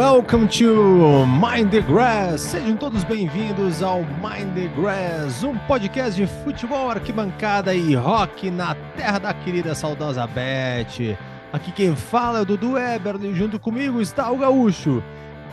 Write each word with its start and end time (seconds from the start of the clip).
Welcome 0.00 0.48
to 0.58 1.26
Mind 1.26 1.70
the 1.70 1.82
Grass. 1.82 2.40
Sejam 2.40 2.74
todos 2.74 3.04
bem-vindos 3.04 3.82
ao 3.82 4.00
Mind 4.00 4.54
the 4.54 4.66
Grass, 4.68 5.44
um 5.44 5.54
podcast 5.58 6.18
de 6.18 6.26
futebol, 6.42 6.88
arquibancada 6.88 7.74
e 7.74 7.94
rock 7.94 8.50
na 8.50 8.74
terra 8.96 9.18
da 9.18 9.34
querida 9.34 9.74
saudosa 9.74 10.26
Beth. 10.26 11.18
Aqui 11.52 11.70
quem 11.70 11.94
fala 11.94 12.38
é 12.38 12.40
o 12.40 12.44
Dudu 12.46 12.78
Eberle, 12.78 13.34
junto 13.34 13.60
comigo 13.60 14.00
está 14.00 14.30
o 14.30 14.38
Gaúcho, 14.38 15.02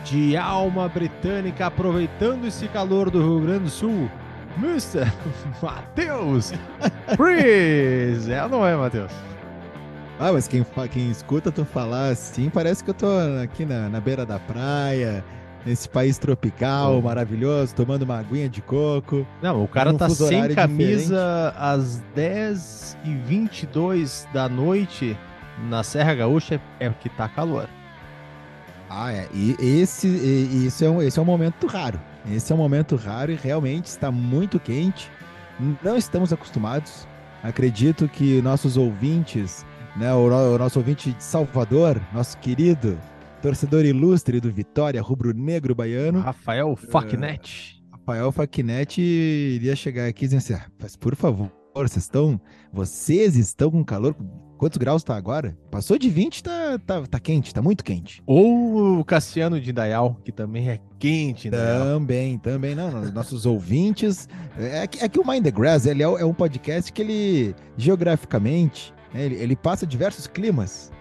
de 0.02 0.34
alma 0.34 0.88
britânica, 0.88 1.66
aproveitando 1.66 2.46
esse 2.46 2.68
calor 2.68 3.10
do 3.10 3.20
Rio 3.20 3.40
Grande 3.42 3.64
do 3.64 3.70
Sul, 3.70 4.10
Mr. 4.56 5.12
Matheus 5.60 6.54
Freeze. 7.18 8.32
É 8.32 8.48
não 8.48 8.66
é, 8.66 8.74
Matheus? 8.74 9.12
Ah, 10.20 10.32
mas 10.32 10.48
quem, 10.48 10.66
quem 10.90 11.10
escuta 11.10 11.52
tu 11.52 11.64
falar 11.64 12.08
assim, 12.08 12.50
parece 12.50 12.82
que 12.82 12.90
eu 12.90 12.94
tô 12.94 13.06
aqui 13.42 13.64
na, 13.64 13.88
na 13.88 14.00
beira 14.00 14.26
da 14.26 14.36
praia, 14.36 15.24
nesse 15.64 15.88
país 15.88 16.18
tropical, 16.18 17.00
maravilhoso, 17.00 17.72
tomando 17.72 18.02
uma 18.02 18.18
aguinha 18.18 18.48
de 18.48 18.60
coco. 18.60 19.24
Não, 19.40 19.62
o 19.62 19.68
cara 19.68 19.94
tá 19.94 20.08
sem 20.08 20.52
camisa 20.54 21.52
diferente. 21.52 21.56
às 21.56 22.02
10 22.16 22.96
e 23.04 23.14
22 23.14 24.26
da 24.32 24.48
noite 24.48 25.16
na 25.68 25.84
Serra 25.84 26.14
Gaúcha, 26.14 26.60
é 26.80 26.90
que 26.90 27.08
tá 27.08 27.28
calor. 27.28 27.68
Ah, 28.90 29.12
é. 29.12 29.28
E 29.32 29.54
esse, 29.60 30.08
e, 30.08 30.66
esse, 30.66 30.84
é 30.84 30.90
um, 30.90 31.00
esse 31.00 31.18
é 31.18 31.22
um 31.22 31.24
momento 31.24 31.66
raro. 31.68 32.00
Esse 32.28 32.52
é 32.52 32.54
um 32.54 32.58
momento 32.58 32.96
raro 32.96 33.30
e 33.30 33.36
realmente 33.36 33.86
está 33.86 34.10
muito 34.10 34.58
quente. 34.58 35.08
Não 35.82 35.96
estamos 35.96 36.32
acostumados. 36.32 37.06
Acredito 37.42 38.08
que 38.08 38.42
nossos 38.42 38.76
ouvintes 38.76 39.64
né, 39.96 40.12
o, 40.14 40.26
o, 40.26 40.58
nosso 40.58 40.78
ouvinte 40.78 41.12
de 41.12 41.22
Salvador, 41.22 42.00
nosso 42.12 42.38
querido 42.38 42.98
torcedor 43.42 43.84
ilustre 43.84 44.40
do 44.40 44.50
Vitória, 44.50 45.00
rubro-negro 45.00 45.74
baiano. 45.74 46.20
Rafael 46.20 46.74
Facnet. 46.76 47.80
Uh, 47.82 47.96
Rafael 47.96 48.32
Facnet 48.32 49.00
iria 49.00 49.76
chegar 49.76 50.06
aqui 50.06 50.26
dizendo 50.26 50.38
assim, 50.38 50.54
ah, 50.54 50.66
mas 50.80 50.96
por 50.96 51.14
favor, 51.14 51.50
vocês 51.74 52.04
estão, 52.04 52.40
vocês 52.72 53.36
estão 53.36 53.70
com 53.70 53.84
calor, 53.84 54.16
quantos 54.56 54.78
graus 54.78 55.02
está 55.02 55.16
agora? 55.16 55.56
Passou 55.70 55.98
de 55.98 56.08
20, 56.08 56.42
tá, 56.42 56.78
tá, 56.84 57.02
tá 57.06 57.20
quente, 57.20 57.54
tá 57.54 57.62
muito 57.62 57.84
quente. 57.84 58.22
Ou 58.26 58.98
o 58.98 59.04
Cassiano 59.04 59.60
de 59.60 59.72
Dayal, 59.72 60.16
que 60.24 60.32
também 60.32 60.68
é 60.68 60.80
quente, 60.98 61.50
né? 61.50 61.56
Também, 61.56 62.38
também, 62.38 62.74
não, 62.74 63.12
nossos 63.12 63.44
ouvintes, 63.46 64.28
é, 64.58 64.82
é 64.82 65.08
que 65.08 65.20
o 65.20 65.26
Mind 65.26 65.44
the 65.44 65.50
Grass, 65.50 65.86
ele 65.86 66.02
é, 66.02 66.06
é 66.06 66.24
um 66.24 66.34
podcast 66.34 66.92
que 66.92 67.02
ele, 67.02 67.54
geograficamente, 67.76 68.92
né? 69.12 69.24
Ele, 69.24 69.34
ele, 69.36 69.56
passa 69.56 69.86
diversos 69.86 70.26
climas. 70.26 70.92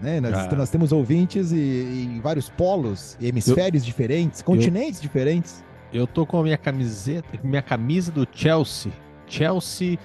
Né? 0.00 0.20
Nós, 0.20 0.34
ah. 0.34 0.56
nós 0.56 0.70
temos 0.70 0.92
ouvintes 0.92 1.52
em 1.52 2.20
vários 2.20 2.48
polos, 2.48 3.16
hemisférios 3.20 3.82
eu, 3.82 3.86
diferentes, 3.86 4.42
continentes 4.42 4.98
eu, 4.98 5.02
diferentes. 5.02 5.64
Eu 5.92 6.06
tô 6.06 6.26
com 6.26 6.38
a 6.38 6.42
minha 6.42 6.58
camiseta, 6.58 7.28
minha 7.42 7.62
camisa 7.62 8.12
do 8.12 8.26
Chelsea. 8.30 8.92
Chelsea, 9.26 9.98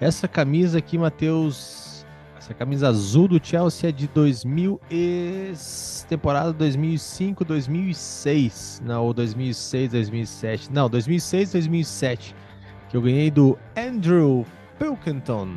essa 0.00 0.26
camisa 0.28 0.78
aqui, 0.78 0.96
Matheus, 0.96 2.06
essa 2.44 2.52
camisa 2.52 2.88
azul 2.88 3.26
do 3.26 3.44
Chelsea 3.44 3.88
é 3.88 3.92
de 3.92 4.06
2000 4.08 4.80
e... 4.90 5.52
temporada 6.08 6.52
2005, 6.52 7.44
2006, 7.44 8.82
não, 8.84 9.04
ou 9.04 9.14
2006, 9.14 9.92
2007, 9.92 10.72
não, 10.72 10.90
2006, 10.90 11.52
2007, 11.52 12.36
que 12.90 12.96
eu 12.96 13.02
ganhei 13.02 13.30
do 13.30 13.58
Andrew 13.76 14.44
Pilkington. 14.78 15.48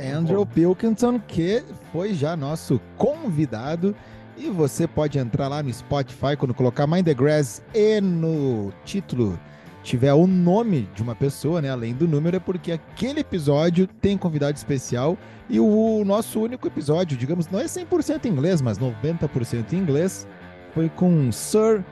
Andrew 0.00 0.46
Pilkington, 0.46 1.20
que 1.20 1.62
foi 1.92 2.14
já 2.14 2.36
nosso 2.36 2.80
convidado. 2.96 3.94
E 4.36 4.48
você 4.48 4.86
pode 4.86 5.18
entrar 5.18 5.48
lá 5.48 5.62
no 5.62 5.72
Spotify 5.72 6.36
quando 6.38 6.54
colocar 6.54 6.86
Mind 6.86 7.04
the 7.04 7.12
Grass 7.12 7.62
e 7.74 8.00
no 8.00 8.72
título 8.84 9.38
tiver 9.82 10.12
o 10.12 10.26
nome 10.26 10.88
de 10.94 11.02
uma 11.02 11.14
pessoa, 11.14 11.60
né? 11.60 11.70
Além 11.70 11.94
do 11.94 12.08
número, 12.08 12.36
é 12.36 12.40
porque 12.40 12.72
aquele 12.72 13.20
episódio 13.20 13.86
tem 13.86 14.16
convidado 14.16 14.56
especial. 14.56 15.16
E 15.48 15.58
o 15.60 16.02
nosso 16.04 16.40
único 16.40 16.66
episódio, 16.66 17.16
digamos, 17.16 17.48
não 17.48 17.60
é 17.60 17.64
100% 17.64 18.26
inglês, 18.26 18.62
mas 18.62 18.78
90% 18.78 19.72
em 19.72 19.76
inglês, 19.76 20.26
foi 20.74 20.88
com 20.88 21.30
Sir 21.32 21.84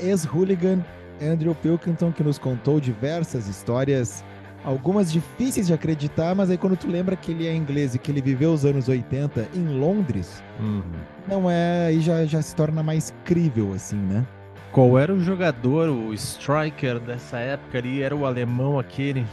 ex-hooligan 0.00 0.84
Andrew 1.20 1.54
Pilkington, 1.54 2.12
que 2.12 2.22
nos 2.22 2.38
contou 2.38 2.80
diversas 2.80 3.48
histórias 3.48 4.24
algumas 4.64 5.12
difíceis 5.12 5.66
de 5.66 5.74
acreditar, 5.74 6.34
mas 6.34 6.50
aí 6.50 6.56
quando 6.56 6.76
tu 6.76 6.86
lembra 6.88 7.16
que 7.16 7.32
ele 7.32 7.46
é 7.46 7.54
inglês 7.54 7.94
e 7.94 7.98
que 7.98 8.10
ele 8.10 8.22
viveu 8.22 8.52
os 8.52 8.64
anos 8.64 8.88
80 8.88 9.48
em 9.54 9.68
Londres, 9.68 10.42
uhum. 10.60 10.82
não 11.28 11.50
é, 11.50 11.86
aí 11.86 12.00
já, 12.00 12.24
já 12.24 12.40
se 12.40 12.54
torna 12.54 12.82
mais 12.82 13.12
crível, 13.24 13.72
assim, 13.72 13.96
né? 13.96 14.24
Qual 14.70 14.98
era 14.98 15.12
o 15.12 15.20
jogador, 15.20 15.88
o 15.90 16.14
striker 16.14 16.98
dessa 16.98 17.38
época 17.38 17.78
ali? 17.78 18.02
Era 18.02 18.16
o 18.16 18.24
alemão 18.24 18.78
aquele? 18.78 19.26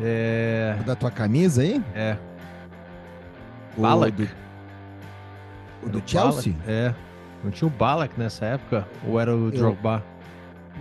É... 0.00 0.76
O 0.80 0.84
da 0.84 0.96
tua 0.96 1.12
camisa 1.12 1.62
aí? 1.62 1.80
É. 1.94 2.16
O 3.76 3.82
Balak. 3.82 4.16
Do, 4.16 4.28
o 5.84 5.88
do 5.88 6.02
Chelsea? 6.04 6.52
Balak? 6.54 6.70
É. 6.70 6.94
Não 7.44 7.50
tinha 7.52 7.68
o 7.68 7.70
Balak 7.70 8.18
nessa 8.18 8.46
época? 8.46 8.88
Ou 9.06 9.20
era 9.20 9.36
o 9.36 9.50
Drogba? 9.50 10.02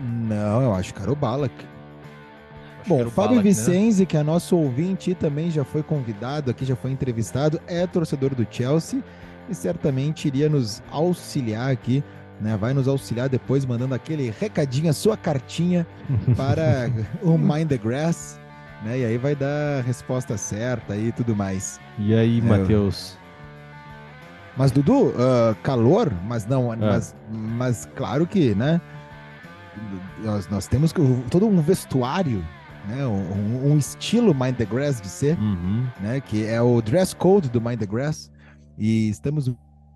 Não, 0.01 0.63
eu 0.63 0.73
acho 0.73 0.91
que 0.91 1.01
era 1.01 1.11
o 1.11 1.15
Balak. 1.15 1.53
Bom, 2.85 3.09
Fábio 3.09 3.37
né? 3.37 3.43
Vicenzi, 3.43 4.01
né? 4.01 4.05
que 4.05 4.17
é 4.17 4.23
nosso 4.23 4.57
ouvinte 4.57 5.11
e 5.11 5.15
também 5.15 5.49
já 5.49 5.63
foi 5.63 5.81
convidado 5.83 6.51
aqui, 6.51 6.65
já 6.65 6.75
foi 6.75 6.91
entrevistado, 6.91 7.59
é 7.67 7.87
torcedor 7.87 8.35
do 8.35 8.45
Chelsea 8.49 9.03
e 9.49 9.55
certamente 9.55 10.27
iria 10.27 10.49
nos 10.49 10.81
auxiliar 10.91 11.71
aqui, 11.71 12.03
né? 12.39 12.57
Vai 12.57 12.73
nos 12.73 12.87
auxiliar 12.87 13.29
depois 13.29 13.65
mandando 13.65 13.95
aquele 13.95 14.33
recadinho, 14.39 14.89
a 14.89 14.93
sua 14.93 15.15
cartinha 15.15 15.85
para 16.35 16.89
o 17.21 17.37
Mind 17.37 17.69
the 17.69 17.77
Grass, 17.77 18.39
né? 18.83 18.99
E 18.99 19.05
aí 19.05 19.17
vai 19.17 19.35
dar 19.35 19.79
a 19.79 19.81
resposta 19.81 20.37
certa 20.37 20.95
e 20.95 21.11
tudo 21.11 21.35
mais. 21.35 21.79
E 21.99 22.13
aí, 22.13 22.39
é, 22.39 22.41
Matheus? 22.41 23.17
Mas, 24.55 24.71
Dudu, 24.71 25.07
uh, 25.07 25.55
calor, 25.63 26.11
mas 26.27 26.45
não, 26.45 26.71
é. 26.71 26.75
mas, 26.75 27.15
mas 27.31 27.89
claro 27.95 28.27
que, 28.27 28.53
né? 28.53 28.79
Nós, 30.23 30.47
nós 30.47 30.67
temos 30.67 30.93
que, 30.93 31.01
todo 31.29 31.47
um 31.47 31.59
vestuário 31.59 32.45
né? 32.87 33.05
Um, 33.05 33.71
um, 33.71 33.77
estilo 33.77 34.33
Mind 34.33 34.55
the 34.55 34.65
Grass 34.65 35.01
de 35.01 35.07
ser, 35.07 35.37
uhum. 35.37 35.87
né? 36.01 36.21
Que 36.21 36.45
é 36.45 36.61
o 36.61 36.81
dress 36.81 37.15
code 37.15 37.49
do 37.49 37.61
Mind 37.61 37.79
the 37.79 37.85
Grass. 37.85 38.31
E 38.77 39.09
estamos 39.09 39.53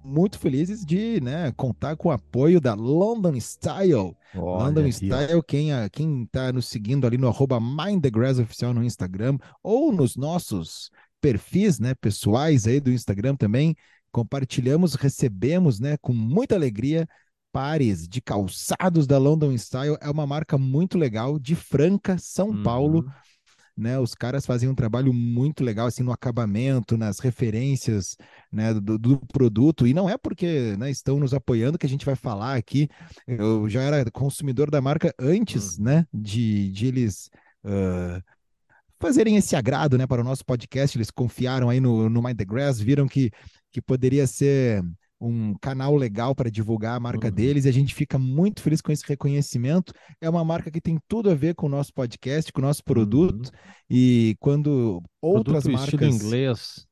muito 0.08 0.40
felizes 0.40 0.86
de 0.86 1.20
né, 1.20 1.52
contar 1.58 1.98
com 1.98 2.08
o 2.08 2.12
apoio 2.12 2.62
da 2.62 2.74
London 2.74 3.36
Style. 3.36 4.16
Olha 4.36 4.66
London 4.66 4.82
aqui, 4.82 4.92
Style, 4.94 5.44
quem, 5.46 5.70
quem 5.92 6.26
tá 6.32 6.54
nos 6.54 6.68
seguindo 6.68 7.06
ali 7.06 7.18
no 7.18 7.28
arroba 7.28 7.60
Mind 7.60 8.02
the 8.02 8.10
Grass 8.10 8.40
oficial 8.40 8.74
no 8.74 8.84
Instagram 8.84 9.38
ou 9.62 9.92
nos 9.92 10.16
nossos 10.16 10.90
perfis 11.20 11.80
né, 11.80 11.94
pessoais 11.96 12.68
aí 12.68 12.80
do 12.80 12.92
Instagram 12.92 13.36
também, 13.36 13.76
compartilhamos, 14.12 14.96
recebemos 14.96 15.80
né, 15.80 15.98
com 15.98 16.14
muita 16.14 16.56
alegria 16.56 17.08
pares 17.58 18.08
de 18.08 18.22
calçados 18.22 19.08
da 19.08 19.18
London 19.18 19.52
Style. 19.58 19.98
É 20.00 20.12
uma 20.12 20.28
marca 20.28 20.60
muito 20.60 20.96
legal, 20.96 21.40
de 21.40 21.56
Franca, 21.56 22.16
São 22.20 22.50
uhum. 22.50 22.62
Paulo. 22.62 23.12
Né, 23.76 23.98
os 24.00 24.14
caras 24.14 24.46
fazem 24.46 24.70
um 24.70 24.76
trabalho 24.76 25.12
muito 25.12 25.64
legal 25.64 25.88
assim 25.88 26.04
no 26.04 26.12
acabamento, 26.12 26.98
nas 26.98 27.20
referências 27.20 28.16
né, 28.52 28.74
do, 28.74 28.98
do, 28.98 29.20
produto, 29.28 29.86
e 29.86 29.94
não 29.94 30.10
é 30.10 30.18
porque 30.18 30.76
né, 30.78 30.90
estão 30.90 31.20
nos 31.20 31.32
apoiando 31.32 31.78
que 31.78 31.86
a 31.86 31.90
gente 31.90 32.06
vai 32.06 32.16
falar 32.16 32.56
aqui. 32.56 32.90
Eu 33.28 33.68
já 33.70 33.82
era 33.82 34.10
consumidor 34.12 34.70
da 34.70 34.82
marca 34.82 35.14
antes 35.20 35.78
uhum. 35.78 35.86
né, 35.86 36.08
de, 36.14 36.72
de 36.72 36.88
eles 36.88 37.30
uh, 37.64 38.22
fazerem 39.00 39.36
esse 39.36 39.56
agrado 39.56 39.98
né, 39.98 40.06
para 40.06 40.22
o 40.22 40.26
nosso 40.26 40.46
podcast. 40.46 40.96
Eles 40.96 41.12
confiaram 41.12 41.70
aí 41.70 41.80
no, 41.80 42.08
no 42.08 42.22
Mind 42.22 42.38
the 42.38 42.46
Grass, 42.46 42.80
viram 42.80 43.08
que, 43.08 43.32
que 43.72 43.82
poderia 43.82 44.28
ser 44.28 44.84
um 45.20 45.56
canal 45.56 45.96
legal 45.96 46.36
para 46.36 46.50
divulgar 46.50 46.96
a 46.96 47.00
marca 47.00 47.28
uhum. 47.28 47.34
deles 47.34 47.66
e 47.66 47.70
a 47.70 47.74
gente 47.74 47.94
fica 47.94 48.20
muito 48.20 48.62
feliz 48.62 48.82
com 48.82 48.92
esse 48.92 49.04
reconhecimento. 49.06 49.94
É 50.22 50.30
uma 50.30 50.46
marca 50.46 50.70
que 50.70 50.82
tem 50.82 51.00
tudo 51.08 51.30
a 51.30 51.36
ver 51.36 51.56
com 51.56 51.66
o 51.66 51.70
nosso 51.70 51.94
podcast, 51.94 52.52
com 52.52 52.62
o 52.62 52.64
nosso 52.64 52.84
produto. 52.84 53.48
Uhum. 53.48 53.52
E 53.90 54.36
quando 54.40 55.02
outras 55.22 55.64
produto 55.64 55.80
marcas. 55.80 55.94
Estilo 55.94 56.12
inglês. 56.12 56.88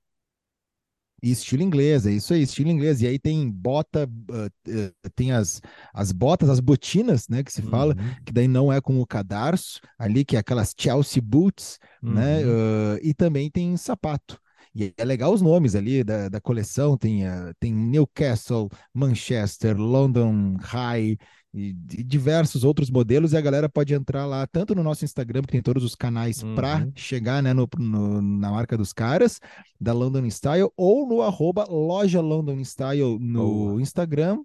estilo 1.21 1.63
inglês, 1.63 2.05
é 2.05 2.11
isso 2.11 2.33
aí, 2.33 2.41
estilo 2.41 2.69
inglês. 2.69 3.01
E 3.01 3.07
aí 3.07 3.19
tem 3.19 3.49
bota, 3.49 4.05
uh, 4.05 5.09
tem 5.15 5.31
as, 5.31 5.61
as 5.93 6.11
botas, 6.11 6.49
as 6.49 6.59
botinas, 6.59 7.27
né, 7.27 7.43
que 7.43 7.51
se 7.51 7.61
fala, 7.61 7.95
uhum. 7.95 8.15
que 8.25 8.33
daí 8.33 8.47
não 8.47 8.71
é 8.71 8.81
com 8.81 8.99
o 8.99 9.07
cadarço, 9.07 9.79
ali, 9.97 10.25
que 10.25 10.35
é 10.35 10.39
aquelas 10.39 10.73
Chelsea 10.77 11.21
Boots, 11.21 11.79
né, 12.01 12.43
uh, 12.45 12.99
e 13.01 13.13
também 13.13 13.49
tem 13.49 13.75
sapato. 13.77 14.39
E 14.75 14.93
é 14.97 15.05
legal 15.05 15.33
os 15.33 15.41
nomes 15.41 15.73
ali 15.73 16.03
da, 16.03 16.27
da 16.27 16.41
coleção, 16.41 16.97
tem, 16.97 17.25
uh, 17.25 17.53
tem 17.59 17.73
Newcastle, 17.73 18.69
Manchester, 18.93 19.77
London 19.77 20.57
High, 20.59 21.17
e, 21.53 21.73
diversos 22.03 22.65
outros 22.65 22.89
modelos, 22.89 23.31
e 23.31 23.37
a 23.37 23.41
galera 23.41 23.69
pode 23.69 23.93
entrar 23.93 24.25
lá, 24.25 24.45
tanto 24.45 24.75
no 24.75 24.83
nosso 24.83 25.05
Instagram, 25.05 25.43
que 25.43 25.53
tem 25.53 25.61
todos 25.61 25.83
os 25.85 25.95
canais 25.95 26.43
uhum. 26.43 26.55
para 26.55 26.85
chegar 26.93 27.41
né, 27.41 27.53
no, 27.53 27.69
no, 27.77 28.21
na 28.21 28.51
marca 28.51 28.77
dos 28.77 28.91
caras, 28.91 29.39
da 29.79 29.93
London 29.93 30.29
Style, 30.29 30.69
ou 30.75 31.07
no 31.07 31.21
arroba 31.21 31.65
loja 31.69 32.19
London 32.19 32.61
Style 32.61 33.17
no 33.17 33.79
Instagram, 33.79 34.39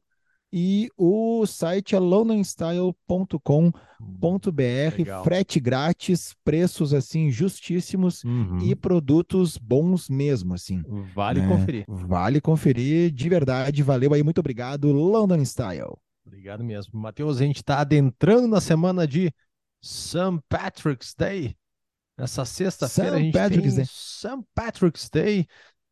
e 0.52 0.88
o 0.97 1.47
site 1.47 1.94
é 1.94 1.99
londonstyle.com.br, 3.99 5.23
frete 5.25 5.61
grátis, 5.61 6.35
preços 6.44 6.93
assim 6.94 7.31
justíssimos 7.31 8.25
Uhum. 8.25 8.58
e 8.62 8.75
produtos 8.75 9.56
bons 9.56 10.08
mesmo, 10.08 10.55
assim. 10.55 10.82
Vale 11.14 11.41
né? 11.41 11.49
conferir. 11.49 11.85
Vale 11.88 12.41
conferir, 12.41 13.11
de 13.11 13.29
verdade, 13.29 13.82
valeu 13.82 14.12
aí, 14.14 14.23
muito 14.23 14.38
obrigado, 14.38 14.91
London 14.93 15.44
Style. 15.44 15.97
Obrigado 16.26 16.62
mesmo. 16.64 16.99
Matheus, 17.00 17.41
a 17.41 17.44
gente 17.44 17.56
está 17.56 17.81
adentrando 17.81 18.46
na 18.49 18.61
semana 18.61 19.06
de 19.06 19.32
St. 19.82 20.38
Patrick's 20.49 21.14
Day. 21.17 21.56
Nessa 22.19 22.44
sexta-feira 22.44 23.17
a 23.17 23.19
gente 23.19 23.32
Patrick's 23.32 23.75
tem 23.75 23.76
Day. 23.76 23.87
St. 23.87 24.44
Patrick's 24.55 25.08
Day. 25.08 25.46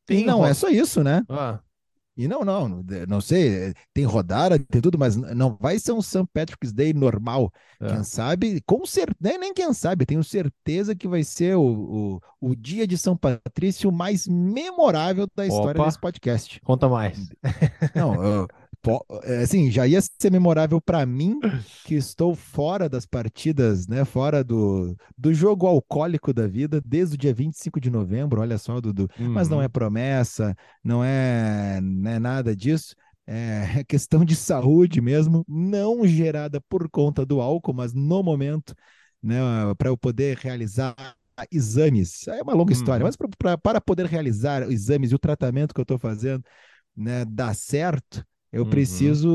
Tem 0.05 0.25
não 0.27 0.45
é 0.45 0.53
só 0.55 0.69
isso, 0.69 1.03
né? 1.03 1.23
Ah, 1.29 1.61
E 2.19 2.27
não, 2.27 2.45
não, 2.45 2.85
não- 3.09 3.21
sei, 3.21 3.73
tem 3.95 4.05
rodada, 4.05 4.59
tem 4.59 4.81
tudo, 4.81 4.99
mas 4.99 5.15
não 5.17 5.57
vai 5.61 5.79
ser 5.79 5.93
um 5.93 6.03
St. 6.03 6.25
Patrick's 6.33 6.73
Day 6.73 6.93
normal. 6.93 7.53
é. 7.81 7.87
Quem 7.87 8.03
sabe, 8.03 8.61
com 8.67 8.85
certeza, 8.85 9.39
nem 9.39 9.55
quem 9.55 9.73
sabe, 9.73 10.05
tenho 10.05 10.25
certeza 10.25 10.97
que 10.97 11.07
vai 11.07 11.23
ser 11.23 11.57
o, 11.57 11.63
o, 11.63 12.21
o 12.51 12.57
dia 12.57 12.89
de 12.89 12.99
São 12.99 13.17
Patrício 13.17 13.93
mais 13.93 14.27
memorável 14.27 15.29
da 15.37 15.47
história 15.47 15.81
Opa. 15.81 15.85
desse 15.87 16.01
podcast. 16.01 16.61
Conta 16.63 16.89
mais. 16.89 17.31
Não, 17.95 18.15
eu- 18.23 18.49
assim, 19.43 19.71
já 19.71 19.87
ia 19.87 20.01
ser 20.01 20.31
memorável 20.31 20.81
para 20.81 21.05
mim, 21.07 21.45
que 21.83 21.95
estou 21.95 22.35
fora 22.35 22.89
das 22.89 23.07
partidas, 23.07 23.87
né? 23.87 24.05
Fora 24.05 24.45
do, 24.45 24.97
do 25.17 25.33
jogo 25.33 25.67
alcoólico 25.67 26.33
da 26.33 26.47
vida, 26.47 26.81
desde 26.85 27.15
o 27.15 27.19
dia 27.19 27.33
25 27.33 27.81
de 27.81 27.91
novembro, 27.91 28.41
olha 28.41 28.59
só, 28.59 28.81
Dudu. 28.81 29.09
Mas 29.33 29.49
não 29.49 29.63
é 29.63 29.69
Uhum. 29.69 29.71
promessa, 29.71 30.55
não 30.85 31.03
é, 31.03 31.81
não 31.81 32.11
é 32.11 32.19
nada 32.19 32.55
disso. 32.55 32.95
É 33.31 33.85
questão 33.85 34.25
de 34.25 34.35
saúde 34.35 35.03
mesmo, 35.03 35.45
não 35.47 36.07
gerada 36.07 36.63
por 36.63 36.89
conta 36.89 37.27
do 37.27 37.43
álcool, 37.43 37.75
mas 37.75 37.93
no 37.93 38.23
momento, 38.23 38.75
né, 39.23 39.37
para 39.77 39.91
eu 39.91 39.99
poder 39.99 40.39
realizar 40.39 40.95
exames. 41.53 42.27
É 42.29 42.43
uma 42.43 42.55
longa 42.55 42.73
história, 42.73 43.05
Uhum. 43.05 43.05
mas 43.05 43.17
pra, 43.17 43.29
pra- 43.39 43.59
para 43.59 43.81
poder 43.83 44.07
realizar 44.07 44.63
exames 44.71 45.13
e 45.13 45.15
o 45.15 45.19
tratamento 45.19 45.75
que 45.75 45.81
eu 45.81 45.83
estou 45.83 45.99
fazendo, 45.99 46.43
né, 46.97 47.25
dar 47.25 47.55
certo, 47.55 48.25
eu 48.53 48.65
Uhum. 48.65 48.67
preciso 48.67 49.29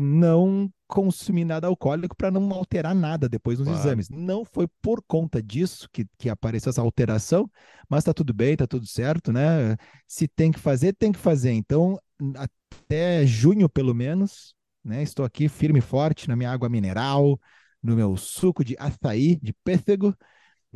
não 0.00 0.70
consumir 0.86 1.44
nada 1.44 1.66
alcoólico 1.68 2.16
para 2.16 2.30
não 2.30 2.50
alterar 2.52 2.94
nada 2.94 3.28
depois 3.28 3.58
nos 3.58 3.68
Claro. 3.68 3.68
exames. 3.68 4.08
Não 4.08 4.44
foi 4.44 4.66
por 4.82 5.02
conta 5.06 5.42
disso 5.42 5.88
que, 5.92 6.06
que 6.18 6.28
apareceu 6.28 6.70
essa 6.70 6.80
alteração, 6.82 7.48
mas 7.88 8.04
tá 8.04 8.12
tudo 8.12 8.34
bem, 8.34 8.56
tá 8.56 8.66
tudo 8.66 8.86
certo, 8.86 9.32
né? 9.32 9.76
Se 10.08 10.26
tem 10.26 10.50
que 10.50 10.58
fazer, 10.58 10.92
tem 10.94 11.12
que 11.12 11.18
fazer. 11.18 11.52
Então, 11.52 11.98
até 12.36 13.24
junho, 13.26 13.68
pelo 13.68 13.94
menos, 13.94 14.54
né? 14.84 15.02
Estou 15.02 15.24
aqui 15.24 15.48
firme 15.48 15.78
e 15.78 15.82
forte 15.82 16.28
na 16.28 16.34
minha 16.36 16.50
água 16.50 16.68
mineral, 16.68 17.38
no 17.82 17.94
meu 17.96 18.16
suco 18.16 18.64
de 18.64 18.76
açaí, 18.78 19.36
de 19.40 19.52
pêssego, 19.64 20.14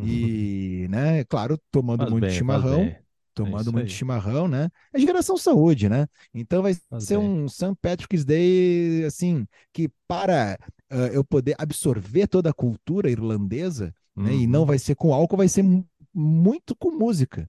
e, 0.01 0.87
né, 0.91 1.25
claro, 1.25 1.59
tomando 1.71 2.07
Faz 2.07 2.09
muito 2.09 2.31
bem, 2.33 2.33
chimarrão. 2.33 2.97
Tomando 3.35 3.73
isso 3.73 3.73
muito 3.73 3.91
aí. 3.91 3.93
chimarrão, 3.93 4.49
né? 4.49 4.69
É 4.93 4.99
geração 5.01 5.37
saúde, 5.37 5.89
né? 5.89 6.07
Então 6.33 6.63
vai 6.63 6.75
ser 6.99 7.17
bem. 7.17 7.19
um 7.19 7.49
St. 7.49 7.75
Patrick's 7.81 8.25
Day, 8.25 9.05
assim, 9.05 9.47
que 9.73 9.89
para 10.09 10.59
ah, 10.91 10.97
eu 11.13 11.25
poder 11.25 11.55
absorver 11.59 12.27
toda 12.29 12.51
a 12.51 12.55
cultura 12.55 13.11
irlandesa, 13.11 13.95
né? 14.23 14.35
E 14.35 14.47
não 14.47 14.65
Uhum. 14.65 14.67
vai 14.67 14.79
ser 14.79 14.95
com 14.95 15.13
álcool, 15.13 15.37
vai 15.37 15.49
ser 15.49 15.63
mu- 15.63 15.87
muito 16.15 16.75
com 16.77 16.91
música. 16.93 17.49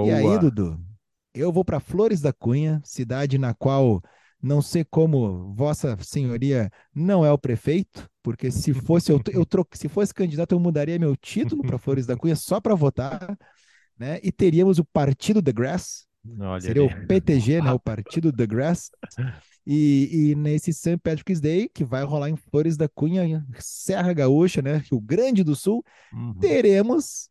E 0.00 0.10
aí, 0.10 0.38
Boa. 0.38 0.38
Dudu, 0.38 0.78
eu 1.34 1.52
vou 1.52 1.64
para 1.64 1.80
Flores 1.80 2.20
da 2.20 2.32
Cunha, 2.32 2.80
cidade 2.84 3.38
na 3.38 3.54
qual 3.54 4.02
não 4.42 4.60
sei 4.62 4.84
como 4.84 5.52
Vossa 5.54 5.96
Senhoria 6.02 6.70
não 6.94 7.24
é 7.24 7.32
o 7.32 7.38
prefeito, 7.38 8.08
porque 8.22 8.50
se 8.50 8.72
fosse 8.74 9.10
eu, 9.12 9.20
eu 9.32 9.44
tro... 9.46 9.66
se 9.74 9.88
fosse 9.88 10.14
candidato 10.14 10.52
eu 10.52 10.60
mudaria 10.60 10.98
meu 10.98 11.16
título 11.16 11.64
para 11.64 11.78
Flores 11.78 12.06
da 12.06 12.16
Cunha 12.16 12.36
só 12.36 12.60
para 12.60 12.74
votar, 12.74 13.36
né? 13.98 14.20
E 14.22 14.30
teríamos 14.32 14.78
o 14.78 14.84
Partido 14.84 15.42
The 15.42 15.52
Grass, 15.52 16.06
Olha 16.40 16.60
seria 16.60 16.82
ali. 16.84 17.04
o 17.04 17.06
PTG, 17.06 17.60
né? 17.62 17.72
O 17.72 17.78
Partido 17.80 18.32
The 18.32 18.46
Grass. 18.46 18.90
E, 19.68 20.30
e 20.30 20.34
nesse 20.36 20.72
St. 20.72 20.96
Patrick's 21.02 21.40
Day, 21.40 21.68
que 21.68 21.82
vai 21.84 22.04
rolar 22.04 22.30
em 22.30 22.36
Flores 22.36 22.76
da 22.76 22.88
Cunha, 22.88 23.44
Serra 23.58 24.12
Gaúcha, 24.12 24.62
né? 24.62 24.76
Rio 24.88 25.00
Grande 25.00 25.42
do 25.42 25.56
Sul, 25.56 25.82
Uhum. 26.12 26.34
teremos 26.38 27.28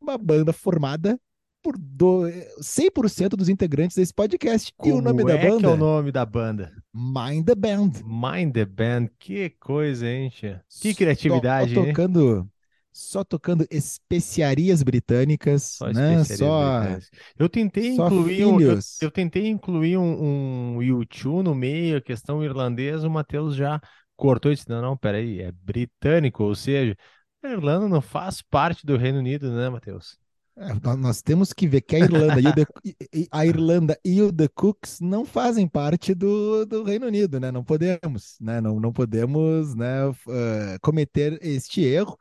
uma 0.00 0.16
banda 0.16 0.54
formada 0.54 1.20
por 1.62 1.76
do... 1.76 2.22
100% 2.62 3.36
dos 3.36 3.50
integrantes 3.50 3.94
desse 3.94 4.14
podcast. 4.14 4.72
e 4.82 4.88
o 4.88 4.92
Como 4.92 5.02
nome 5.02 5.22
da 5.22 5.34
é 5.34 5.38
que 5.38 5.46
é 5.46 5.50
banda? 5.50 5.70
o 5.70 5.76
nome 5.76 6.10
da 6.10 6.24
banda? 6.24 6.72
Mind 6.94 7.44
the 7.44 7.54
Band. 7.54 7.90
Mind 8.06 8.54
the 8.54 8.64
Band. 8.64 9.08
Que 9.18 9.50
coisa, 9.60 10.08
hein, 10.08 10.30
tia? 10.30 10.64
Que 10.80 10.94
criatividade, 10.94 11.78
hein? 11.78 11.88
tocando, 11.88 12.48
só 12.92 13.22
tocando 13.22 13.66
especiarias 13.70 14.82
britânicas, 14.82 15.62
Só 15.62 15.86
né? 15.86 16.14
especiarias 16.14 16.38
Só 16.38 16.80
britânicas. 16.80 17.10
Eu 17.38 17.48
tentei 17.48 17.94
só 17.94 18.06
incluir 18.06 18.44
um, 18.44 18.60
eu, 18.60 18.78
eu 19.02 19.10
tentei 19.10 19.48
incluir 19.48 19.96
um, 19.96 20.76
um 20.76 20.82
YouTube 20.82 21.44
no 21.44 21.54
meio, 21.54 21.98
a 21.98 22.00
questão 22.00 22.42
irlandesa, 22.42 23.06
o 23.06 23.10
Matheus 23.10 23.54
já 23.54 23.80
cortou 24.16 24.50
e 24.50 24.54
disse, 24.54 24.68
não, 24.68 24.82
não, 24.82 24.96
peraí, 24.96 25.40
é 25.40 25.52
britânico, 25.52 26.42
ou 26.42 26.54
seja, 26.54 26.96
a 27.42 27.48
Irlanda 27.48 27.88
não 27.88 28.00
faz 28.00 28.42
parte 28.42 28.84
do 28.84 28.96
Reino 28.96 29.18
Unido, 29.18 29.52
né, 29.52 29.68
Matheus? 29.68 30.18
É, 30.56 30.74
nó- 30.82 30.96
nós 30.96 31.22
temos 31.22 31.52
que 31.52 31.68
ver 31.68 31.82
que 31.82 31.94
a 31.94 32.00
Irlanda 32.00 32.40
e, 32.40 32.48
o 32.48 32.52
The, 32.52 32.66
a 33.30 33.46
Irlanda 33.46 33.98
e 34.04 34.20
o 34.20 34.32
The 34.32 34.48
Cooks 34.48 34.98
não 35.00 35.24
fazem 35.24 35.68
parte 35.68 36.14
do, 36.14 36.66
do 36.66 36.82
Reino 36.82 37.06
Unido, 37.06 37.38
né? 37.38 37.52
Não 37.52 37.62
podemos, 37.62 38.36
né? 38.40 38.60
Não, 38.60 38.80
não 38.80 38.92
podemos, 38.92 39.76
né, 39.76 40.08
eh, 40.28 40.78
cometer 40.82 41.38
este 41.42 41.82
erro. 41.82 42.18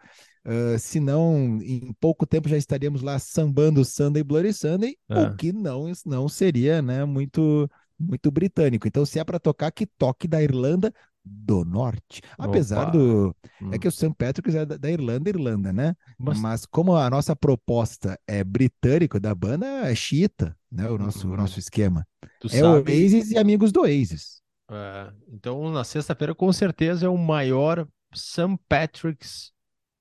Eh, 0.48 0.78
senão, 0.80 1.60
em 1.62 1.94
pouco 2.00 2.26
tempo 2.26 2.48
já 2.50 2.58
estaríamos 2.58 3.02
lá 3.02 3.20
sambando 3.20 3.84
Sunday 3.86 4.24
Bloody 4.24 4.54
Sunday, 4.54 4.96
É. 5.10 5.20
o 5.24 5.36
que 5.36 5.52
não, 5.54 5.92
não 6.06 6.30
seria, 6.30 6.82
né, 6.82 7.06
muito, 7.06 7.70
muito 8.00 8.32
britânico. 8.32 8.88
Então, 8.88 9.06
se 9.06 9.20
é 9.20 9.24
para 9.26 9.40
tocar, 9.40 9.70
que 9.72 9.86
toque 9.86 10.28
da 10.28 10.42
Irlanda 10.42 10.94
do 11.30 11.66
Norte. 11.66 12.22
Apesar 12.38 12.84
Opa. 12.84 12.92
do. 12.92 13.36
Hum. 13.62 13.72
É 13.74 13.78
que 13.78 13.86
o 13.88 13.92
St. 13.92 14.14
Patrick's 14.18 14.56
é 14.56 14.66
da, 14.66 14.78
da 14.78 14.90
Irlanda, 14.90 15.30
Irlanda, 15.30 15.74
né? 15.74 15.94
Mas- 16.18 16.40
Mas 16.40 16.66
como 16.66 16.96
a 16.96 17.10
nossa 17.10 17.36
proposta 17.36 18.18
é 18.26 18.46
britânico 18.46 19.20
da 19.20 19.36
banda, 19.36 19.66
é 19.90 19.94
xiita, 19.94 20.56
né? 20.72 20.90
O 20.90 20.98
nosso, 20.98 21.28
o 21.28 21.32
Uhum. 21.32 21.36
nosso 21.38 21.60
esquema. 21.60 22.08
Tu 22.40 22.48
É 22.48 22.60
sabe, 22.62 22.92
Oasis 22.94 23.32
e 23.32 23.38
amigos 23.38 23.74
do 23.74 23.82
Oasis. 23.82 24.42
é, 24.72 25.12
então 25.34 25.70
na 25.70 25.84
sexta-feira 25.84 26.34
com 26.34 26.52
certeza 26.54 27.06
é 27.06 27.10
o 27.10 27.18
maior 27.18 27.86
St. 28.16 28.58
Patrick's 28.70 29.52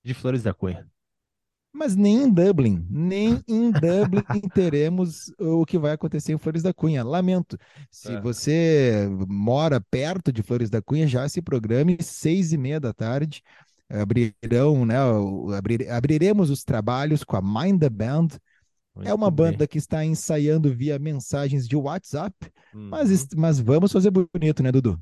de 0.07 0.15
Flores 0.15 0.43
da 0.43 0.55
Cunha. 0.55 0.87
Mas 1.73 1.95
nem 1.95 2.23
em 2.23 2.31
Dublin, 2.31 2.87
nem 2.89 3.43
em 3.47 3.71
Dublin 3.71 4.49
teremos 4.55 5.31
o 5.39 5.67
que 5.67 5.79
vai 5.79 5.93
acontecer 5.93 6.33
em 6.33 6.39
Flores 6.39 6.63
da 6.63 6.73
Cunha. 6.73 7.05
Lamento. 7.05 7.59
Se 7.91 8.13
É. 8.13 8.21
você 8.21 9.07
mora 9.29 9.79
perto 9.81 10.33
de 10.33 10.43
Flores 10.43 10.71
da 10.71 10.81
Cunha, 10.81 11.07
já 11.07 11.29
se 11.29 11.43
programe, 11.43 11.99
seis 12.01 12.53
e 12.53 12.57
meia 12.57 12.81
da 12.81 12.95
tarde. 12.95 13.43
Abrirão, 13.91 14.87
né? 14.87 14.97
abrir- 15.57 15.89
abriremos 15.91 16.51
os 16.51 16.65
trabalhos 16.65 17.23
com 17.23 17.37
a 17.37 17.43
Mind 17.43 17.79
the 17.81 17.91
Band. 17.91 18.29
É 19.05 19.13
uma 19.13 19.31
Muito 19.31 19.43
bem. 19.43 19.53
banda 19.53 19.67
que 19.67 19.77
está 19.79 20.05
ensaiando 20.05 20.75
via 20.75 20.99
mensagens 20.99 21.69
de 21.69 21.77
WhatsApp, 21.77 22.35
mas, 22.73 23.09
Uhum. 23.09 23.15
est- 23.15 23.35
mas 23.37 23.61
vamos 23.61 23.93
fazer 23.93 24.11
bonito, 24.11 24.63
né, 24.63 24.73
Dudu? 24.73 24.99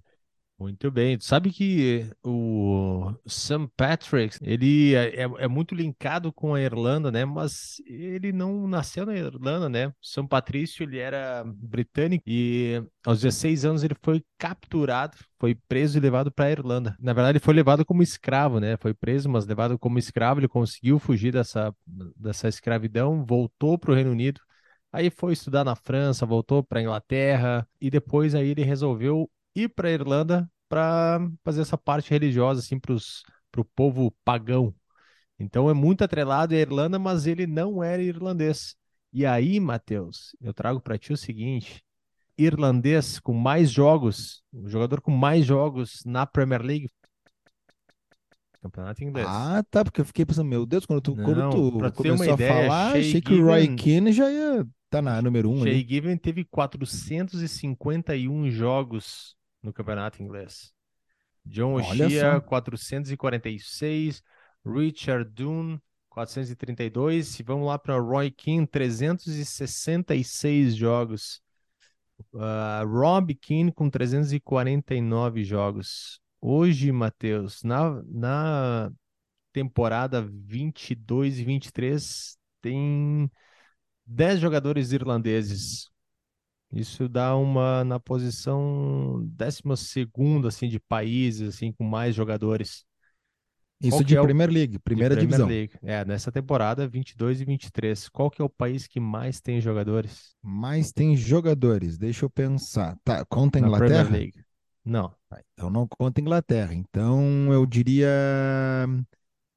Muito 0.56 0.88
bem. 0.88 1.18
Tu 1.18 1.25
sabe 1.25 1.50
que 1.50 2.08
o 2.23 3.12
St. 3.26 3.68
Patrick's, 3.76 4.38
ele 4.40 4.94
é, 4.94 5.23
é- 5.25 5.44
é 5.44 5.49
muito 5.49 5.75
linkado 5.75 6.32
com 6.32 6.54
a 6.54 6.61
Irlanda, 6.61 7.11
né? 7.11 7.25
Mas 7.25 7.80
ele 7.87 8.32
não 8.32 8.66
nasceu 8.68 9.04
na 9.04 9.14
Irlanda, 9.16 9.68
né? 9.68 9.92
São 10.00 10.26
Patrício, 10.26 10.84
ele 10.84 10.99
era 10.99 11.42
britânico 11.44 12.23
e 12.26 12.80
aos 13.04 13.18
16 13.20 13.64
anos 13.64 13.82
ele 13.82 13.96
foi 14.00 14.25
capturado, 14.38 15.16
foi 15.40 15.56
preso 15.68 15.99
e 15.99 16.00
levado 16.00 16.30
para 16.30 16.44
a 16.46 16.50
Irlanda. 16.52 16.96
Na 17.00 17.12
verdade, 17.12 17.32
ele 17.38 17.44
foi 17.44 17.52
levado 17.54 17.84
como 17.84 18.02
escravo, 18.02 18.61
né? 18.61 18.76
Foi 18.76 18.94
preso, 18.94 19.28
mas 19.28 19.46
levado 19.46 19.76
como 19.76 19.99
escravo, 19.99 20.38
ele 20.40 20.49
conseguiu 20.49 21.00
fugir 21.00 21.32
dessa, 21.32 21.75
dessa 22.16 22.49
escravidão, 22.49 23.25
voltou 23.26 23.76
para 23.76 23.90
o 23.90 23.94
Reino 23.94 24.12
Unido. 24.12 24.40
Aí 24.92 25.11
foi 25.11 25.32
estudar 25.32 25.64
na 25.64 25.75
França, 25.75 26.25
voltou 26.25 26.62
para 26.62 26.78
a 26.78 26.82
Inglaterra 26.82 27.66
e 27.80 27.90
depois 27.90 28.34
aí 28.34 28.49
ele 28.50 28.62
resolveu 28.62 29.28
ir 29.54 29.68
para 29.68 29.88
a 29.88 29.92
Irlanda 29.92 30.50
para 30.68 31.20
fazer 31.44 31.61
essa 31.61 31.78
parte 31.78 32.11
religiosa 32.11 32.61
assim 32.61 32.78
para 32.78 33.61
o 33.61 33.64
povo 33.64 34.12
pagão. 34.25 34.75
Então 35.38 35.68
é 35.68 35.75
muito 35.75 36.02
atrelado 36.02 36.54
à 36.54 36.58
Irlanda, 36.58 36.99
mas 36.99 37.26
ele 37.26 37.46
não 37.46 37.82
era 37.82 38.02
irlandês. 38.02 38.76
E 39.12 39.25
aí, 39.25 39.61
Matheus, 39.61 40.34
eu 40.40 40.52
trago 40.52 40.80
para 40.80 40.99
ti 40.99 41.12
o 41.12 41.16
seguinte: 41.16 41.84
irlandês 42.37 43.20
com 43.20 43.32
mais 43.32 43.70
jogos, 43.70 44.42
o 44.52 44.68
jogador 44.68 45.00
com 45.00 45.11
mais 45.11 45.44
jogos 45.44 46.02
na 46.04 46.26
Premier 46.26 46.62
League, 46.62 46.88
campeonato 48.64 49.04
inglês. 49.04 49.26
Ah, 49.28 49.62
tá, 49.70 49.84
porque 49.84 50.00
eu 50.00 50.04
fiquei 50.04 50.25
pensando, 50.25 50.49
meu 50.49 50.64
Deus, 50.64 50.87
quando 50.87 51.00
tu, 51.00 51.14
quando 51.14 51.37
Não, 51.37 51.78
pra 51.78 51.90
tu 51.90 51.99
começou 51.99 52.30
a 52.30 52.34
ideia, 52.34 52.52
falar, 52.52 52.92
Shea 52.92 53.00
achei 53.00 53.20
que 53.20 53.34
o 53.34 53.44
Roy 53.44 53.76
Keane 53.76 54.12
já 54.12 54.30
ia 54.30 54.66
estar 54.87 55.02
na 55.02 55.20
número 55.20 55.50
um 55.50 55.62
Shea. 55.62 55.87
Given 55.87 56.16
teve 56.16 56.44
451 56.44 58.50
jogos 58.50 59.37
no 59.64 59.73
campeonato 59.73 60.23
inglês. 60.23 60.73
John 61.44 61.75
O'Shea, 61.75 62.40
446. 62.40 64.23
Richard 64.64 65.30
Dunn, 65.30 65.78
432. 66.09 67.40
E 67.40 67.42
vamos 67.42 67.66
lá 67.66 67.78
para 67.78 67.99
Roy 67.99 68.30
Keane, 68.30 68.66
366 68.66 70.76
jogos. 70.76 71.42
Uh, 72.33 72.87
Rob 72.87 73.35
Keane 73.35 73.73
com 73.73 73.90
349 73.90 75.44
jogos. 75.44 76.21
Hoje, 76.40 76.92
Matheus, 76.92 77.62
na, 77.62 78.02
na 78.06 78.92
temporada 79.52 80.23
22 80.23 81.38
e 81.38 81.44
23, 81.44 82.38
tem 82.61 83.30
10 84.06 84.40
jogadores 84.40 84.92
irlandeses. 84.92 85.90
Isso 86.73 87.09
dá 87.09 87.37
uma 87.37 87.85
na 87.85 88.00
posição 88.00 89.25
12 89.26 89.62
assim 90.47 90.68
de 90.68 90.80
países 90.80 91.54
assim 91.54 91.73
com 91.73 91.85
mais 91.85 92.14
jogadores. 92.14 92.85
Isso 93.80 94.04
de 94.04 94.16
é 94.16 94.23
Premier 94.23 94.50
League, 94.50 94.78
primeira 94.78 95.14
Premier 95.14 95.28
divisão. 95.28 95.49
League. 95.49 95.73
É, 95.83 96.04
nessa 96.04 96.33
temporada 96.33 96.87
22 96.88 97.40
e 97.40 97.44
23. 97.44 98.09
Qual 98.09 98.30
que 98.30 98.40
é 98.40 98.44
o 98.44 98.49
país 98.49 98.87
que 98.87 98.99
mais 98.99 99.40
tem 99.40 99.61
jogadores? 99.61 100.35
Mais 100.42 100.92
tem 100.92 101.16
jogadores, 101.16 101.99
deixa 101.99 102.25
eu 102.25 102.30
pensar. 102.30 102.97
Tá, 103.04 103.25
conta 103.26 103.59
a 103.59 103.61
Inglaterra? 103.61 104.04
Premier 104.04 104.12
League. 104.12 104.44
Não. 104.85 105.12
Tá, 105.28 105.42
então 105.52 105.71
não 105.71 105.87
conta 105.87 106.21
a 106.21 106.23
Inglaterra. 106.23 106.75
Então 106.75 107.52
eu 107.52 107.66
diria 107.66 108.09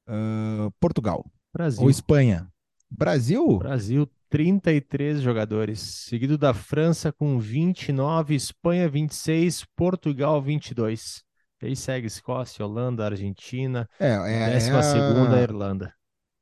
uh, 0.08 0.70
Portugal. 0.80 1.24
Brasil. 1.52 1.82
Ou 1.82 1.90
Espanha. 1.90 2.48
Brasil? 2.90 3.58
Brasil, 3.58 4.08
33 4.28 5.20
jogadores, 5.20 5.80
seguido 5.80 6.36
da 6.36 6.52
França 6.54 7.12
com 7.12 7.38
29, 7.38 8.34
Espanha 8.34 8.88
26, 8.88 9.64
Portugal 9.76 10.40
22. 10.40 11.22
E 11.62 11.66
aí 11.66 11.76
segue 11.76 12.06
Escócia, 12.06 12.64
Holanda, 12.64 13.04
Argentina, 13.04 13.88
É, 13.98 14.08
é, 14.08 14.50
décima 14.50 14.78
é 14.78 14.82
segunda 14.82 15.36
a- 15.36 15.42
Irlanda. 15.42 15.92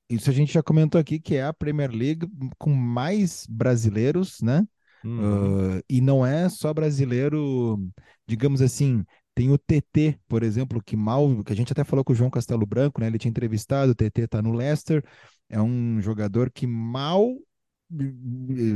Isso 0.08 0.30
a 0.30 0.32
gente 0.32 0.52
já 0.52 0.62
comentou 0.62 1.00
aqui 1.00 1.18
que 1.18 1.34
é 1.36 1.44
a 1.44 1.52
Premier 1.52 1.90
League 1.90 2.28
com 2.58 2.72
mais 2.72 3.44
brasileiros, 3.48 4.40
né? 4.40 4.64
Uh, 5.04 5.82
e 5.88 6.00
não 6.00 6.24
é 6.26 6.48
só 6.48 6.72
brasileiro, 6.74 7.78
digamos 8.26 8.60
assim, 8.60 9.04
tem 9.34 9.50
o 9.50 9.58
TT, 9.58 10.18
por 10.28 10.42
exemplo, 10.42 10.82
que 10.82 10.96
mal, 10.96 11.42
que 11.44 11.52
a 11.52 11.56
gente 11.56 11.72
até 11.72 11.84
falou 11.84 12.04
com 12.04 12.12
o 12.12 12.16
João 12.16 12.30
Castelo 12.30 12.66
Branco, 12.66 13.00
né? 13.00 13.06
Ele 13.06 13.18
tinha 13.18 13.30
entrevistado, 13.30 13.92
o 13.92 13.94
TT 13.94 14.26
tá 14.28 14.42
no 14.42 14.52
Leicester, 14.52 15.04
é 15.48 15.60
um 15.60 16.00
jogador 16.00 16.50
que 16.50 16.66
mal 16.66 17.32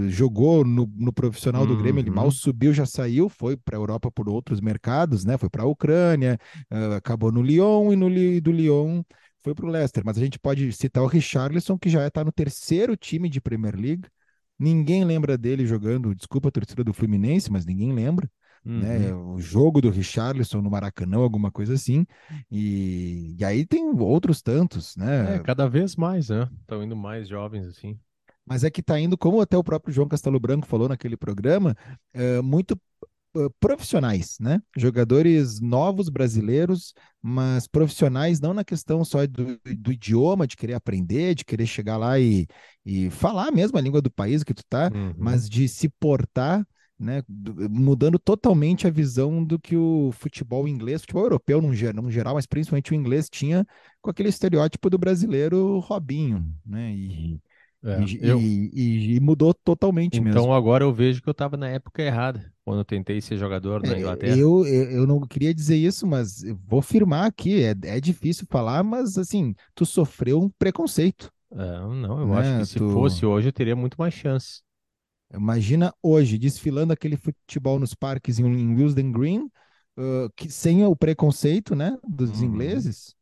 jogou 0.09 0.65
no, 0.65 0.87
no 0.97 1.13
profissional 1.13 1.67
do 1.67 1.77
Grêmio, 1.77 2.01
ele 2.01 2.11
mal 2.11 2.27
Uhum. 2.27 2.31
subiu, 2.31 2.73
já 2.73 2.87
saiu, 2.87 3.29
foi 3.29 3.57
para 3.57 3.77
a 3.77 3.81
Europa 3.81 4.11
por 4.11 4.29
outros 4.29 4.61
mercados, 4.61 5.25
né? 5.25 5.37
Foi 5.37 5.49
para 5.51 5.65
a 5.65 5.67
Ucrânia, 5.67 6.39
ah, 6.71 6.97
acabou 6.97 7.33
no 7.33 7.43
Lyon 7.43 7.93
e 7.93 7.97
no 7.97 8.09
do 8.41 8.53
Lyon 8.53 9.03
foi 9.43 9.55
para 9.55 9.67
o 9.67 9.69
Leicester. 9.69 10.03
Mas 10.05 10.17
a 10.17 10.21
gente 10.21 10.39
pode 10.39 10.73
citar 10.73 11.03
o 11.03 11.07
Richarlison, 11.07 11.79
que 11.79 11.89
já 11.89 12.07
está 12.07 12.25
no 12.25 12.31
terceiro 12.33 12.97
time 12.97 13.29
de 13.29 13.41
Premier 13.41 13.75
League. 13.75 14.07
Ninguém 14.59 15.05
lembra 15.05 15.39
dele 15.39 15.67
jogando, 15.67 16.15
desculpa 16.15 16.49
a 16.49 16.53
torcida 16.53 16.85
do 16.85 16.93
Fluminense, 16.93 17.51
mas 17.51 17.65
ninguém 17.65 17.93
lembra, 17.93 18.31
né? 18.65 19.13
Uhum. 19.13 19.35
O 19.35 19.41
jogo 19.41 19.81
do 19.81 19.91
Richarlison 19.91 20.61
no 20.61 20.71
Maracanã, 20.71 21.17
alguma 21.17 21.51
coisa 21.51 21.75
assim. 21.75 22.07
E, 22.51 23.35
e 23.39 23.45
aí 23.45 23.65
tem 23.67 23.85
outros 23.99 24.43
tantos, 24.43 24.95
né? 24.97 25.37
É, 25.37 25.39
cada 25.39 25.67
vez 25.67 25.97
mais, 25.97 26.29
né? 26.29 26.47
Estão 26.61 26.83
indo 26.83 26.95
mais 26.95 27.27
jovens 27.27 27.67
assim. 27.67 27.99
Mas 28.47 28.65
é 28.65 28.71
que 28.71 28.81
está 28.81 28.99
indo, 28.99 29.17
como 29.17 29.41
até 29.41 29.57
o 29.57 29.65
próprio 29.65 29.93
João 29.95 30.09
Castelo 30.09 30.41
Branco 30.41 30.67
falou 30.67 30.89
naquele 30.89 31.17
programa, 31.17 31.77
é, 32.13 32.41
muito 32.43 32.79
eh, 33.37 33.49
profissionais, 33.61 34.37
né? 34.41 34.61
Jogadores 34.77 35.61
novos 35.61 36.09
brasileiros, 36.09 36.93
mas 37.23 37.67
profissionais 37.69 38.41
não 38.41 38.53
na 38.55 38.65
questão 38.65 39.05
só 39.05 39.27
do, 39.27 39.61
do 39.79 39.93
idioma, 39.93 40.47
de 40.47 40.57
querer 40.57 40.75
aprender, 40.75 41.35
de 41.35 41.45
querer 41.45 41.67
chegar 41.67 41.97
lá 41.97 42.19
e, 42.19 42.47
e 42.85 43.09
falar 43.11 43.53
mesmo 43.53 43.79
a 43.79 43.81
língua 43.81 44.03
do 44.03 44.11
país 44.11 44.43
que 44.43 44.55
tu 44.55 44.65
tá, 44.69 44.91
Uhum. 44.93 45.15
mas 45.17 45.49
de 45.49 45.69
se 45.69 45.89
portar, 45.89 46.67
né? 46.99 47.23
do- 47.29 47.71
Mudando 47.71 48.19
totalmente 48.19 48.87
a 48.87 48.91
visão 48.91 49.45
do 49.45 49.59
que 49.59 49.77
o 49.77 50.11
futebol 50.13 50.67
inglês, 50.67 51.03
futebol 51.03 51.25
europeu 51.25 51.61
num, 51.63 51.73
num 51.95 52.11
geral, 52.11 52.35
mas 52.35 52.47
principalmente 52.47 52.93
o 52.93 52.95
inglês 52.97 53.29
tinha 53.31 53.67
com 54.03 54.11
aquele 54.11 54.29
estereótipo 54.29 54.91
do 54.91 54.99
brasileiro 54.99 55.79
Robinho, 55.79 56.53
né? 56.65 56.93
E, 56.95 57.41
É, 57.85 58.11
e, 58.21 58.21
eu- 58.21 58.51
e- 58.73 59.17
e- 59.17 59.21
mudou 59.21 59.55
totalmente 59.55 60.23
mesmo. 60.23 60.49
Então 60.49 60.53
agora 60.53 60.85
eu 60.85 60.93
vejo 60.93 61.23
que 61.23 61.29
eu 61.29 61.33
estava 61.33 61.57
na 61.57 61.69
época 61.69 62.03
errada, 62.03 62.53
quando 62.65 62.81
eu 62.81 62.85
tentei 62.85 63.21
ser 63.21 63.37
jogador 63.37 63.83
na 63.83 63.97
É, 63.97 63.97
Inglaterra. 63.97 64.43
Eu, 64.43 64.67
eu, 64.67 65.07
não 65.07 65.21
queria 65.21 65.55
dizer 65.55 65.77
isso, 65.77 66.07
mas 66.07 66.43
vou 66.67 66.81
afirmar 66.81 67.27
aqui. 67.27 67.63
É, 67.65 67.71
é 67.97 68.01
difícil 68.01 68.47
falar, 68.51 68.83
mas 68.83 69.17
assim, 69.17 69.55
tu 69.75 69.87
sofreu 69.87 70.41
um 70.41 70.51
preconceito. 70.51 71.33
É, 71.53 71.57
não, 71.57 72.21
eu 72.21 72.33
Né, 72.33 72.37
acho 72.37 72.55
que 72.55 72.65
se 72.65 72.81
tu- 72.81 72.85
fosse 72.89 73.27
hoje 73.27 73.49
eu 73.49 73.53
teria 73.53 73.75
muito 73.77 73.97
mais 73.99 74.15
chance. 74.15 74.63
Imagina 75.33 75.95
hoje, 76.03 76.37
desfilando 76.39 76.93
aquele 76.93 77.17
futebol 77.17 77.79
nos 77.79 77.95
parques 77.95 78.39
em, 78.39 78.45
em 78.47 78.75
Willesden 78.75 79.13
Green, 79.13 79.49
ah, 79.97 80.29
que, 80.37 80.51
sem 80.51 80.85
o 80.85 80.97
preconceito, 80.97 81.75
né, 81.75 81.97
dos 82.07 82.41
Uhum. 82.41 82.43
ingleses. 82.43 83.15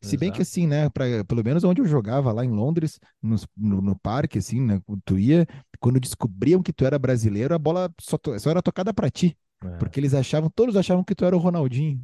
Se 0.00 0.16
bem 0.16 0.30
que 0.32 0.42
assim, 0.42 0.66
né, 0.66 0.88
pra, 0.90 1.04
pelo 1.26 1.42
menos 1.44 1.64
onde 1.64 1.80
eu 1.80 1.86
jogava 1.86 2.32
lá 2.32 2.44
em 2.44 2.50
Londres, 2.50 2.98
nos- 3.22 3.46
no, 3.56 3.80
no 3.80 3.98
parque, 3.98 4.38
assim, 4.38 4.60
né, 4.60 4.80
tu 5.04 5.18
ia, 5.18 5.46
quando 5.80 6.00
descobriam 6.00 6.62
que 6.62 6.72
tu 6.72 6.84
era 6.84 6.98
brasileiro, 6.98 7.54
a 7.54 7.58
bola 7.58 7.92
só, 8.00 8.18
só 8.38 8.50
era 8.50 8.62
tocada 8.62 8.92
pra 8.94 9.10
ti. 9.10 9.36
É. 9.62 9.68
Porque 9.78 9.98
eles 10.00 10.14
achavam, 10.14 10.50
todos 10.50 10.76
achavam 10.76 11.02
que 11.04 11.14
tu 11.14 11.24
era 11.24 11.34
o 11.36 11.38
Ronaldinho, 11.38 12.02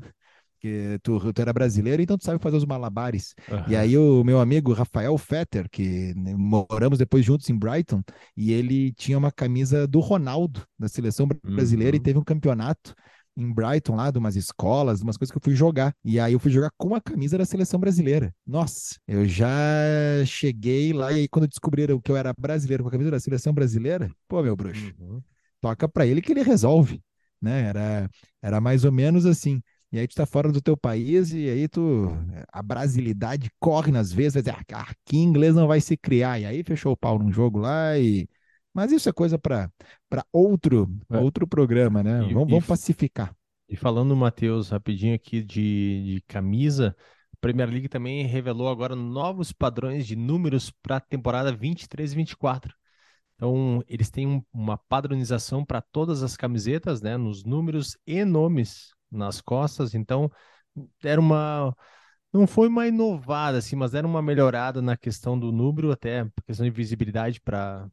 que 0.59 0.99
tu, 1.03 1.33
tu 1.33 1.41
era 1.41 1.53
brasileiro, 1.53 2.03
então 2.03 2.19
tu 2.19 2.25
sabe 2.25 2.43
fazer 2.43 2.57
os 2.57 2.67
malabares. 2.67 3.35
E 3.65 3.75
Aham. 3.75 3.77
aí 3.77 3.97
o 3.97 4.23
meu 4.23 4.41
amigo 4.41 4.73
Rafael 4.73 5.17
Fetter, 5.17 5.69
que 5.71 6.15
né, 6.15 6.35
moramos 6.37 6.99
depois 6.99 7.25
juntos 7.25 7.49
em 7.49 7.57
Brighton, 7.59 8.03
e 8.37 8.53
ele 8.53 8.93
tinha 8.93 9.17
uma 9.17 9.33
camisa 9.33 9.87
do 9.87 10.01
Ronaldo, 10.01 10.63
da 10.79 10.89
seleção 10.89 11.27
brasileira, 11.55 11.97
e 11.97 12.01
Uhum. 12.01 12.01
teve 12.01 12.19
um 12.19 12.25
campeonato 12.25 12.95
em 13.41 13.53
Brighton 13.53 13.97
lá, 13.97 14.11
de 14.11 14.19
umas 14.19 14.37
escolas, 14.37 14.99
de 14.99 15.05
umas 15.05 15.17
coisas 15.17 15.31
que 15.33 15.39
eu 15.39 15.43
fui 15.43 15.55
jogar. 15.55 15.95
E 16.05 16.19
aí 16.21 16.33
eu 16.33 16.39
fui 16.41 16.51
jogar 16.51 16.71
com 16.77 16.95
a 16.95 17.01
camisa 17.01 17.39
da 17.39 17.45
seleção 17.45 17.81
brasileira. 17.81 18.33
Nossa, 18.47 18.97
eu 19.07 19.25
já 19.27 19.49
cheguei 20.27 20.93
lá, 20.93 21.13
e 21.13 21.21
aí 21.21 21.29
quando 21.29 21.49
descobriram 21.49 22.01
que 22.01 22.11
eu 22.11 22.17
era 22.17 22.33
brasileiro 22.39 22.83
com 22.83 22.89
a 22.89 22.93
camisa 22.93 23.11
da 23.11 23.21
seleção 23.21 23.53
brasileira, 23.53 24.11
pô, 24.29 24.43
meu 24.43 24.57
bruxo, 24.57 24.93
Uhum. 24.99 25.21
toca 25.61 25.89
pra 25.89 26.07
ele 26.07 26.21
que 26.21 26.33
ele 26.33 26.43
resolve, 26.43 27.03
né? 27.41 27.63
Era, 27.63 28.11
era 28.43 28.61
mais 28.61 28.85
ou 28.85 28.93
menos 28.93 29.27
assim. 29.27 29.63
E 29.93 29.99
aí 29.99 30.07
tu 30.07 30.15
tá 30.15 30.25
fora 30.25 30.53
do 30.53 30.61
teu 30.61 30.77
país 30.77 31.33
e 31.33 31.49
aí 31.49 31.67
tu 31.67 32.09
a 32.53 32.63
brasilidade 32.63 33.51
corre 33.59 33.91
nas 33.91 34.13
vezes, 34.13 34.35
vai 34.35 34.43
dizer, 34.43 34.57
"Ah, 34.73 34.83
aqui 34.89 35.17
inglês 35.17 35.55
não 35.55 35.67
vai 35.67 35.81
se 35.81 35.97
criar. 35.97 36.39
E 36.39 36.45
aí 36.47 36.63
fechou 36.63 36.93
o 36.93 36.97
pau 36.97 37.19
num 37.19 37.33
jogo 37.33 37.59
lá 37.59 37.99
e 37.99 38.29
mas 38.73 38.93
isso 38.93 39.09
é 39.09 39.13
coisa 39.13 39.37
para 39.37 39.69
para 40.11 40.25
outro 40.33 40.91
É. 41.09 41.19
outro 41.19 41.47
programa, 41.47 42.03
né? 42.03 42.25
E- 42.29 42.35
vamos, 42.35 42.49
e 42.49 42.51
vamos 42.53 42.67
pacificar. 42.67 43.35
E 43.69 43.77
falando, 43.77 44.15
Matheus, 44.17 44.69
rapidinho 44.69 45.15
aqui 45.15 45.43
de, 45.43 46.15
de 46.17 46.25
camisa, 46.27 46.95
a 47.33 47.37
Premier 47.41 47.71
League 47.71 47.89
também 47.89 48.27
revelou 48.27 48.69
agora 48.69 48.97
novos 48.97 49.53
padrões 49.53 50.07
de 50.07 50.17
números 50.17 50.71
para 50.83 50.97
a 50.97 51.01
temporada 51.01 51.53
23 51.53 52.13
e 52.13 52.17
24. 52.17 52.75
Então, 53.37 53.83
eles 53.89 54.11
têm 54.11 54.27
um- 54.27 54.43
uma 54.53 54.77
padronização 54.77 55.65
para 55.65 55.81
todas 55.81 56.23
as 56.23 56.37
camisetas, 56.37 57.01
né, 57.01 57.17
nos 57.17 57.45
números 57.45 57.97
e 58.07 58.25
nomes 58.25 58.93
nas 59.11 59.41
costas. 59.41 59.95
Então, 59.95 60.31
era 61.03 61.21
uma. 61.21 61.75
Não 62.33 62.47
foi 62.47 62.69
uma 62.69 62.87
inovada, 62.87 63.59
assim, 63.59 63.75
mas 63.77 63.95
era 63.95 64.07
uma 64.07 64.21
melhorada 64.23 64.83
na 64.83 64.97
questão 64.97 65.39
do 65.39 65.51
número, 65.51 65.91
até 65.91 66.29
questão 66.47 66.65
de 66.65 66.71
visibilidade 66.71 67.41
para 67.41 67.89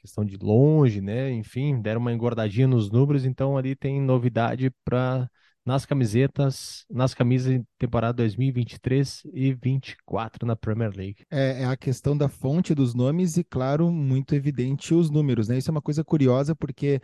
questão 0.00 0.24
de 0.24 0.36
longe, 0.36 1.00
né? 1.00 1.30
Enfim, 1.32 1.80
deram 1.80 2.00
uma 2.00 2.12
engordadinha 2.12 2.66
nos 2.66 2.90
números, 2.90 3.24
então 3.24 3.56
ali 3.56 3.76
tem 3.76 4.00
novidade 4.00 4.70
para 4.84 5.28
nas 5.64 5.84
camisetas, 5.84 6.84
nas 6.90 7.12
camisas 7.14 7.52
de 7.52 7.64
temporada 7.78 8.14
2023 8.14 9.22
e 9.32 9.52
24 9.52 10.46
na 10.46 10.56
Premier 10.56 10.90
League. 10.94 11.24
É, 11.30 11.62
é 11.62 11.64
a 11.66 11.76
questão 11.76 12.16
da 12.16 12.28
fonte 12.28 12.74
dos 12.74 12.94
nomes 12.94 13.36
e, 13.36 13.44
claro, 13.44 13.90
muito 13.90 14.34
evidente 14.34 14.94
os 14.94 15.10
números, 15.10 15.48
né? 15.48 15.58
Isso 15.58 15.70
é 15.70 15.72
uma 15.72 15.82
coisa 15.82 16.02
curiosa 16.02 16.56
porque 16.56 17.00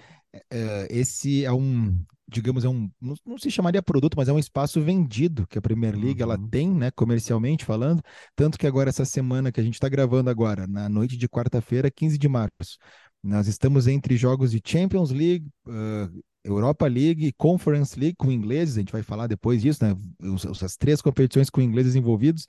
é, 0.50 0.86
esse 0.90 1.44
é 1.44 1.52
um, 1.52 1.98
digamos, 2.28 2.64
é 2.64 2.68
um, 2.68 2.90
não, 3.00 3.14
não 3.24 3.38
se 3.38 3.50
chamaria 3.50 3.82
produto, 3.82 4.14
mas 4.16 4.28
é 4.28 4.32
um 4.32 4.38
espaço 4.38 4.80
vendido 4.80 5.46
que 5.46 5.58
a 5.58 5.62
Premier 5.62 5.94
League 5.94 6.22
ela 6.22 6.36
Uhum. 6.38 6.48
tem, 6.48 6.68
né, 6.74 6.90
comercialmente 6.90 7.64
falando. 7.64 8.02
Tanto 8.34 8.58
que 8.58 8.66
agora, 8.66 8.88
essa 8.88 9.04
semana 9.04 9.52
que 9.52 9.60
a 9.60 9.62
gente 9.62 9.74
está 9.74 9.88
gravando 9.88 10.30
agora, 10.30 10.66
na 10.66 10.88
noite 10.88 11.16
de 11.16 11.28
quarta-feira, 11.28 11.90
15 11.90 12.18
de 12.18 12.28
março, 12.28 12.78
nós 13.22 13.48
estamos 13.48 13.86
entre 13.86 14.16
jogos 14.16 14.50
de 14.50 14.60
Champions 14.64 15.10
League, 15.10 15.46
ah, 15.68 16.08
Europa 16.46 16.86
League 16.86 17.26
e 17.26 17.32
Conference 17.32 17.98
League 17.98 18.16
com 18.16 18.30
ingleses, 18.30 18.76
a 18.76 18.80
gente 18.80 18.92
vai 18.92 19.02
falar 19.02 19.26
depois 19.26 19.60
disso, 19.60 19.84
né? 19.84 19.94
As 20.62 20.76
três 20.76 21.02
competições 21.02 21.50
com 21.50 21.60
ingleses 21.60 21.94
envolvidos. 21.96 22.46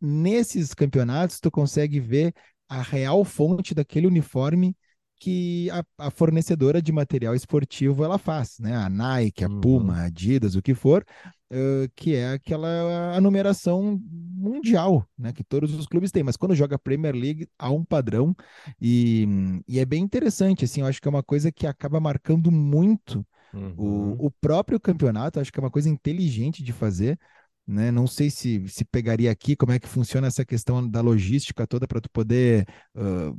Nesses 0.00 0.72
campeonatos, 0.74 1.38
tu 1.38 1.50
consegue 1.50 2.00
ver 2.00 2.34
a 2.68 2.82
real 2.82 3.24
fonte 3.24 3.74
daquele 3.74 4.06
uniforme 4.06 4.74
que 5.18 5.70
a, 5.70 5.84
a, 5.98 6.10
fornecedora 6.10 6.82
de 6.82 6.92
material 6.92 7.34
esportivo 7.34 8.04
ela 8.04 8.18
faz, 8.18 8.58
né? 8.58 8.74
A 8.74 8.88
Nike, 8.88 9.44
a 9.44 9.48
Puma, 9.48 9.94
uhum. 9.94 9.98
a 10.00 10.04
Adidas, 10.04 10.56
o 10.56 10.62
que 10.62 10.74
for, 10.74 11.04
uh, 11.52 11.90
que 11.94 12.14
é 12.14 12.32
aquela 12.32 13.14
a 13.14 13.20
numeração 13.20 14.00
mundial, 14.10 15.06
né? 15.18 15.32
Que 15.32 15.44
todos 15.44 15.74
os 15.74 15.86
clubes 15.86 16.10
têm. 16.10 16.22
Mas 16.22 16.36
quando 16.36 16.54
joga 16.54 16.78
Premier 16.78 17.14
League 17.14 17.48
há 17.58 17.70
um 17.70 17.84
padrão 17.84 18.34
e, 18.80 19.26
e 19.66 19.78
é 19.78 19.84
bem 19.84 20.02
interessante, 20.02 20.64
assim. 20.64 20.80
Eu 20.80 20.86
acho 20.86 21.00
que 21.00 21.08
é 21.08 21.10
uma 21.10 21.22
coisa 21.22 21.50
que 21.50 21.66
acaba 21.66 22.00
marcando 22.00 22.50
muito 22.50 23.26
uhum. 23.52 23.74
o, 23.76 24.26
o 24.26 24.30
próprio 24.30 24.80
campeonato. 24.80 25.40
Acho 25.40 25.52
que 25.52 25.58
é 25.58 25.62
uma 25.62 25.70
coisa 25.70 25.88
inteligente 25.88 26.62
de 26.62 26.72
fazer. 26.72 27.18
Né? 27.66 27.90
Não 27.90 28.06
sei 28.06 28.30
se, 28.30 28.68
se 28.68 28.84
pegaria 28.84 29.30
aqui 29.30 29.56
como 29.56 29.72
é 29.72 29.78
que 29.78 29.88
funciona 29.88 30.28
essa 30.28 30.44
questão 30.44 30.88
da 30.88 31.00
logística 31.00 31.66
toda 31.66 31.86
para 31.88 32.00
tu 32.00 32.08
poder 32.10 32.64
uh, 32.94 33.36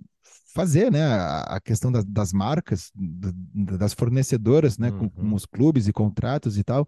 fazer, 0.53 0.91
né, 0.91 1.03
a, 1.03 1.59
questão 1.63 1.91
das, 1.91 2.03
das 2.03 2.33
marcas, 2.33 2.91
das 2.95 3.93
fornecedoras, 3.93 4.77
né, 4.77 4.89
uhum. 4.89 4.97
com, 4.97 5.09
com, 5.09 5.33
os 5.35 5.45
clubes 5.45 5.87
e 5.87 5.93
contratos 5.93 6.57
e 6.57 6.63
tal, 6.63 6.85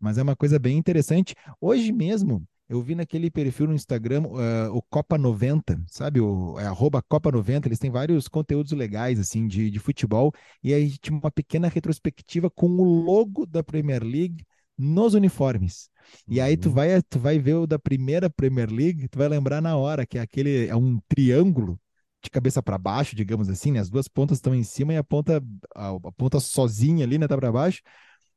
mas 0.00 0.18
é 0.18 0.22
uma 0.22 0.34
coisa 0.34 0.58
bem 0.58 0.78
interessante. 0.78 1.34
Hoje 1.60 1.92
mesmo, 1.92 2.46
eu 2.68 2.80
vi 2.80 2.94
naquele 2.94 3.30
perfil 3.30 3.66
no 3.66 3.74
Instagram, 3.74 4.22
uh, 4.28 4.72
o 4.72 4.80
Copa 4.82 5.18
90, 5.18 5.82
sabe? 5.88 6.20
O 6.20 6.58
é, 6.58 6.66
arroba 6.66 7.02
Copa 7.02 7.30
90, 7.30 7.66
eles 7.68 7.78
têm 7.78 7.90
vários 7.90 8.28
conteúdos 8.28 8.72
legais, 8.72 9.18
assim, 9.18 9.46
de, 9.46 9.70
de 9.70 9.78
futebol, 9.78 10.32
e 10.62 10.72
aí 10.72 10.96
tinha 10.98 11.18
uma 11.18 11.30
pequena 11.30 11.68
retrospectiva 11.68 12.48
com 12.48 12.68
o 12.68 12.84
logo 12.84 13.44
da 13.44 13.62
Premier 13.62 14.02
League 14.02 14.44
nos 14.78 15.14
uniformes. 15.14 15.90
E 16.28 16.40
aí 16.40 16.56
tu 16.56 16.68
uhum. 16.68 16.74
vai, 16.74 17.02
tu 17.02 17.18
vai 17.18 17.38
ver 17.38 17.54
o 17.54 17.66
da 17.66 17.78
primeira 17.78 18.30
Premier 18.30 18.70
League, 18.70 19.08
tu 19.08 19.18
vai 19.18 19.28
lembrar 19.28 19.60
na 19.60 19.76
hora 19.76 20.06
que 20.06 20.16
é 20.16 20.20
aquele 20.20 20.66
é 20.66 20.76
um 20.76 20.98
triângulo 21.08 21.78
de 22.22 22.30
cabeça 22.30 22.62
para 22.62 22.78
baixo, 22.78 23.16
digamos 23.16 23.48
assim, 23.48 23.72
né? 23.72 23.80
As 23.80 23.90
duas 23.90 24.06
pontas 24.06 24.38
estão 24.38 24.54
em 24.54 24.62
cima 24.62 24.92
e 24.92 24.96
a 24.96 25.04
ponta 25.04 25.42
a, 25.74 25.88
a 25.88 26.12
ponta 26.12 26.38
sozinha 26.38 27.04
ali, 27.04 27.18
né, 27.18 27.26
tá 27.26 27.36
para 27.36 27.50
baixo. 27.50 27.80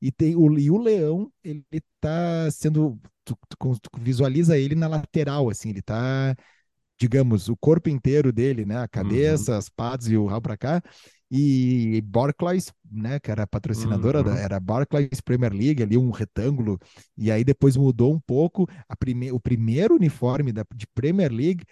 E 0.03 0.11
tem 0.11 0.35
o 0.35 0.59
e 0.59 0.69
o 0.69 0.77
leão, 0.77 1.31
ele 1.41 1.63
tá 2.01 2.51
sendo 2.51 2.99
tu, 3.23 3.37
tu, 3.47 3.79
tu, 3.79 3.89
visualiza 4.01 4.57
ele 4.57 4.75
na 4.75 4.85
lateral 4.85 5.49
assim, 5.49 5.69
ele 5.69 5.81
tá 5.81 6.35
digamos, 6.99 7.49
o 7.49 7.57
corpo 7.57 7.89
inteiro 7.89 8.31
dele, 8.31 8.65
né, 8.65 8.77
a 8.77 8.87
cabeça, 8.87 9.53
uhum. 9.53 9.57
as 9.57 9.69
patas 9.69 10.07
e 10.07 10.15
o 10.15 10.25
rabo 10.25 10.43
para 10.43 10.57
cá. 10.57 10.81
E 11.29 12.01
Barclays, 12.05 12.71
né, 12.89 13.19
que 13.19 13.31
era 13.31 13.47
patrocinadora, 13.47 14.19
uhum. 14.19 14.25
da, 14.25 14.39
era 14.39 14.59
Barclays 14.59 15.19
Premier 15.19 15.51
League, 15.51 15.81
ali 15.81 15.97
um 15.97 16.11
retângulo, 16.11 16.77
e 17.17 17.31
aí 17.31 17.43
depois 17.43 17.75
mudou 17.75 18.13
um 18.13 18.19
pouco. 18.19 18.69
A 18.87 18.95
prime 18.95 19.31
o 19.31 19.39
primeiro 19.39 19.95
uniforme 19.95 20.51
da, 20.53 20.63
de 20.75 20.85
Premier 20.93 21.31
League 21.31 21.65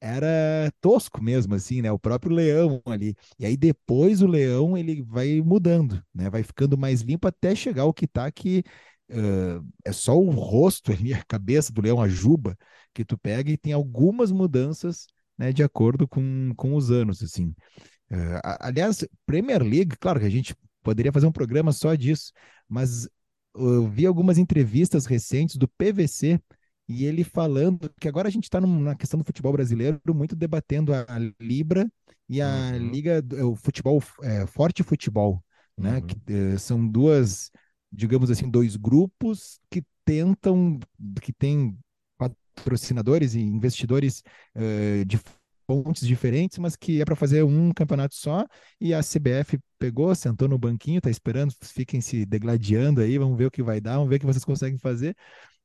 era 0.00 0.72
tosco 0.80 1.22
mesmo, 1.22 1.54
assim, 1.54 1.82
né? 1.82 1.90
O 1.90 1.98
próprio 1.98 2.34
leão 2.34 2.82
ali. 2.86 3.14
E 3.38 3.46
aí 3.46 3.56
depois 3.56 4.22
o 4.22 4.26
leão 4.26 4.76
ele 4.76 5.02
vai 5.02 5.40
mudando, 5.40 6.02
né? 6.14 6.30
Vai 6.30 6.42
ficando 6.42 6.78
mais 6.78 7.00
limpo 7.02 7.26
até 7.28 7.54
chegar 7.54 7.82
ao 7.82 7.94
que 7.94 8.06
tá 8.06 8.26
aqui. 8.26 8.62
Uh, 9.10 9.66
é 9.84 9.92
só 9.92 10.16
o 10.18 10.30
rosto 10.30 10.92
ali, 10.92 11.12
a 11.14 11.24
cabeça 11.24 11.72
do 11.72 11.80
leão, 11.80 12.00
a 12.00 12.08
juba, 12.08 12.56
que 12.94 13.04
tu 13.04 13.18
pega 13.18 13.50
e 13.50 13.56
tem 13.56 13.72
algumas 13.72 14.30
mudanças, 14.30 15.06
né? 15.36 15.52
De 15.52 15.62
acordo 15.62 16.06
com, 16.06 16.52
com 16.56 16.74
os 16.74 16.90
anos, 16.90 17.22
assim. 17.22 17.54
Uh, 18.10 18.40
aliás, 18.60 19.06
Premier 19.26 19.62
League, 19.62 19.96
claro 19.98 20.20
que 20.20 20.26
a 20.26 20.30
gente 20.30 20.54
poderia 20.82 21.12
fazer 21.12 21.26
um 21.26 21.32
programa 21.32 21.72
só 21.72 21.94
disso, 21.94 22.32
mas 22.68 23.08
eu 23.54 23.88
vi 23.88 24.06
algumas 24.06 24.38
entrevistas 24.38 25.06
recentes 25.06 25.56
do 25.56 25.68
PVC, 25.68 26.40
e 26.88 27.04
ele 27.04 27.22
falando 27.22 27.92
que 28.00 28.08
agora 28.08 28.28
a 28.28 28.30
gente 28.30 28.44
está 28.44 28.60
na 28.60 28.94
questão 28.94 29.18
do 29.18 29.24
futebol 29.24 29.52
brasileiro 29.52 30.00
muito 30.08 30.34
debatendo 30.34 30.94
a 30.94 31.04
Libra 31.38 31.86
e 32.28 32.40
a 32.40 32.72
uhum. 32.72 32.90
Liga, 32.90 33.22
o 33.44 33.54
futebol, 33.54 34.02
é, 34.22 34.46
Forte 34.46 34.82
Futebol, 34.82 35.42
né? 35.76 35.96
Uhum. 35.96 36.06
Que 36.06 36.32
é, 36.32 36.58
são 36.58 36.86
duas, 36.86 37.50
digamos 37.92 38.30
assim, 38.30 38.50
dois 38.50 38.76
grupos 38.76 39.60
que 39.70 39.82
tentam, 40.04 40.80
que 41.20 41.32
têm 41.32 41.76
patrocinadores 42.16 43.34
e 43.34 43.40
investidores 43.40 44.22
uh, 44.56 45.04
de 45.04 45.20
fontes 45.70 46.06
diferentes, 46.06 46.56
mas 46.56 46.74
que 46.74 47.00
é 47.00 47.04
para 47.04 47.14
fazer 47.14 47.44
um 47.44 47.72
campeonato 47.72 48.14
só, 48.14 48.46
e 48.80 48.94
a 48.94 49.00
CBF 49.00 49.58
pegou, 49.78 50.14
sentou 50.14 50.48
no 50.48 50.58
banquinho, 50.58 51.00
tá 51.00 51.10
esperando, 51.10 51.52
fiquem 51.62 52.00
se 52.00 52.24
degladiando 52.24 53.02
aí, 53.02 53.18
vamos 53.18 53.36
ver 53.36 53.46
o 53.46 53.50
que 53.50 53.62
vai 53.62 53.78
dar, 53.78 53.96
vamos 53.96 54.08
ver 54.08 54.16
o 54.16 54.20
que 54.20 54.26
vocês 54.26 54.44
conseguem 54.44 54.78
fazer. 54.78 55.14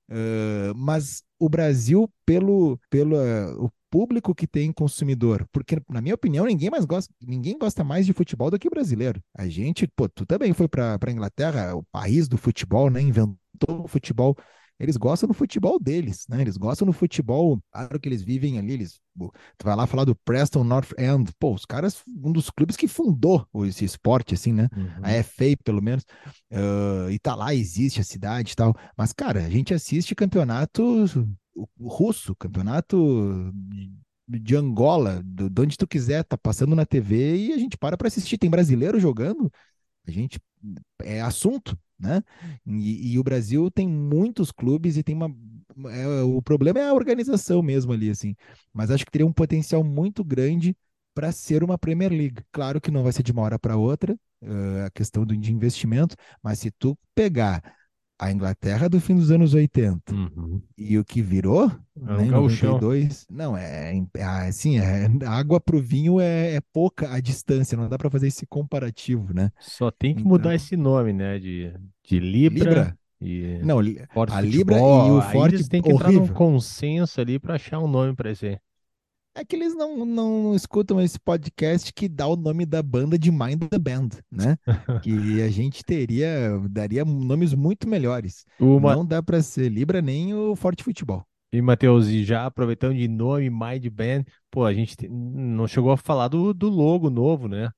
Uh, 0.09 0.75
mas 0.75 1.23
o 1.39 1.49
Brasil, 1.49 2.11
pelo, 2.25 2.79
pelo 2.89 3.15
uh, 3.15 3.65
o 3.65 3.71
público 3.89 4.33
que 4.33 4.47
tem 4.47 4.71
consumidor, 4.71 5.47
porque, 5.51 5.77
na 5.89 6.01
minha 6.01 6.15
opinião, 6.15 6.45
ninguém 6.45 6.69
mais 6.69 6.83
gosta, 6.83 7.13
ninguém 7.21 7.57
gosta 7.57 7.83
mais 7.83 8.05
de 8.05 8.13
futebol 8.13 8.49
do 8.49 8.57
que 8.57 8.69
brasileiro. 8.69 9.21
A 9.37 9.47
gente, 9.47 9.87
pô, 9.95 10.09
tu 10.09 10.25
também 10.25 10.51
foi 10.53 10.67
para 10.67 11.11
Inglaterra, 11.11 11.75
o 11.75 11.83
país 11.83 12.27
do 12.27 12.37
futebol, 12.37 12.89
né? 12.89 13.01
Inventou 13.01 13.37
o 13.83 13.87
futebol 13.87 14.35
eles 14.79 14.97
gostam 14.97 15.27
do 15.27 15.33
futebol 15.33 15.79
deles, 15.79 16.25
né? 16.27 16.41
Eles 16.41 16.57
gostam 16.57 16.86
do 16.86 16.93
futebol, 16.93 17.59
claro 17.71 17.99
que 17.99 18.09
eles 18.09 18.21
vivem 18.21 18.57
ali, 18.57 18.73
eles, 18.73 18.99
tu 19.17 19.63
vai 19.63 19.75
lá 19.75 19.86
falar 19.86 20.05
do 20.05 20.15
Preston 20.15 20.63
North 20.63 20.91
End, 20.97 21.31
pô, 21.39 21.53
os 21.53 21.65
caras, 21.65 22.03
um 22.07 22.31
dos 22.31 22.49
clubes 22.49 22.75
que 22.75 22.88
fundou 22.88 23.47
esse 23.65 23.86
esporte, 23.86 24.33
assim, 24.33 24.51
né? 24.51 24.67
Uhum. 24.75 24.89
A 25.01 25.12
FA, 25.23 25.55
pelo 25.63 25.81
menos, 25.81 26.03
uh, 26.51 27.09
e 27.09 27.19
tá 27.19 27.36
lá, 27.36 27.53
existe 27.53 28.01
a 28.01 28.03
cidade 28.03 28.53
e 28.53 28.55
tal, 28.55 28.75
mas, 28.97 29.13
cara, 29.13 29.45
a 29.45 29.49
gente 29.49 29.73
assiste 29.73 30.15
campeonato 30.15 31.05
russo, 31.79 32.36
campeonato 32.36 33.53
de 34.27 34.55
Angola, 34.55 35.21
de 35.23 35.62
onde 35.62 35.77
tu 35.77 35.88
quiser, 35.88 36.23
tá 36.23 36.38
passando 36.38 36.75
na 36.75 36.86
TV 36.86 37.36
e 37.38 37.53
a 37.53 37.57
gente 37.57 37.77
para 37.77 37.97
para 37.97 38.07
assistir, 38.07 38.38
tem 38.38 38.49
brasileiro 38.49 38.99
jogando, 38.99 39.51
a 40.07 40.11
gente, 40.11 40.39
é 41.01 41.21
assunto, 41.21 41.77
né? 41.99 42.21
E, 42.65 43.13
e, 43.13 43.19
o 43.19 43.23
Brasil 43.23 43.69
tem 43.71 43.87
muitos 43.87 44.51
clubes 44.51 44.97
e 44.97 45.03
tem 45.03 45.15
uma. 45.15 45.33
É, 45.89 46.21
o 46.23 46.41
problema 46.41 46.79
é 46.79 46.89
a 46.89 46.93
organização 46.93 47.61
mesmo 47.61 47.93
ali, 47.93 48.09
assim. 48.09 48.35
Mas 48.73 48.91
acho 48.91 49.05
que 49.05 49.11
teria 49.11 49.25
um 49.25 49.33
potencial 49.33 49.83
muito 49.83 50.23
grande 50.23 50.75
para 51.13 51.31
ser 51.31 51.63
uma 51.63 51.77
Premier 51.77 52.11
League. 52.11 52.43
Claro 52.51 52.81
que 52.81 52.91
não 52.91 53.03
vai 53.03 53.11
ser 53.13 53.23
de 53.23 53.31
uma 53.31 53.43
hora 53.43 53.59
para 53.59 53.77
outra, 53.77 54.13
uh, 54.41 54.85
a 54.85 54.89
questão 54.91 55.25
do, 55.25 55.35
de 55.37 55.53
investimento, 55.53 56.15
mas 56.41 56.59
se 56.59 56.71
tu 56.71 56.97
pegar 57.15 57.61
a 58.23 58.31
Inglaterra 58.31 58.88
do 58.88 58.99
fim 58.99 59.15
dos 59.15 59.31
anos 59.31 59.53
80 59.53 60.13
uhum. 60.13 60.62
e 60.77 60.97
o 60.97 61.03
que 61.03 61.21
virou, 61.21 61.65
é 61.95 62.17
né, 62.17 62.25
em 62.25 62.29
92, 62.29 63.25
não, 63.29 63.57
é, 63.57 63.93
é 64.15 64.23
assim, 64.23 64.79
é, 64.79 65.09
água 65.25 65.59
para 65.59 65.75
o 65.75 65.81
vinho 65.81 66.19
é, 66.19 66.55
é, 66.55 66.62
pouca 66.71 67.13
a 67.13 67.19
distância, 67.19 67.77
não 67.77 67.89
dá 67.89 67.97
para 67.97 68.09
fazer 68.09 68.27
esse 68.27 68.45
comparativo, 68.45 69.33
né? 69.33 69.51
Só 69.59 69.91
tem 69.91 70.13
que 70.13 70.21
então, 70.21 70.29
mudar 70.29 70.55
esse 70.55 70.77
nome, 70.77 71.12
né, 71.12 71.38
de, 71.38 71.73
de 72.03 72.19
Libra, 72.19 72.63
Libra? 72.63 72.97
E 73.19 73.59
não, 73.63 73.79
a 73.79 74.41
Libra 74.41 74.77
e 74.77 75.12
o 75.12 75.21
Forte 75.21 75.69
tem 75.69 75.81
que 75.81 75.91
horrível. 75.91 76.12
entrar 76.12 76.27
num 76.27 76.33
consenso 76.33 77.21
ali 77.21 77.39
para 77.39 77.55
achar 77.55 77.79
um 77.79 77.88
nome 77.88 78.13
para 78.15 78.31
esse 78.31 78.59
é 79.35 79.43
que 79.43 79.55
eles 79.55 79.75
não, 79.75 80.05
não 80.05 80.55
escutam 80.55 81.01
esse 81.01 81.19
podcast 81.19 81.91
que 81.91 82.07
dá 82.07 82.27
o 82.27 82.35
nome 82.35 82.65
da 82.65 82.83
banda 82.83 83.17
de 83.17 83.31
Mind 83.31 83.63
the 83.69 83.79
Band, 83.79 84.09
né? 84.31 84.57
que 85.03 85.41
a 85.41 85.49
gente 85.49 85.83
teria, 85.83 86.59
daria 86.69 87.03
nomes 87.03 87.53
muito 87.53 87.87
melhores. 87.87 88.45
Uma... 88.59 88.95
Não 88.95 89.05
dá 89.05 89.23
para 89.23 89.41
ser 89.41 89.69
Libra 89.69 90.01
nem 90.01 90.33
o 90.33 90.55
Forte 90.55 90.83
Futebol. 90.83 91.25
E, 91.51 91.61
Matheus, 91.61 92.07
e 92.07 92.23
já 92.23 92.45
aproveitando 92.45 92.95
de 92.95 93.07
nome 93.07 93.49
Mind 93.49 93.87
Band, 93.87 94.23
pô, 94.49 94.65
a 94.65 94.73
gente 94.73 95.07
não 95.07 95.67
chegou 95.67 95.91
a 95.91 95.97
falar 95.97 96.27
do, 96.27 96.53
do 96.53 96.69
logo 96.69 97.09
novo, 97.09 97.47
né? 97.47 97.69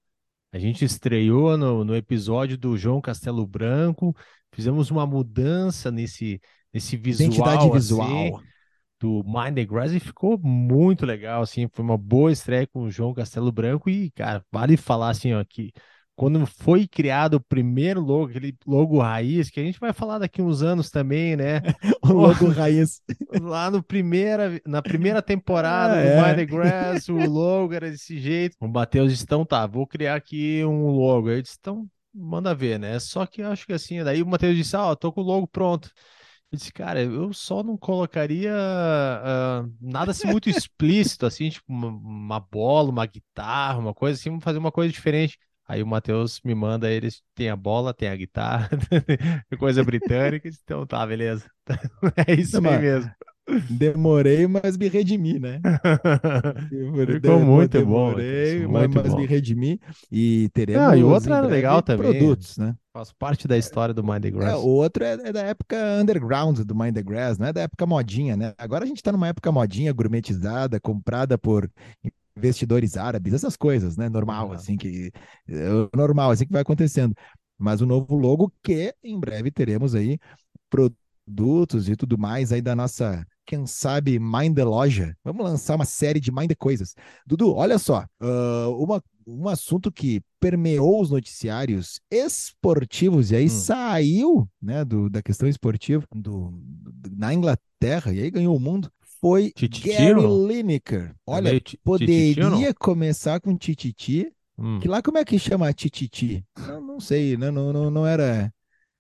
A 0.52 0.58
gente 0.58 0.86
estreou 0.86 1.58
no, 1.58 1.84
no 1.84 1.96
episódio 1.96 2.58
do 2.58 2.78
João 2.78 3.02
Castelo 3.02 3.46
Branco, 3.46 4.16
fizemos 4.54 4.90
uma 4.90 5.06
mudança 5.06 5.92
nesse, 5.92 6.40
nesse 6.74 6.96
visual. 6.96 7.28
Identidade 7.30 7.70
visual. 7.72 8.42
Do 9.00 9.24
Mind 9.26 9.56
the 9.56 9.66
Grass 9.66 9.92
e 9.92 10.00
ficou 10.00 10.38
muito 10.38 11.06
legal, 11.06 11.42
assim, 11.42 11.68
foi 11.72 11.84
uma 11.84 11.98
boa 11.98 12.32
estreia 12.32 12.66
com 12.66 12.84
o 12.84 12.92
João 12.92 13.14
Castelo 13.14 13.52
Branco 13.52 13.90
e, 13.90 14.10
cara, 14.12 14.44
vale 14.52 14.78
falar 14.78 15.10
assim, 15.10 15.34
ó, 15.34 15.44
que 15.44 15.74
quando 16.16 16.46
foi 16.46 16.88
criado 16.88 17.36
o 17.36 17.42
primeiro 17.42 18.00
logo, 18.00 18.30
aquele 18.30 18.56
logo 18.66 19.00
raiz, 19.00 19.50
que 19.50 19.60
a 19.60 19.64
gente 19.64 19.80
vai 19.80 19.92
falar 19.92 20.18
daqui 20.18 20.42
uns 20.42 20.62
anos 20.62 20.90
também, 20.90 21.36
né? 21.36 21.62
o 22.02 22.14
logo 22.14 22.48
raiz. 22.50 23.02
Lá 23.42 23.70
no 23.70 23.84
primeira, 23.84 24.60
na 24.66 24.82
primeira 24.82 25.22
temporada 25.22 25.96
ah, 25.96 26.02
do 26.02 26.08
é. 26.08 26.26
Mind 26.26 26.36
the 26.38 26.46
Grass, 26.46 27.10
o 27.10 27.18
logo 27.18 27.74
era 27.74 27.92
desse 27.92 28.18
jeito. 28.18 28.56
O 28.62 28.68
Matheus 28.68 29.12
disse, 29.12 29.24
então 29.24 29.46
tá, 29.46 29.68
vou 29.68 29.86
criar 29.86 30.16
aqui 30.16 30.64
um 30.64 30.88
logo. 30.88 31.30
Eu 31.30 31.42
disse, 31.42 31.58
então, 31.60 31.86
manda 32.14 32.56
ver, 32.56 32.80
né? 32.80 32.98
Só 33.00 33.26
que 33.26 33.42
eu 33.42 33.52
acho 33.52 33.66
que 33.66 33.74
assim, 33.74 34.02
daí 34.02 34.24
o 34.24 34.28
Matheus 34.28 34.56
disse, 34.56 34.76
ah, 34.78 34.86
ó, 34.86 34.96
tô 34.96 35.12
com 35.12 35.20
o 35.20 35.26
logo 35.26 35.48
pronto. 35.48 35.92
Eu 36.56 36.58
disse, 36.58 36.72
cara, 36.72 37.02
eu 37.02 37.34
só 37.34 37.62
não 37.62 37.78
colocaria 37.78 38.54
uh, 38.54 39.70
nada 39.82 40.12
assim 40.12 40.26
muito 40.28 40.50
explícito, 40.50 41.26
assim, 41.26 41.50
tipo 41.50 41.66
uma, 41.68 41.90
uma, 41.90 42.40
bola, 42.40 42.90
uma 42.90 43.06
guitarra, 43.06 43.78
uma 43.78 43.94
coisa 43.94 44.18
assim, 44.18 44.40
fazer 44.40 44.58
uma 44.58 44.72
coisa 44.72 44.92
diferente. 44.92 45.38
Aí 45.68 45.84
o 45.84 45.88
Matheus 45.88 46.40
me 46.46 46.56
manda, 46.56 46.90
eles 46.90 47.22
tem 47.34 47.50
a 47.50 47.56
bola, 47.58 47.94
tem 47.94 48.08
a 48.08 48.16
guitarra, 48.16 48.70
coisa 49.60 49.84
britânica, 49.84 50.48
então 50.48 50.86
tá, 50.86 51.06
beleza. 51.06 51.50
É 52.26 52.34
isso 52.34 52.62
não, 52.62 52.72
aí 52.72 52.80
mesmo. 52.80 53.12
Demorei, 53.70 54.48
mas 54.48 54.76
me 54.78 54.88
redimi, 54.88 55.40
né? 55.40 55.60
Ficou 57.12 57.40
muito 57.40 57.86
bom. 57.86 58.14
Demorei, 58.14 58.68
mas 58.68 58.88
bom. 58.90 59.18
me 59.18 59.26
redimi. 59.26 59.80
E 60.12 60.50
teremos. 60.54 60.88
Ah, 60.88 60.98
e 60.98 61.04
o 61.04 61.10
outro 61.10 61.30
em 61.30 61.34
era 61.34 61.42
breve 61.48 61.56
legal 61.56 61.82
também. 61.82 62.12
Produtos, 62.20 62.58
né? 62.58 62.76
Faz 62.94 63.12
parte 63.14 63.48
da 63.48 63.58
história 63.58 63.94
do 63.94 64.04
Mind 64.04 64.22
the 64.22 64.28
É, 64.30 64.32
Grass. 64.32 64.60
o 64.60 64.68
outro 64.68 65.04
é, 65.04 65.14
é 65.14 65.32
da 65.34 65.42
época 65.42 65.78
underground 66.02 66.60
do 66.62 66.76
Mind 66.76 66.96
the 66.96 67.04
Grass, 67.04 67.38
não 67.38 67.48
é 67.48 67.54
da 67.54 67.62
época 67.62 67.86
modinha, 67.86 68.36
né? 68.38 68.54
Agora 68.58 68.84
a 68.84 68.88
gente 68.88 69.04
tá 69.04 69.12
numa 69.12 69.28
época 69.28 69.52
modinha, 69.52 69.92
gourmetizada, 69.94 70.80
comprada 70.80 71.38
por 71.38 71.70
investidores 72.38 72.98
árabes, 72.98 73.34
essas 73.34 73.56
coisas, 73.56 73.96
né? 73.98 74.10
Normal, 74.10 74.48
Uhum. 74.48 74.54
assim, 74.54 74.78
que. 74.78 75.12
é 75.48 75.68
normal, 75.96 76.32
assim 76.32 76.46
que 76.46 76.52
vai 76.54 76.62
acontecendo. 76.62 77.14
Mas 77.58 77.80
o 77.82 77.86
novo 77.86 78.16
logo 78.18 78.52
que 78.64 78.94
em 79.04 79.20
breve 79.20 79.52
teremos 79.52 79.96
aí 79.96 80.18
produtos 80.70 81.90
e 81.90 81.96
tudo 81.96 82.18
mais 82.18 82.52
aí 82.52 82.62
da 82.62 82.76
nossa, 82.76 83.26
quem 83.46 83.66
sabe, 83.68 84.20
Mind 84.20 84.56
the 84.56 84.64
Loja. 84.64 85.16
Vamos 85.24 85.44
lançar 85.46 85.76
uma 85.76 85.86
série 85.86 86.20
de 86.20 86.32
Mind 86.32 86.50
the 86.50 86.56
Coisas. 86.56 86.96
Dudu, 87.26 87.54
olha 87.54 87.78
só, 87.78 88.06
ah, 88.20 88.68
uma, 88.78 89.02
um 89.28 89.48
assunto 89.48 89.92
que 89.92 90.22
permeou 90.40 91.02
os 91.02 91.10
noticiários 91.10 92.00
esportivos 92.12 93.32
e 93.32 93.36
aí 93.36 93.46
Hum. 93.46 93.50
saiu, 93.50 94.50
né, 94.62 94.84
do, 94.86 95.10
da 95.10 95.22
questão 95.22 95.48
esportiva 95.48 96.04
do, 96.14 96.52
do- 96.52 97.12
na 97.18 97.34
Inglaterra 97.34 98.14
e 98.14 98.22
aí 98.22 98.32
ganhou 98.32 98.56
o 98.56 98.60
mundo, 98.60 98.92
foi 99.22 99.52
Gary? 99.58 100.48
Lineker. 100.48 101.10
É 101.12 101.14
Olha, 101.26 101.62
poderia 101.84 102.74
começar 102.74 103.40
com 103.40 103.56
Tititi, 103.56 104.32
Hum. 104.58 104.80
que 104.80 104.88
lá 104.88 105.02
como 105.02 105.18
é 105.18 105.26
que 105.26 105.38
chama 105.38 105.74
Tititi? 105.74 106.42
Não, 106.68 106.80
não 106.82 107.00
sei, 107.00 107.36
né? 107.36 107.52
não, 107.52 107.74
não, 107.74 107.92
não 107.92 108.08
era 108.08 108.54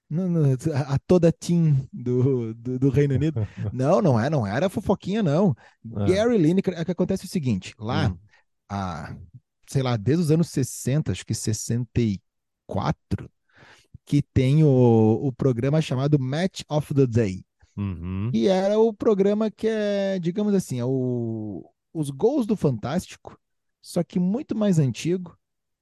não, 0.09 0.29
não, 0.29 0.53
a 0.87 0.99
toda 0.99 1.31
team 1.31 1.87
do, 1.91 2.53
do, 2.53 2.79
do 2.79 2.89
Reino 2.89 3.15
Unido. 3.15 3.45
Não, 3.73 4.01
não 4.01 4.19
é, 4.19 4.29
não 4.29 4.45
era 4.45 4.69
fofoquinha, 4.69 5.23
não. 5.23 5.55
Ah. 5.95 6.05
Gary 6.05 6.37
Lineker, 6.37 6.73
é 6.77 6.85
que 6.85 6.91
acontece 6.91 7.25
o 7.25 7.27
seguinte, 7.27 7.73
lá, 7.79 8.09
Hum. 8.09 8.17
a, 8.69 9.15
sei 9.67 9.81
lá, 9.81 9.97
desde 9.97 10.23
os 10.23 10.31
anos 10.31 10.49
60, 10.49 11.11
acho 11.11 11.25
que 11.25 11.33
64, 11.33 13.29
que 14.05 14.21
tem 14.21 14.63
o, 14.63 14.69
o 15.23 15.31
programa 15.33 15.81
chamado 15.81 16.19
Match 16.19 16.61
of 16.69 16.93
the 16.93 17.07
Day, 17.07 17.43
Uhum. 17.77 18.29
que 18.31 18.47
era 18.47 18.79
o 18.79 18.93
programa 18.93 19.51
que 19.51 19.67
é, 19.67 20.17
digamos 20.19 20.53
assim, 20.53 20.79
é 20.79 20.85
o, 20.85 21.69
os 21.93 22.09
gols 22.09 22.45
do 22.45 22.55
Fantástico, 22.55 23.37
só 23.81 24.01
que 24.03 24.17
muito 24.19 24.55
mais 24.55 24.79
antigo, 24.79 25.37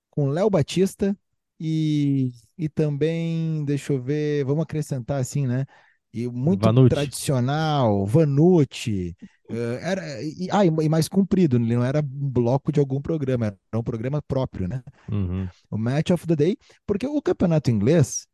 com 0.09 0.29
Léo 0.29 0.49
Batista 0.49 1.15
e, 1.59 2.31
e 2.63 2.69
também, 2.69 3.65
deixa 3.65 3.91
eu 3.91 4.01
ver, 4.01 4.45
vamos 4.45 4.63
acrescentar 4.63 5.19
assim, 5.19 5.45
né? 5.45 5.65
E 6.13 6.29
muito 6.29 6.61
Vanucci. 6.63 6.89
tradicional, 6.89 8.05
Vanucci, 8.05 9.13
eh, 9.49 9.79
era, 9.81 10.23
e, 10.23 10.47
ah, 10.49 10.63
e 10.65 10.87
mais 10.87 11.09
comprido, 11.09 11.57
ele 11.57 11.75
não 11.75 11.83
era 11.83 11.99
um 11.99 12.29
bloco 12.29 12.71
de 12.71 12.79
algum 12.79 13.01
programa, 13.01 13.47
era 13.47 13.57
um 13.77 13.83
programa 13.83 14.21
próprio, 14.21 14.69
né? 14.69 14.81
Uhum. 15.11 15.49
o 15.69 15.77
Match 15.77 16.11
of 16.11 16.25
the 16.25 16.37
Day, 16.37 16.57
porque 16.85 17.05
o 17.05 17.21
campeonato 17.21 17.69
inglês, 17.69 18.25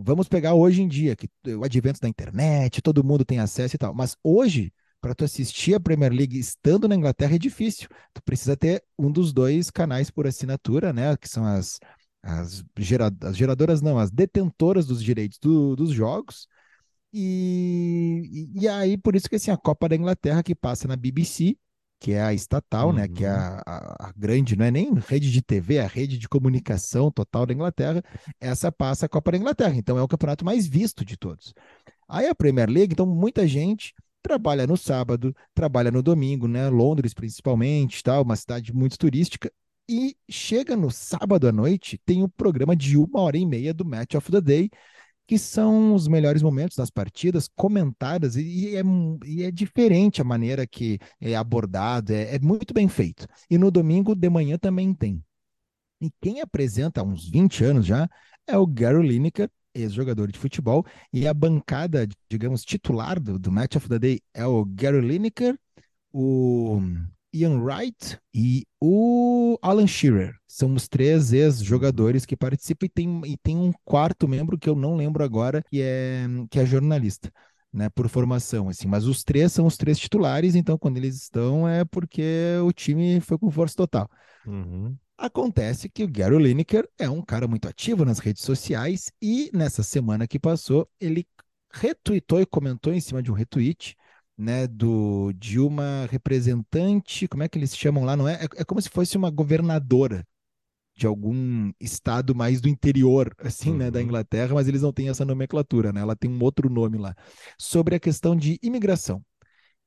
vamos 0.00 0.28
pegar 0.28 0.54
hoje 0.54 0.80
em 0.80 0.86
dia, 0.86 1.16
que 1.16 1.28
o 1.48 1.64
advento 1.64 1.98
da 2.00 2.08
internet, 2.08 2.80
todo 2.80 3.02
mundo 3.02 3.24
tem 3.24 3.40
acesso 3.40 3.74
e 3.74 3.78
tal, 3.78 3.92
mas 3.92 4.16
hoje, 4.22 4.72
para 5.00 5.12
tu 5.12 5.24
assistir 5.24 5.74
a 5.74 5.80
Premier 5.80 6.12
League 6.12 6.38
estando 6.38 6.86
na 6.86 6.94
Inglaterra 6.94 7.34
é 7.34 7.38
difícil. 7.38 7.88
Tu 8.14 8.22
precisa 8.22 8.56
ter 8.56 8.84
um 8.96 9.10
dos 9.10 9.32
dois 9.32 9.68
canais 9.68 10.08
por 10.08 10.28
assinatura, 10.28 10.92
né, 10.92 11.16
que 11.16 11.28
são 11.28 11.44
as, 11.44 11.80
as, 12.22 12.64
gera- 12.78 13.10
as 13.22 13.36
geradoras, 13.36 13.80
não, 13.82 13.98
as 13.98 14.10
detentoras 14.10 14.86
dos 14.86 15.02
direitos 15.02 15.38
do- 15.38 15.76
dos 15.76 15.90
jogos. 15.90 16.48
E, 17.12 18.50
e, 18.56 18.68
aí, 18.68 18.96
por 18.96 19.14
isso 19.16 19.28
que 19.28 19.36
assim, 19.36 19.50
a 19.50 19.56
Copa 19.56 19.88
da 19.88 19.96
Inglaterra 19.96 20.42
que 20.42 20.54
passa 20.54 20.88
na 20.88 20.96
BBC, 20.96 21.56
que 22.00 22.12
é 22.12 22.22
a 22.22 22.32
estatal, 22.34 22.92
né? 22.92 23.08
Que 23.08 23.24
é 23.24 23.28
Uhum. 23.28 23.36
a, 23.36 23.62
a- 23.66 24.08
a 24.08 24.12
grande, 24.16 24.56
não 24.56 24.64
é 24.64 24.70
nem 24.70 24.92
rede 24.94 25.30
de 25.30 25.42
TV, 25.42 25.76
é 25.76 25.84
a 25.84 25.86
rede 25.88 26.18
de 26.18 26.28
comunicação 26.28 27.10
total 27.10 27.46
da 27.46 27.52
Inglaterra. 27.54 28.02
Essa 28.40 28.72
passa 28.72 29.06
a 29.06 29.08
Copa 29.08 29.32
da 29.32 29.38
Inglaterra, 29.38 29.74
então 29.76 29.98
é 29.98 30.02
o 30.02 30.08
campeonato 30.08 30.44
mais 30.44 30.66
visto 30.66 31.04
de 31.04 31.16
todos. 31.16 31.54
Aí 32.08 32.28
a 32.28 32.34
Premier 32.34 32.68
League, 32.70 32.92
então 32.94 33.06
muita 33.06 33.46
gente 33.46 33.94
trabalha 34.22 34.66
no 34.66 34.76
sábado, 34.76 35.34
trabalha 35.54 35.90
no 35.90 36.02
domingo, 36.02 36.48
né? 36.48 36.68
Londres 36.68 37.14
principalmente, 37.14 38.02
tal, 38.02 38.22
uma 38.22 38.36
cidade 38.36 38.72
muito 38.74 38.98
turística. 38.98 39.50
E 39.88 40.16
chega 40.28 40.76
no 40.76 40.90
sábado 40.90 41.48
à 41.48 41.52
noite, 41.52 42.00
tem 42.04 42.22
o 42.22 42.28
programa 42.28 42.74
de 42.76 42.96
uma 42.96 43.20
hora 43.20 43.36
e 43.36 43.44
meia 43.44 43.74
do 43.74 43.84
Match 43.84 44.14
of 44.14 44.30
the 44.30 44.40
Day, 44.40 44.70
que 45.26 45.38
são 45.38 45.94
os 45.94 46.08
melhores 46.08 46.42
momentos 46.42 46.76
das 46.76 46.90
partidas, 46.90 47.48
comentadas, 47.54 48.36
e, 48.36 48.76
é, 48.76 48.82
e 49.24 49.42
é 49.44 49.50
diferente 49.50 50.20
a 50.20 50.24
maneira 50.24 50.66
que 50.66 50.98
é 51.20 51.34
abordado, 51.34 52.12
é, 52.12 52.34
é 52.36 52.38
muito 52.38 52.72
bem 52.74 52.88
feito. 52.88 53.26
E 53.50 53.58
no 53.58 53.70
domingo 53.70 54.14
de 54.14 54.28
manhã 54.28 54.58
também 54.58 54.94
tem. 54.94 55.22
E 56.00 56.10
quem 56.20 56.40
apresenta 56.40 57.00
há 57.00 57.04
uns 57.04 57.28
20 57.30 57.64
anos 57.64 57.86
já 57.86 58.08
é 58.46 58.56
o 58.56 58.66
Gary 58.66 59.06
Lineker, 59.06 59.50
ex-jogador 59.74 60.30
de 60.30 60.38
futebol, 60.38 60.84
e 61.12 61.26
a 61.26 61.34
bancada, 61.34 62.06
digamos, 62.28 62.64
titular 62.64 63.18
do, 63.20 63.38
do 63.38 63.50
Match 63.50 63.76
of 63.76 63.88
the 63.88 63.98
Day 63.98 64.20
é 64.34 64.44
o 64.46 64.64
Gary 64.64 65.00
Lineker, 65.00 65.58
o 66.12 66.80
Ian 67.32 67.60
Wright 67.60 68.18
e 68.34 68.64
o 68.80 69.58
Alan 69.62 69.86
Shearer. 69.86 70.34
São 70.46 70.74
os 70.74 70.88
três 70.88 71.32
ex-jogadores 71.32 72.26
que 72.26 72.36
participam 72.36 72.86
e 72.86 72.88
tem, 72.88 73.22
e 73.24 73.36
tem 73.36 73.56
um 73.56 73.72
quarto 73.84 74.28
membro 74.28 74.58
que 74.58 74.68
eu 74.68 74.74
não 74.74 74.96
lembro 74.96 75.24
agora, 75.24 75.62
que 75.62 75.80
é, 75.80 76.26
que 76.50 76.58
é 76.58 76.66
jornalista. 76.66 77.32
Né, 77.74 77.88
por 77.88 78.06
formação, 78.06 78.68
assim, 78.68 78.86
mas 78.86 79.06
os 79.06 79.24
três 79.24 79.50
são 79.50 79.64
os 79.64 79.78
três 79.78 79.98
titulares, 79.98 80.54
então 80.54 80.76
quando 80.76 80.98
eles 80.98 81.16
estão 81.16 81.66
é 81.66 81.86
porque 81.86 82.22
o 82.62 82.70
time 82.70 83.18
foi 83.22 83.38
com 83.38 83.50
força 83.50 83.74
total. 83.74 84.10
Uhum. 84.44 84.94
Acontece 85.16 85.88
que 85.88 86.04
o 86.04 86.08
Gary 86.08 86.36
Lineker 86.36 86.86
é 86.98 87.08
um 87.08 87.22
cara 87.22 87.48
muito 87.48 87.66
ativo 87.66 88.04
nas 88.04 88.18
redes 88.18 88.42
sociais 88.42 89.10
e 89.22 89.50
nessa 89.54 89.82
semana 89.82 90.26
que 90.26 90.38
passou, 90.38 90.86
ele 91.00 91.26
retweetou 91.72 92.40
e 92.40 92.46
comentou 92.46 92.92
em 92.92 93.00
cima 93.00 93.22
de 93.22 93.30
um 93.30 93.34
retweet, 93.34 93.96
né, 94.36 94.66
do, 94.66 95.32
de 95.34 95.58
uma 95.60 96.06
representante, 96.10 97.28
como 97.28 97.42
é 97.42 97.48
que 97.48 97.58
eles 97.58 97.76
chamam 97.76 98.04
lá? 98.04 98.16
Não 98.16 98.28
é, 98.28 98.34
é, 98.44 98.48
é 98.58 98.64
como 98.64 98.80
se 98.80 98.88
fosse 98.88 99.16
uma 99.16 99.30
governadora 99.30 100.26
de 100.96 101.06
algum 101.06 101.72
estado 101.80 102.34
mais 102.34 102.60
do 102.60 102.68
interior, 102.68 103.34
assim, 103.38 103.72
né, 103.74 103.90
da 103.90 103.98
Uhum. 103.98 104.06
Inglaterra, 104.06 104.54
mas 104.54 104.68
eles 104.68 104.82
não 104.82 104.92
têm 104.92 105.08
essa 105.08 105.24
nomenclatura, 105.24 105.92
né? 105.92 106.00
Ela 106.00 106.14
tem 106.16 106.30
um 106.30 106.42
outro 106.42 106.68
nome 106.70 106.98
lá, 106.98 107.14
sobre 107.58 107.94
a 107.96 108.00
questão 108.00 108.36
de 108.36 108.58
imigração. 108.62 109.24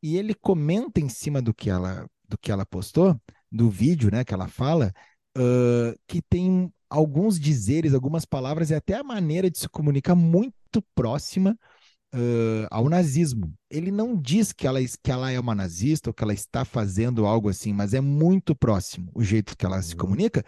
E 0.01 0.17
ele 0.17 0.34
comenta 0.34 0.99
em 0.99 1.10
cima 1.10 1.41
do 1.41 1.53
que 1.53 1.69
ela, 1.69 2.08
do 2.27 2.38
que 2.38 2.51
ela 2.51 2.65
postou, 2.65 3.19
do 3.51 3.69
vídeo, 3.69 4.12
né, 4.12 4.23
que 4.23 4.34
ela 4.34 4.47
fala, 4.47 4.93
ah, 5.38 5.93
que 6.08 6.21
tem 6.21 6.71
alguns 6.89 7.39
dizeres, 7.39 7.93
algumas 7.93 8.25
palavras 8.25 8.69
e 8.69 8.75
até 8.75 8.95
a 8.95 9.03
maneira 9.03 9.49
de 9.49 9.58
se 9.60 9.69
comunicar 9.69 10.15
muito 10.15 10.81
próxima 10.93 11.58
ah, 12.15 12.67
ao 12.71 12.89
nazismo. 12.89 13.54
Ele 13.69 13.91
não 13.91 14.15
diz 14.15 14.54
que 14.54 14.65
ela, 14.67 14.80
que 14.82 15.12
ela 15.12 15.32
é 15.32 15.39
uma 15.39 15.56
nazista 15.56 16.10
ou 16.10 16.13
que 16.13 16.23
ela 16.23 16.34
está 16.34 16.63
fazendo 16.65 17.25
algo 17.25 17.49
assim, 17.49 17.73
mas 17.73 17.93
é 17.93 18.01
muito 18.01 18.56
próximo 18.56 19.12
o 19.13 19.23
jeito 19.23 19.58
que 19.58 19.65
ela 19.65 19.82
se 19.82 19.93
Uhum. 19.93 19.97
comunica 19.99 20.43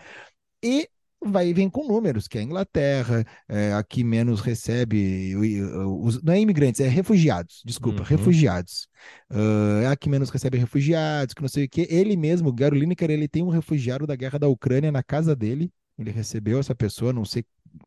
e 0.63 0.89
vai 1.25 1.53
vem 1.53 1.69
com 1.69 1.88
números, 1.88 2.27
que 2.27 2.38
é 2.38 2.41
a 2.41 2.43
Inglaterra, 2.43 3.25
é, 3.49 3.73
a 3.73 3.84
que 3.84 4.03
menos 4.03 4.39
recebe, 4.39 5.36
os- 5.36 6.21
não 6.21 6.34
é 6.34 6.39
imigrantes, 6.39 6.80
é 6.80 6.88
refugiados, 6.88 7.62
desculpa, 7.65 8.01
Uhum. 8.01 8.06
refugiados. 8.08 8.88
Ah, 9.30 9.82
é 9.84 9.88
a 9.88 9.95
que 9.95 10.10
menos 10.10 10.30
recebe 10.30 10.58
refugiados, 10.58 11.34
que 11.34 11.41
não 11.41 11.49
sei 11.49 11.65
o 11.65 11.69
quê. 11.69 11.88
Ele 11.89 12.15
mesmo, 12.15 12.49
o 12.49 12.53
Gary 12.53 12.80
Lineker, 12.80 13.10
ele 13.10 13.27
tem 13.27 13.43
um 13.43 13.49
refugiado 13.49 14.06
da 14.08 14.15
guerra 14.15 14.38
da 14.39 14.47
Ucrânia 14.47 14.91
na 14.91 15.03
casa 15.03 15.36
dele, 15.36 15.71
ele 15.97 16.12
recebeu 16.12 16.60
essa 16.60 16.75
pessoa, 16.75 17.12
não 17.12 17.25
sei 17.25 17.43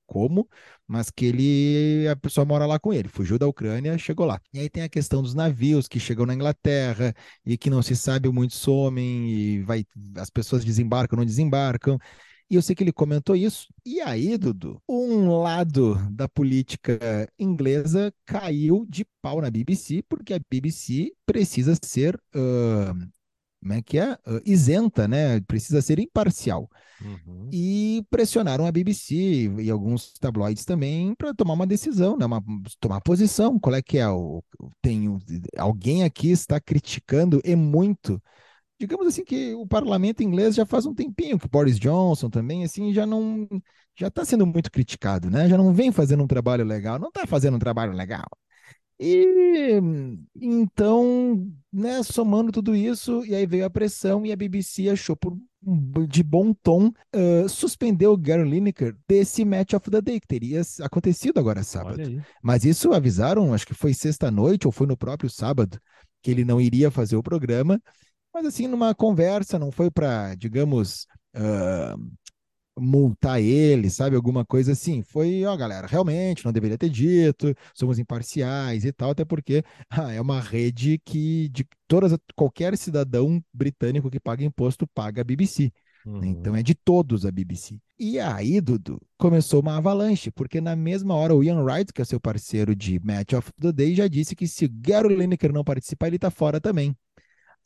como, 0.07 0.49
mas 0.87 1.11
que 1.11 1.27
ele, 1.27 2.09
a 2.09 2.17
pessoa 2.17 2.45
mora 2.45 2.67
lá 2.67 2.79
com 2.79 2.93
ele, 2.93 3.09
fugiu 3.09 3.39
da 3.39 3.47
Ucrânia, 3.47 3.97
chegou 3.99 4.27
lá. 4.27 4.41
E 4.53 4.59
aí 4.61 4.69
tem 4.69 4.83
a 4.83 4.89
questão 4.89 5.23
dos 5.23 5.35
navios 5.35 5.89
que 5.89 6.01
chegam 6.01 6.27
na 6.27 6.35
Inglaterra 6.35 7.15
e 7.45 7.57
que 7.57 7.71
não 7.71 7.83
se 7.83 7.97
sabe 7.97 8.29
muito 8.29 8.55
somem 8.55 9.29
e 9.31 9.63
vai, 9.63 9.85
as 10.17 10.31
pessoas 10.31 10.65
desembarcam, 10.65 11.17
não 11.19 11.25
desembarcam. 11.25 11.99
E 12.51 12.57
eu 12.57 12.63
sei 12.63 12.75
que 12.75 12.83
ele 12.83 12.93
comentou 12.93 13.37
isso. 13.37 13.69
E 13.87 14.01
aí, 14.01 14.37
Dudu, 14.37 14.83
um 14.89 15.39
lado 15.41 15.95
da 16.11 16.29
política 16.29 16.99
inglesa 17.39 18.13
caiu 18.27 18.85
de 18.89 19.07
pau 19.23 19.41
na 19.41 19.49
BBC, 19.49 20.03
porque 20.09 20.35
a 20.35 20.41
BBC 20.51 21.13
precisa 21.25 21.77
ser, 21.81 22.21
ah, 22.35 22.93
como 23.61 23.75
é 23.75 23.83
que 23.83 23.99
é? 23.99 24.17
Isenta, 24.45 25.07
né? 25.07 25.41
Precisa 25.43 25.83
ser 25.83 25.99
imparcial. 25.99 26.69
Uhum. 27.03 27.49
E 27.53 28.05
pressionaram 28.11 28.67
a 28.67 28.73
BBC 28.73 29.51
e 29.59 29.71
alguns 29.71 30.13
tabloides 30.15 30.65
também 30.65 31.15
para 31.15 31.35
tomar 31.35 31.55
uma 31.55 31.67
decisão, 31.67 32.17
né? 32.17 32.25
uma, 32.25 32.43
tomar 32.79 33.01
posição. 33.01 33.59
Qual 33.59 33.75
é 33.75 33.83
que 33.83 33.99
é? 33.99 34.09
O, 34.09 34.43
tem, 34.83 35.07
alguém 35.57 36.05
aqui 36.05 36.31
está 36.31 36.61
criticando 36.61 37.41
e 37.45 37.55
muito 37.55 38.21
digamos 38.79 39.07
assim 39.07 39.23
que 39.23 39.53
o 39.55 39.67
parlamento 39.67 40.23
inglês 40.23 40.55
já 40.55 40.65
faz 40.65 40.87
um 40.87 40.95
tempinho 40.95 41.39
que 41.39 41.47
Boris 41.47 41.79
Johnson 41.79 42.31
também 42.31 42.65
assim 42.65 42.95
já 42.95 43.05
não 43.05 43.47
já 43.95 44.09
está 44.09 44.25
sendo 44.25 44.47
muito 44.47 44.71
criticado, 44.71 45.31
né? 45.31 45.47
Já 45.49 45.59
não 45.59 45.75
vem 45.75 45.93
fazendo 45.93 46.25
um 46.25 46.27
trabalho 46.27 46.65
legal, 46.65 46.99
não 46.99 47.09
está 47.09 47.27
fazendo 47.27 47.57
um 47.57 47.59
trabalho 47.59 47.93
legal. 47.93 48.27
E 49.03 49.81
então, 50.37 51.51
né, 51.73 52.03
somando 52.03 52.53
tudo 52.53 52.77
isso, 52.77 53.25
e 53.25 53.35
aí 53.35 53.47
veio 53.47 53.65
a 53.65 53.71
pressão 53.71 54.27
e 54.27 54.33
a 54.33 54.37
BBC 54.37 54.91
achou 54.91 55.17
por 55.17 55.39
de 56.09 56.23
bom 56.23 56.55
tom 56.55 56.89
uh, 56.89 57.49
suspendeu 57.49 58.13
o 58.13 58.17
Gary 58.17 58.49
Lineker 58.49 58.97
desse 59.07 59.45
Match 59.45 59.75
of 59.75 59.91
the 59.91 60.01
Day, 60.01 60.21
que 60.21 60.27
teria 60.27 60.63
acontecido 60.81 61.39
agora 61.39 61.63
sábado. 61.63 61.97
Mas 62.43 62.65
isso 62.65 62.93
avisaram, 62.93 63.53
acho 63.53 63.67
que 63.67 63.75
foi 63.75 63.93
sexta-noite 63.93 64.67
ou 64.67 64.73
foi 64.73 64.87
no 64.87 64.97
próprio 64.97 65.29
sábado, 65.29 65.79
que 66.23 66.31
ele 66.31 66.45
não 66.45 66.61
iria 66.61 66.91
fazer 66.91 67.17
o 67.17 67.23
programa. 67.23 67.81
Mas 68.33 68.47
assim, 68.47 68.67
numa 68.67 68.95
conversa, 68.95 69.59
não 69.59 69.71
foi 69.71 69.91
para, 69.91 70.35
digamos, 70.35 71.07
uh, 71.37 72.11
multar 72.81 73.41
ele, 73.41 73.91
sabe? 73.91 74.17
Alguma 74.17 74.45
coisa 74.45 74.73
assim. 74.73 75.03
Foi, 75.03 75.45
ó, 75.45 75.57
galera, 75.57 75.87
realmente 75.87 76.45
não 76.45 76.53
deveria 76.53 76.79
ter 76.79 76.89
dito, 76.89 77.55
somos 77.75 77.99
imparciais 77.99 78.85
e 78.85 78.93
tal, 78.93 79.11
até 79.11 79.25
porque 79.25 79.63
ah, 79.91 80.13
é 80.13 80.21
uma 80.21 80.41
rede 80.41 81.01
que 81.05 81.49
de 81.51 81.67
todas, 81.87 82.17
qualquer 82.35 82.77
cidadão 82.77 83.43
britânico 83.53 84.11
que 84.11 84.21
paga 84.21 84.45
imposto 84.45 84.87
paga 84.87 85.21
a 85.21 85.25
BBC. 85.25 85.73
Né? 86.05 86.13
Uhum. 86.13 86.25
Então 86.25 86.57
é 86.57 86.63
de 86.63 86.75
todos 86.75 87.27
a 87.27 87.31
BBC. 87.31 87.79
E 87.99 88.19
aí, 88.19 88.61
Dudu, 88.61 89.01
começou 89.19 89.61
uma 89.61 89.77
avalanche, 89.77 90.31
porque 90.31 90.61
na 90.61 90.75
mesma 90.75 91.15
hora 91.15 91.35
o 91.35 91.45
Ian 91.45 91.63
Wright, 91.63 91.93
que 91.93 92.01
é 92.01 92.05
seu 92.05 92.19
parceiro 92.19 92.75
de 92.75 92.99
Match 93.01 93.35
of 93.35 93.53
the 93.61 93.73
Day, 93.73 93.95
já 93.95 94.09
disse 94.09 94.35
que 94.35 94.49
se 94.49 94.65
o 94.65 94.71
Gary 94.73 95.15
Lineker 95.15 95.53
não 95.53 95.63
participar, 95.63 96.09
ele 96.09 96.19
tá 96.19 96.31
fora 96.31 96.61
também. 96.61 96.97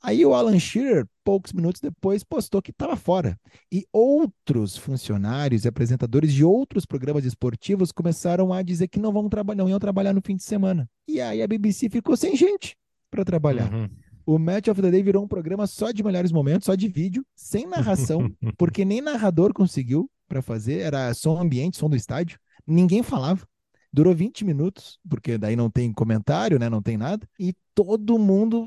Aí 0.04 0.26
o 0.26 0.34
Alan 0.34 0.58
Shearer, 0.58 1.06
poucos 1.24 1.54
minutos 1.54 1.80
depois, 1.80 2.22
postou 2.22 2.60
que 2.60 2.70
estava 2.70 2.94
fora. 2.94 3.40
E 3.72 3.86
outros 3.90 4.76
funcionários 4.76 5.64
e 5.64 5.68
apresentadores 5.68 6.30
de 6.30 6.44
outros 6.44 6.84
programas 6.84 7.24
esportivos 7.24 7.90
começaram 7.90 8.52
a 8.52 8.60
dizer 8.60 8.88
que 8.88 9.00
não 9.00 9.10
vão 9.10 9.30
trabalhar, 9.30 9.56
não 9.56 9.68
iam 9.70 9.78
trabalhar 9.78 10.12
no 10.12 10.20
fim 10.20 10.36
de 10.36 10.42
semana. 10.42 10.86
E 11.08 11.22
aí 11.22 11.40
a 11.40 11.48
BBC 11.48 11.88
ficou 11.88 12.18
sem 12.18 12.36
gente 12.36 12.76
para 13.10 13.24
trabalhar. 13.24 13.72
Uhum. 13.72 13.88
O 14.26 14.38
Match 14.38 14.68
of 14.68 14.82
the 14.82 14.90
Day 14.90 15.02
virou 15.02 15.24
um 15.24 15.28
programa 15.28 15.66
só 15.66 15.90
de 15.90 16.04
melhores 16.04 16.30
momentos, 16.30 16.66
só 16.66 16.74
de 16.74 16.86
vídeo, 16.86 17.24
sem 17.34 17.66
narração, 17.66 18.30
porque 18.58 18.84
nem 18.84 19.00
narrador 19.00 19.54
conseguiu 19.54 20.10
para 20.28 20.42
fazer, 20.42 20.80
era 20.80 21.14
som 21.14 21.40
ambiente, 21.40 21.78
som 21.78 21.88
do 21.88 21.96
estádio. 21.96 22.38
Ninguém 22.66 23.02
falava. 23.02 23.46
Durou 23.94 24.12
20 24.12 24.44
minutos, 24.44 24.98
porque 25.08 25.38
daí 25.38 25.54
não 25.54 25.70
tem 25.70 25.92
comentário, 25.92 26.58
né? 26.58 26.68
Não 26.68 26.82
tem 26.82 26.96
nada. 26.96 27.24
E 27.38 27.54
todo 27.72 28.18
mundo 28.18 28.66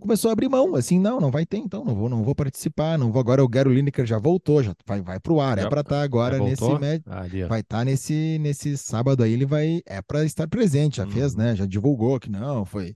começou 0.00 0.28
a 0.28 0.32
abrir 0.32 0.48
mão, 0.48 0.76
assim, 0.76 0.96
não, 0.96 1.18
não 1.18 1.28
vai 1.28 1.44
ter, 1.44 1.56
então, 1.56 1.84
não 1.84 1.92
vou, 1.92 2.08
não 2.08 2.22
vou 2.22 2.36
participar, 2.36 2.96
não 2.96 3.10
vou. 3.10 3.18
Agora 3.18 3.42
o 3.42 3.48
Garo 3.48 3.72
Lineker 3.72 4.06
já 4.06 4.16
voltou, 4.16 4.62
já 4.62 4.72
vai, 4.86 5.02
vai 5.02 5.18
pro 5.18 5.40
ar, 5.40 5.58
é 5.58 5.62
já, 5.62 5.66
é 5.66 5.70
para 5.70 5.80
estar 5.80 5.96
tá 5.96 6.02
agora 6.02 6.38
nesse 6.38 6.62
ah, 6.64 7.26
vai 7.48 7.60
estar 7.60 7.78
tá 7.78 7.84
nesse 7.84 8.38
nesse 8.38 8.78
sábado 8.78 9.24
aí, 9.24 9.32
ele 9.32 9.44
vai 9.44 9.82
é 9.84 10.00
para 10.00 10.24
estar 10.24 10.46
presente, 10.46 10.98
já 10.98 11.06
fez, 11.08 11.32
uhum. 11.32 11.38
né? 11.40 11.56
Já 11.56 11.66
divulgou 11.66 12.20
que 12.20 12.30
não, 12.30 12.64
foi 12.64 12.94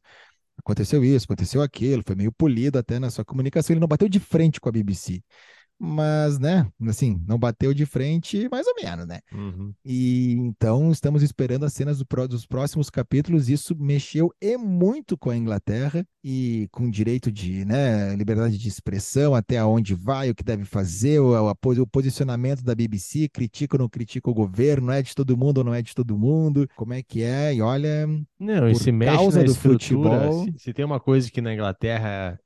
aconteceu 0.56 1.04
isso, 1.04 1.24
aconteceu 1.24 1.60
aquilo, 1.60 2.04
foi 2.06 2.14
meio 2.14 2.30
polido 2.30 2.78
até 2.78 3.00
na 3.00 3.10
sua 3.10 3.24
comunicação, 3.24 3.74
ele 3.74 3.80
não 3.80 3.88
bateu 3.88 4.08
de 4.08 4.20
frente 4.20 4.60
com 4.60 4.68
a 4.68 4.72
BBC 4.72 5.20
mas, 5.78 6.38
né, 6.38 6.66
assim, 6.88 7.20
não 7.26 7.38
bateu 7.38 7.74
de 7.74 7.84
frente, 7.84 8.48
mais 8.50 8.66
ou 8.66 8.74
menos, 8.74 9.06
né? 9.06 9.20
Uhum. 9.32 9.72
E 9.84 10.32
então 10.38 10.90
estamos 10.90 11.22
esperando 11.22 11.64
as 11.64 11.72
cenas 11.72 11.98
do, 11.98 12.28
dos 12.28 12.46
próximos 12.46 12.88
capítulos. 12.88 13.48
Isso 13.48 13.76
mexeu 13.78 14.32
e 14.40 14.56
muito 14.56 15.16
com 15.16 15.30
a 15.30 15.36
Inglaterra 15.36 16.06
e 16.22 16.68
com 16.72 16.88
direito 16.88 17.30
de, 17.30 17.64
né, 17.64 18.16
liberdade 18.16 18.56
de 18.56 18.68
expressão, 18.68 19.34
até 19.34 19.62
onde 19.62 19.94
vai, 19.94 20.30
o 20.30 20.34
que 20.34 20.42
deve 20.42 20.64
fazer, 20.64 21.20
o, 21.20 21.50
o, 21.50 21.86
posicionamento 21.86 22.62
da 22.62 22.74
BBC, 22.74 23.28
critica 23.28 23.76
ou 23.76 23.80
não 23.80 23.88
critica 23.88 24.30
o 24.30 24.34
governo, 24.34 24.90
é 24.90 25.02
de 25.02 25.14
todo 25.14 25.36
mundo 25.36 25.58
ou 25.58 25.64
não 25.64 25.74
é 25.74 25.82
de 25.82 25.94
todo 25.94 26.16
mundo, 26.16 26.66
como 26.76 26.94
é 26.94 27.02
que 27.02 27.22
é? 27.22 27.54
E 27.54 27.60
olha, 27.60 28.06
não, 28.38 28.72
por 28.72 29.04
causa 29.04 29.44
do 29.44 29.54
futebol, 29.54 30.44
se, 30.44 30.54
se 30.58 30.72
tem 30.72 30.84
uma 30.84 30.98
coisa 30.98 31.30
que 31.30 31.42
na 31.42 31.52
Inglaterra 31.52 32.40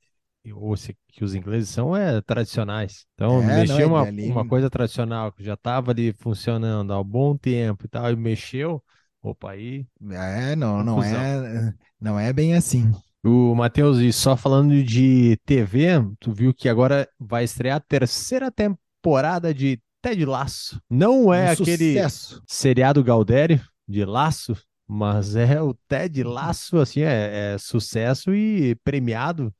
ou 0.53 0.75
se, 0.77 0.95
que 1.07 1.23
os 1.23 1.35
ingleses 1.35 1.69
são 1.69 1.95
é 1.95 2.21
tradicionais. 2.21 3.05
Então, 3.13 3.41
é, 3.43 3.61
mexeu 3.61 3.79
é 3.79 3.85
uma, 3.85 4.03
uma 4.03 4.47
coisa 4.47 4.69
tradicional 4.69 5.31
que 5.31 5.43
já 5.43 5.53
estava 5.53 5.91
ali 5.91 6.13
funcionando 6.13 6.93
há 6.93 6.99
um 6.99 7.03
bom 7.03 7.37
tempo 7.37 7.85
e 7.85 7.89
tal, 7.89 8.11
e 8.11 8.15
mexeu, 8.15 8.81
opa, 9.21 9.51
aí. 9.51 9.85
É, 10.11 10.55
não, 10.55 10.83
não 10.83 11.03
é, 11.03 11.73
não 11.99 12.19
é 12.19 12.31
bem 12.31 12.55
assim. 12.55 12.91
O 13.23 13.53
Matheus, 13.53 13.99
e 13.99 14.13
só 14.13 14.37
falando 14.37 14.81
de 14.81 15.37
TV, 15.45 16.01
tu 16.19 16.31
viu 16.31 16.53
que 16.53 16.69
agora 16.69 17.07
vai 17.19 17.43
estrear 17.43 17.77
a 17.77 17.81
terceira 17.81 18.49
temporada 18.49 19.53
de 19.53 19.79
Ted 20.01 20.23
Laço. 20.25 20.81
Não 20.89 21.33
é 21.33 21.49
um 21.49 21.51
aquele 21.51 21.93
sucesso. 21.93 22.41
seriado 22.47 23.03
Galdério 23.03 23.61
de 23.85 24.05
Laço, 24.05 24.55
mas 24.87 25.35
é 25.35 25.61
o 25.61 25.73
Ted 25.87 26.23
Laço, 26.23 26.77
assim, 26.77 27.01
é, 27.01 27.53
é 27.53 27.57
sucesso 27.57 28.33
e 28.33 28.75
premiado 28.85 29.53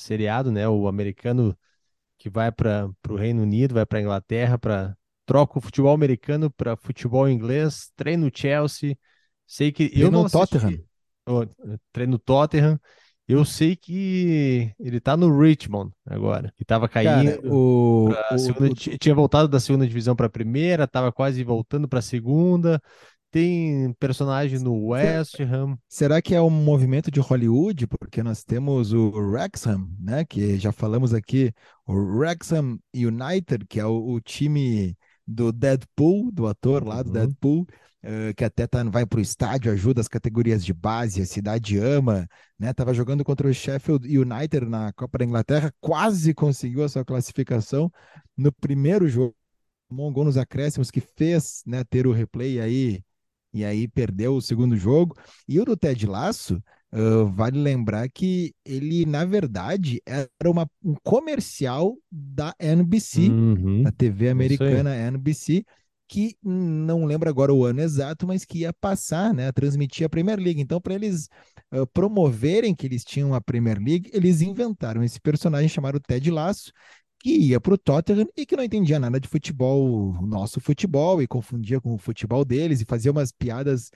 seriado, 0.00 0.50
né? 0.50 0.68
O 0.68 0.88
americano 0.88 1.56
que 2.18 2.28
vai 2.28 2.52
para 2.52 2.90
o 3.08 3.16
Reino 3.16 3.42
Unido, 3.42 3.74
vai 3.74 3.86
para 3.86 3.98
a 3.98 4.02
Inglaterra, 4.02 4.58
para 4.58 4.96
troca 5.24 5.58
o 5.58 5.60
futebol 5.62 5.94
americano 5.94 6.50
para 6.50 6.76
futebol 6.76 7.28
inglês, 7.28 7.92
treino 7.94 8.26
no 8.26 8.32
Chelsea. 8.34 8.96
Sei 9.46 9.70
que 9.70 9.88
treino 9.88 10.06
eu 10.06 10.10
não 10.10 10.24
assisti, 10.26 10.58
Tottenham. 10.58 10.84
Oh, 11.26 11.46
treino 11.92 12.18
Tottenham. 12.18 12.80
Eu 13.28 13.44
sei 13.44 13.76
que 13.76 14.72
ele 14.80 14.98
tá 14.98 15.16
no 15.16 15.40
Richmond 15.40 15.92
agora, 16.04 16.52
que 16.56 16.64
tava 16.64 16.88
caindo. 16.88 17.36
Cara, 17.36 17.48
o, 17.48 18.08
o, 18.32 18.38
segunda, 18.38 18.72
o, 18.72 18.74
tinha 18.74 19.14
voltado 19.14 19.48
da 19.48 19.60
segunda 19.60 19.86
divisão 19.86 20.16
para 20.16 20.26
a 20.26 20.30
primeira, 20.30 20.88
tava 20.88 21.12
quase 21.12 21.44
voltando 21.44 21.86
para 21.86 22.00
a 22.00 22.02
segunda 22.02 22.82
tem 23.30 23.92
personagem 23.94 24.58
no 24.58 24.88
West 24.88 25.38
Ham. 25.40 25.78
Será 25.88 26.20
que 26.20 26.34
é 26.34 26.42
um 26.42 26.50
movimento 26.50 27.10
de 27.10 27.20
Hollywood? 27.20 27.86
Porque 27.86 28.22
nós 28.22 28.42
temos 28.42 28.92
o 28.92 29.10
Wrexham, 29.10 29.88
né? 29.98 30.24
Que 30.24 30.58
já 30.58 30.72
falamos 30.72 31.14
aqui, 31.14 31.52
o 31.86 31.94
Wrexham 31.94 32.78
United, 32.94 33.66
que 33.68 33.78
é 33.78 33.86
o, 33.86 34.14
o 34.14 34.20
time 34.20 34.96
do 35.26 35.52
Deadpool, 35.52 36.30
do 36.32 36.46
ator 36.46 36.84
lá 36.84 37.02
do 37.02 37.08
uhum. 37.08 37.12
Deadpool, 37.12 37.66
uh, 38.04 38.34
que 38.36 38.44
até 38.44 38.66
tá, 38.66 38.82
vai 38.84 39.06
para 39.06 39.18
o 39.18 39.22
estádio, 39.22 39.70
ajuda 39.70 40.00
as 40.00 40.08
categorias 40.08 40.64
de 40.64 40.72
base, 40.72 41.22
a 41.22 41.26
cidade 41.26 41.78
ama, 41.78 42.26
né? 42.58 42.72
Tava 42.72 42.92
jogando 42.92 43.22
contra 43.22 43.46
o 43.46 43.54
Sheffield 43.54 44.06
United 44.08 44.66
na 44.66 44.92
Copa 44.92 45.18
da 45.18 45.24
Inglaterra, 45.24 45.72
quase 45.80 46.34
conseguiu 46.34 46.82
a 46.82 46.88
sua 46.88 47.04
classificação 47.04 47.92
no 48.36 48.52
primeiro 48.52 49.08
jogo. 49.08 49.34
Um 49.88 50.12
gol 50.12 50.24
nos 50.24 50.36
acréscimos 50.36 50.90
que 50.90 51.00
fez 51.00 51.62
né, 51.66 51.82
ter 51.82 52.06
o 52.06 52.12
replay 52.12 52.60
aí 52.60 53.02
e 53.52 53.64
aí 53.64 53.88
perdeu 53.88 54.34
o 54.34 54.42
segundo 54.42 54.76
jogo. 54.76 55.16
E 55.48 55.60
o 55.60 55.64
do 55.64 55.76
Ted 55.76 56.06
Lasso, 56.06 56.62
uh, 56.92 57.26
vale 57.26 57.58
lembrar 57.58 58.08
que 58.08 58.54
ele, 58.64 59.04
na 59.04 59.24
verdade, 59.24 60.00
era 60.06 60.50
uma, 60.50 60.68
um 60.84 60.94
comercial 61.02 61.96
da 62.10 62.54
NBC, 62.58 63.28
uhum, 63.28 63.82
da 63.82 63.92
TV 63.92 64.28
americana 64.28 64.94
NBC, 64.94 65.64
que 66.08 66.36
não 66.42 67.04
lembro 67.04 67.28
agora 67.28 67.54
o 67.54 67.64
ano 67.64 67.80
exato, 67.80 68.26
mas 68.26 68.44
que 68.44 68.60
ia 68.60 68.72
passar, 68.72 69.32
né, 69.32 69.46
a 69.46 69.52
transmitir 69.52 70.04
a 70.04 70.08
Premier 70.08 70.40
League. 70.40 70.60
Então, 70.60 70.80
para 70.80 70.94
eles 70.94 71.28
uh, 71.72 71.86
promoverem 71.92 72.74
que 72.74 72.84
eles 72.84 73.04
tinham 73.04 73.32
a 73.32 73.40
Premier 73.40 73.78
League, 73.78 74.10
eles 74.12 74.40
inventaram 74.40 75.04
esse 75.04 75.20
personagem 75.20 75.68
chamado 75.68 76.00
Ted 76.00 76.28
Lasso, 76.28 76.72
que 77.20 77.30
ia 77.36 77.60
para 77.60 77.74
o 77.74 77.78
Tottenham 77.78 78.26
e 78.36 78.46
que 78.46 78.56
não 78.56 78.64
entendia 78.64 78.98
nada 78.98 79.20
de 79.20 79.28
futebol, 79.28 80.14
nosso 80.26 80.60
futebol, 80.60 81.22
e 81.22 81.26
confundia 81.28 81.80
com 81.80 81.94
o 81.94 81.98
futebol 81.98 82.44
deles 82.44 82.80
e 82.80 82.86
fazia 82.86 83.12
umas 83.12 83.30
piadas 83.30 83.90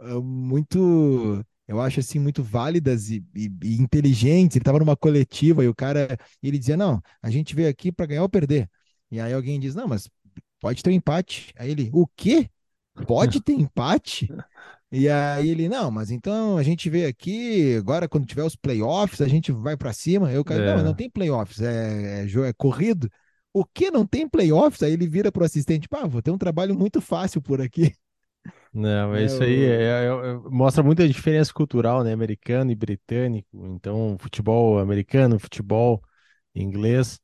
uh, 0.00 0.22
muito, 0.22 1.44
eu 1.68 1.80
acho 1.80 2.00
assim, 2.00 2.18
muito 2.18 2.42
válidas 2.42 3.10
e, 3.10 3.24
e, 3.34 3.50
e 3.62 3.76
inteligentes. 3.76 4.56
Ele 4.56 4.62
estava 4.62 4.78
numa 4.78 4.96
coletiva 4.96 5.62
e 5.62 5.68
o 5.68 5.74
cara, 5.74 6.16
ele 6.42 6.58
dizia: 6.58 6.76
Não, 6.76 7.00
a 7.22 7.30
gente 7.30 7.54
veio 7.54 7.68
aqui 7.68 7.92
para 7.92 8.06
ganhar 8.06 8.22
ou 8.22 8.28
perder. 8.28 8.68
E 9.10 9.20
aí 9.20 9.32
alguém 9.32 9.60
diz: 9.60 9.74
Não, 9.74 9.86
mas 9.86 10.08
pode 10.58 10.82
ter 10.82 10.90
um 10.90 10.94
empate. 10.94 11.52
Aí 11.56 11.70
ele: 11.70 11.90
O 11.92 12.06
quê? 12.16 12.48
Pode 13.06 13.40
ter 13.44 13.52
empate? 13.52 14.28
E 14.92 15.08
aí 15.08 15.48
ele, 15.50 15.68
não, 15.68 15.88
mas 15.90 16.10
então 16.10 16.56
a 16.58 16.62
gente 16.64 16.90
vê 16.90 17.06
aqui, 17.06 17.76
agora 17.76 18.08
quando 18.08 18.26
tiver 18.26 18.42
os 18.42 18.56
playoffs, 18.56 19.20
a 19.20 19.28
gente 19.28 19.52
vai 19.52 19.76
para 19.76 19.92
cima. 19.92 20.32
Eu, 20.32 20.44
cara, 20.44 20.62
é. 20.62 20.76
não, 20.76 20.84
não 20.84 20.94
tem 20.94 21.08
playoffs, 21.08 21.60
é, 21.60 22.24
é, 22.24 22.48
é 22.48 22.52
corrido. 22.52 23.08
O 23.52 23.64
que 23.64 23.90
não 23.90 24.04
tem 24.04 24.28
playoffs? 24.28 24.82
Aí 24.82 24.92
ele 24.92 25.08
vira 25.08 25.30
pro 25.30 25.44
assistente, 25.44 25.88
pá, 25.88 26.06
vou 26.06 26.20
ter 26.20 26.30
um 26.30 26.38
trabalho 26.38 26.74
muito 26.74 27.00
fácil 27.00 27.40
por 27.40 27.60
aqui. 27.60 27.94
Não, 28.72 29.14
é, 29.14 29.24
isso 29.24 29.42
aí 29.42 29.64
é, 29.64 29.82
é, 29.82 30.06
é, 30.06 30.34
mostra 30.50 30.82
muita 30.82 31.06
diferença 31.06 31.52
cultural, 31.52 32.02
né? 32.02 32.12
Americano 32.12 32.72
e 32.72 32.74
britânico. 32.74 33.48
Então, 33.68 34.16
futebol 34.18 34.78
americano, 34.80 35.38
futebol 35.38 36.02
inglês. 36.54 37.20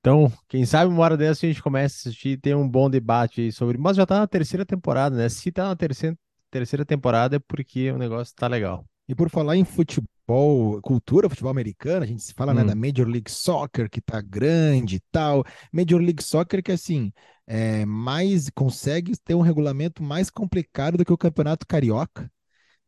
Então, 0.00 0.30
quem 0.48 0.66
sabe 0.66 0.92
uma 0.92 1.02
hora 1.02 1.16
dessa 1.16 1.46
a 1.46 1.48
gente 1.48 1.62
começa 1.62 1.96
a 1.96 2.10
assistir 2.10 2.30
e 2.30 2.36
tem 2.36 2.54
um 2.54 2.68
bom 2.68 2.90
debate 2.90 3.40
aí 3.40 3.52
sobre. 3.52 3.78
Mas 3.78 3.96
já 3.96 4.04
tá 4.06 4.18
na 4.18 4.26
terceira 4.26 4.64
temporada, 4.64 5.16
né? 5.16 5.28
Se 5.28 5.50
tá 5.50 5.64
na 5.68 5.76
terceira, 5.76 6.16
terceira 6.54 6.84
temporada 6.84 7.36
é 7.36 7.38
porque 7.40 7.90
o 7.90 7.98
negócio 7.98 8.34
tá 8.34 8.46
legal. 8.48 8.84
E 9.08 9.14
por 9.14 9.28
falar 9.30 9.56
em 9.56 9.64
futebol, 9.64 10.80
cultura, 10.82 11.28
futebol 11.28 11.50
americano, 11.50 12.04
a 12.04 12.06
gente 12.06 12.22
se 12.22 12.32
fala 12.34 12.52
hum. 12.52 12.54
né, 12.54 12.64
da 12.64 12.74
Major 12.74 13.06
League 13.06 13.30
Soccer, 13.30 13.90
que 13.90 14.00
tá 14.00 14.20
grande 14.20 14.96
e 14.96 15.00
tal. 15.12 15.44
Major 15.72 16.00
League 16.00 16.22
Soccer 16.22 16.62
que, 16.62 16.72
assim, 16.72 17.12
é 17.46 17.84
mais 17.84 18.48
consegue 18.50 19.12
ter 19.24 19.34
um 19.34 19.42
regulamento 19.42 20.02
mais 20.02 20.30
complicado 20.30 20.96
do 20.96 21.04
que 21.04 21.12
o 21.12 21.18
Campeonato 21.18 21.66
Carioca. 21.66 22.30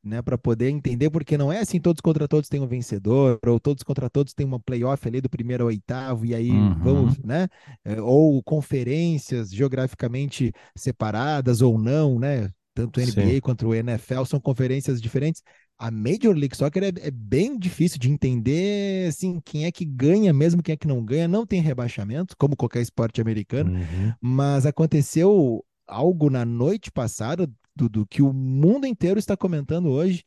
né, 0.03 0.23
para 0.23 0.39
poder 0.39 0.71
entender, 0.71 1.11
porque 1.11 1.37
não 1.37 1.53
é 1.53 1.59
assim 1.61 1.81
todos 1.81 2.01
contra 2.01 2.29
todos 2.29 2.49
tem 2.49 2.61
um 2.61 2.67
vencedor, 2.69 3.41
ou 3.47 3.59
todos 3.61 3.83
contra 3.83 4.09
todos 4.09 4.33
tem 4.35 4.47
uma 4.47 4.61
playoff 4.61 5.07
ali 5.09 5.21
do 5.21 5.29
primeiro 5.29 5.65
ao 5.65 5.69
oitavo, 5.69 6.25
e 6.25 6.35
aí 6.35 6.63
Uhum. 6.63 6.75
vamos, 6.81 7.19
né, 7.19 7.49
é, 7.85 8.01
ou 8.01 8.43
conferências 8.43 9.51
geograficamente 9.51 10.53
separadas 10.77 11.61
ou 11.61 11.79
não, 11.79 12.19
né, 12.21 12.51
tanto 12.77 12.99
o 12.99 13.03
NBA 13.03 13.35
Sim. 13.37 13.41
quanto 13.41 13.69
o 13.69 13.75
NFL 13.75 14.25
são 14.25 14.39
conferências 14.39 15.01
diferentes. 15.01 15.43
A 15.79 15.91
Major 15.91 16.35
League 16.35 16.57
Soccer 16.57 16.85
é, 16.85 16.89
é 17.01 17.11
bem 17.11 17.59
difícil 17.59 17.99
de 17.99 18.11
entender, 18.11 19.09
assim, 19.09 19.41
quem 19.45 19.65
é 19.65 19.73
que 19.73 19.85
ganha 19.85 20.33
mesmo, 20.33 20.63
quem 20.63 20.75
é 20.75 20.77
que 20.77 20.87
não 20.87 21.05
ganha, 21.05 21.27
não 21.27 21.47
tem 21.47 21.61
rebaixamento, 21.61 22.37
como 22.39 22.57
qualquer 22.57 22.83
esporte 22.83 23.21
americano, 23.21 23.73
Uhum. 23.73 24.13
mas 24.21 24.67
aconteceu 24.67 25.65
algo 25.87 26.29
na 26.31 26.45
noite 26.45 26.91
passada, 26.91 27.51
do 27.75 28.07
que 28.07 28.23
o 28.23 28.33
mundo 28.33 28.87
inteiro 28.87 29.19
está 29.19 29.37
comentando 29.37 29.89
hoje, 29.91 30.23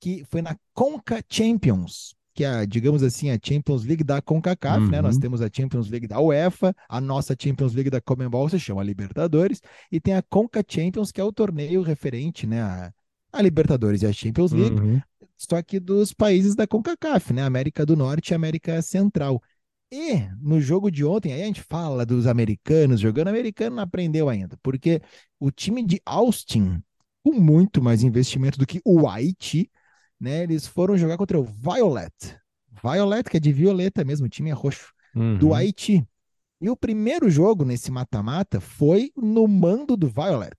que 0.00 0.24
foi 0.26 0.42
na 0.42 0.56
Conca 0.74 1.22
Champions, 1.30 2.14
que 2.34 2.44
é, 2.44 2.64
digamos 2.66 3.02
assim, 3.02 3.30
a 3.30 3.38
Champions 3.42 3.84
League 3.84 4.04
da 4.04 4.22
CONCACAF, 4.22 4.84
Uhum. 4.84 4.90
né? 4.90 5.02
Nós 5.02 5.18
temos 5.18 5.42
a 5.42 5.48
Champions 5.52 5.88
League 5.90 6.06
da 6.06 6.20
UEFA, 6.20 6.74
a 6.88 7.00
nossa 7.00 7.36
Champions 7.38 7.74
League 7.74 7.90
da 7.90 8.00
Comembol 8.00 8.48
se 8.48 8.58
chama 8.58 8.82
Libertadores, 8.82 9.60
e 9.90 10.00
tem 10.00 10.14
a 10.14 10.22
Conca 10.22 10.64
Champions, 10.66 11.12
que 11.12 11.20
é 11.20 11.24
o 11.24 11.32
torneio 11.32 11.82
referente, 11.82 12.46
né, 12.46 12.62
a, 12.62 12.92
a 13.32 13.42
Libertadores 13.42 14.02
e 14.02 14.06
a 14.06 14.12
Champions 14.12 14.52
League, 14.52 14.80
Uhum. 14.80 15.00
só 15.36 15.60
que 15.62 15.78
dos 15.80 16.12
países 16.12 16.54
da 16.54 16.66
CONCACAF, 16.66 17.32
né? 17.32 17.42
América 17.42 17.84
do 17.84 17.96
Norte 17.96 18.30
e 18.30 18.34
América 18.34 18.80
Central. 18.82 19.42
E 19.90 20.26
no 20.40 20.58
jogo 20.58 20.90
de 20.90 21.04
ontem, 21.04 21.34
aí 21.34 21.42
a 21.42 21.46
gente 21.46 21.60
fala 21.62 22.06
dos 22.06 22.26
americanos 22.26 22.98
jogando, 22.98 23.28
americano 23.28 23.76
não 23.76 23.82
aprendeu 23.82 24.28
ainda, 24.30 24.56
porque 24.62 25.02
o 25.38 25.50
time 25.50 25.84
de 25.84 26.00
Austin, 26.06 26.82
com 27.22 27.32
muito 27.34 27.82
mais 27.82 28.02
investimento 28.02 28.58
do 28.58 28.66
que 28.66 28.80
o 28.86 29.06
Haiti, 29.06 29.70
né? 30.22 30.42
Eles 30.44 30.66
foram 30.66 30.96
jogar 30.96 31.16
contra 31.18 31.38
o 31.38 31.44
Violet. 31.44 32.12
Violet, 32.82 33.28
que 33.30 33.36
é 33.36 33.40
de 33.40 33.52
violeta 33.52 34.04
mesmo, 34.04 34.26
o 34.26 34.30
time 34.30 34.50
é 34.50 34.52
roxo, 34.52 34.92
do 35.14 35.48
Uhum. 35.48 35.54
Haiti. 35.54 36.06
E 36.60 36.70
o 36.70 36.76
primeiro 36.76 37.28
jogo 37.30 37.64
nesse 37.64 37.90
mata-mata 37.90 38.60
foi 38.60 39.12
no 39.16 39.48
mando 39.48 39.96
do 39.96 40.08
Violet. 40.08 40.56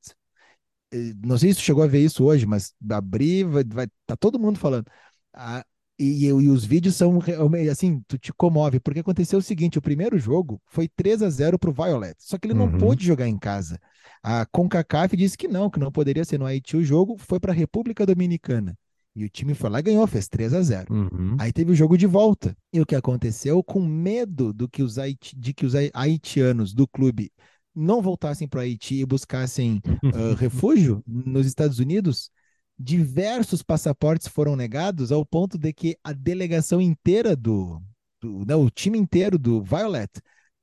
Não 1.25 1.37
sei 1.37 1.51
se 1.53 1.59
tu 1.59 1.63
chegou 1.63 1.83
a 1.83 1.87
ver 1.87 1.99
isso 2.03 2.23
hoje, 2.23 2.45
mas 2.45 2.73
abrir, 2.91 3.45
vai, 3.45 3.63
vai, 3.63 3.87
tá 4.05 4.15
todo 4.15 4.39
mundo 4.39 4.59
falando. 4.59 4.85
Ah, 5.33 5.65
e, 5.97 6.25
e 6.25 6.33
os 6.33 6.65
vídeos 6.65 6.95
são 6.95 7.17
realmente 7.17 7.69
assim, 7.69 8.01
tu 8.07 8.17
te 8.17 8.31
comove, 8.31 8.79
porque 8.79 8.99
aconteceu 8.99 9.39
o 9.39 9.41
seguinte: 9.41 9.79
o 9.79 9.81
primeiro 9.81 10.19
jogo 10.19 10.61
foi 10.67 10.87
3 10.87 11.23
a 11.23 11.29
0 11.29 11.57
pro 11.57 11.71
Violet, 11.73 12.15
só 12.19 12.37
que 12.37 12.47
ele 12.47 12.53
não 12.53 12.65
Uhum. 12.65 12.77
pôde 12.77 13.05
jogar 13.05 13.27
em 13.27 13.37
casa. 13.39 13.79
A 14.21 14.45
CONCACAF 14.45 15.17
disse 15.17 15.37
que 15.37 15.47
não, 15.47 15.69
que 15.69 15.79
não 15.79 15.91
poderia 15.91 16.23
ser 16.23 16.37
no 16.37 16.45
Haiti 16.45 16.77
o 16.77 16.83
jogo, 16.83 17.17
foi 17.17 17.39
para 17.39 17.51
a 17.51 17.55
República 17.55 18.05
Dominicana. 18.05 18.77
E 19.15 19.23
o 19.25 19.29
time 19.29 19.53
foi 19.53 19.69
lá 19.69 19.79
e 19.79 19.83
ganhou, 19.83 20.07
fez 20.07 20.27
3 20.27 20.53
a 20.53 20.61
0 20.61 20.91
Uhum. 20.93 21.35
Aí 21.39 21.53
teve 21.53 21.71
o 21.71 21.75
jogo 21.75 21.97
de 21.97 22.07
volta. 22.07 22.55
E 22.71 22.81
o 22.81 22.85
que 22.85 22.95
aconteceu? 22.95 23.63
Com 23.63 23.79
medo 23.85 24.51
do 24.51 24.67
que 24.67 24.81
os 24.81 24.97
haiti- 24.97 25.35
de 25.37 25.53
que 25.53 25.65
os 25.65 25.75
hai- 25.75 25.91
haitianos 25.93 26.73
do 26.73 26.87
clube 26.87 27.31
não 27.75 28.01
voltassem 28.01 28.47
para 28.47 28.59
o 28.59 28.61
Haiti 28.61 28.95
e 28.99 29.05
buscassem 29.05 29.81
ah, 30.13 30.35
refúgio 30.37 31.03
nos 31.07 31.45
Estados 31.45 31.79
Unidos, 31.79 32.29
diversos 32.77 33.61
passaportes 33.63 34.27
foram 34.27 34.55
negados 34.55 35.11
ao 35.11 35.25
ponto 35.25 35.57
de 35.57 35.71
que 35.73 35.97
a 36.03 36.11
delegação 36.11 36.81
inteira 36.81 37.35
do, 37.35 37.81
do 38.19 38.43
não, 38.45 38.65
o 38.65 38.69
time 38.69 38.97
inteiro 38.97 39.37
do 39.37 39.61
Violet 39.61 40.09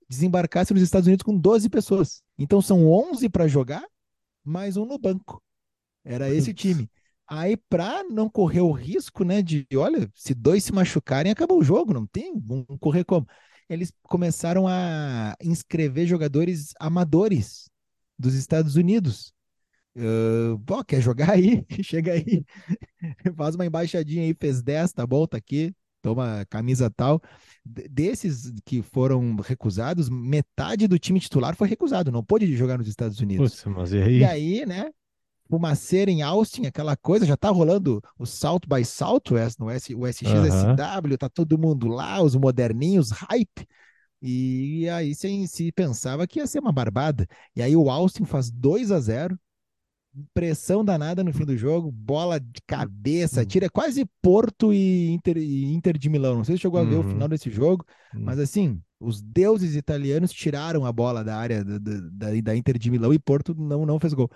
desembarcasse 0.08 0.72
nos 0.74 0.82
Estados 0.82 1.06
Unidos 1.06 1.22
com 1.22 1.36
12 1.36 1.68
pessoas. 1.68 2.20
Então 2.36 2.60
são 2.60 2.86
11 2.86 3.28
para 3.28 3.46
jogar, 3.46 3.84
mais 4.44 4.76
um 4.76 4.84
no 4.84 4.98
banco. 4.98 5.40
Era 6.04 6.32
esse 6.32 6.50
o 6.50 6.54
time. 6.54 6.90
Aí, 7.32 7.56
para 7.56 8.02
não 8.02 8.28
correr 8.28 8.60
o 8.60 8.72
risco, 8.72 9.22
né, 9.22 9.40
de, 9.40 9.64
olha, 9.76 10.10
se 10.16 10.34
dois 10.34 10.64
se 10.64 10.72
machucarem, 10.72 11.30
acabou 11.30 11.60
o 11.60 11.62
jogo, 11.62 11.94
não 11.94 12.04
tem, 12.04 12.36
vão 12.40 12.64
correr 12.80 13.04
como? 13.04 13.24
Eles 13.68 13.92
começaram 14.02 14.66
a 14.66 15.36
inscrever 15.40 16.08
jogadores 16.08 16.72
amadores 16.80 17.70
dos 18.18 18.34
Estados 18.34 18.74
Unidos. 18.74 19.32
Uh, 19.96 20.58
pô, 20.66 20.84
quer 20.84 21.00
jogar 21.00 21.30
aí? 21.30 21.64
Chega 21.84 22.14
aí, 22.14 22.44
faz 23.36 23.54
uma 23.54 23.64
embaixadinha 23.64 24.24
aí, 24.24 24.34
fez 24.34 24.60
10, 24.60 24.92
tá 24.92 25.06
bom, 25.06 25.24
tá 25.24 25.36
aqui, 25.36 25.72
toma 26.02 26.44
camisa 26.50 26.90
tal. 26.90 27.22
Desses 27.64 28.52
que 28.64 28.82
foram 28.82 29.36
recusados, 29.36 30.08
metade 30.08 30.88
do 30.88 30.98
time 30.98 31.20
titular 31.20 31.54
foi 31.54 31.68
recusado, 31.68 32.10
não 32.10 32.24
pôde 32.24 32.56
jogar 32.56 32.76
nos 32.76 32.88
Estados 32.88 33.20
Unidos. 33.20 33.62
Putz, 33.62 33.64
mas 33.66 33.92
e 33.92 34.02
aí? 34.02 34.18
E 34.18 34.24
aí, 34.24 34.66
né? 34.66 34.90
Fumaceira 35.50 36.10
em 36.10 36.22
Austin, 36.22 36.64
aquela 36.66 36.96
coisa, 36.96 37.26
já 37.26 37.36
tá 37.36 37.50
rolando 37.50 38.00
o 38.18 38.24
South 38.24 38.60
by 38.66 38.84
Southwest 38.84 39.58
no 39.58 39.68
S, 39.68 39.94
o 39.94 40.06
SXSW, 40.06 41.18
tá 41.18 41.28
todo 41.28 41.58
mundo 41.58 41.88
lá, 41.88 42.22
os 42.22 42.34
moderninhos, 42.36 43.10
hype. 43.10 43.66
E 44.22 44.88
aí 44.90 45.14
se, 45.14 45.48
se 45.48 45.72
pensava 45.72 46.26
que 46.26 46.38
ia 46.38 46.46
ser 46.46 46.60
uma 46.60 46.72
barbada. 46.72 47.26
E 47.56 47.62
aí 47.62 47.74
o 47.74 47.90
Austin 47.90 48.24
faz 48.24 48.50
2 48.50 48.90
a 48.92 49.00
0 49.00 49.38
pressão 50.34 50.84
danada 50.84 51.22
no 51.22 51.32
fim 51.32 51.44
do 51.44 51.56
jogo, 51.56 51.90
bola 51.92 52.40
de 52.40 52.60
cabeça, 52.66 53.46
tira 53.46 53.70
quase 53.70 54.04
Porto 54.20 54.72
e 54.72 55.08
Inter, 55.12 55.36
e 55.38 55.72
Inter 55.72 55.96
de 55.96 56.08
Milão. 56.08 56.34
Não 56.36 56.44
sei 56.44 56.56
se 56.56 56.62
chegou 56.62 56.80
a 56.80 56.84
ver 56.84 56.96
o 56.96 57.00
Uhum. 57.02 57.08
final 57.10 57.28
desse 57.28 57.48
jogo, 57.48 57.84
Hum. 58.14 58.22
mas 58.24 58.38
assim, 58.40 58.80
os 58.98 59.22
deuses 59.22 59.76
italianos 59.76 60.32
tiraram 60.32 60.84
a 60.84 60.92
bola 60.92 61.22
da 61.22 61.36
área 61.36 61.64
da, 61.64 61.78
da, 61.78 62.00
da- 62.12 62.40
da 62.42 62.56
Inter 62.56 62.76
de 62.76 62.90
Milão 62.90 63.14
e 63.14 63.18
Porto 63.20 63.54
não, 63.54 63.86
não 63.86 64.00
fez 64.00 64.12
gol. 64.12 64.28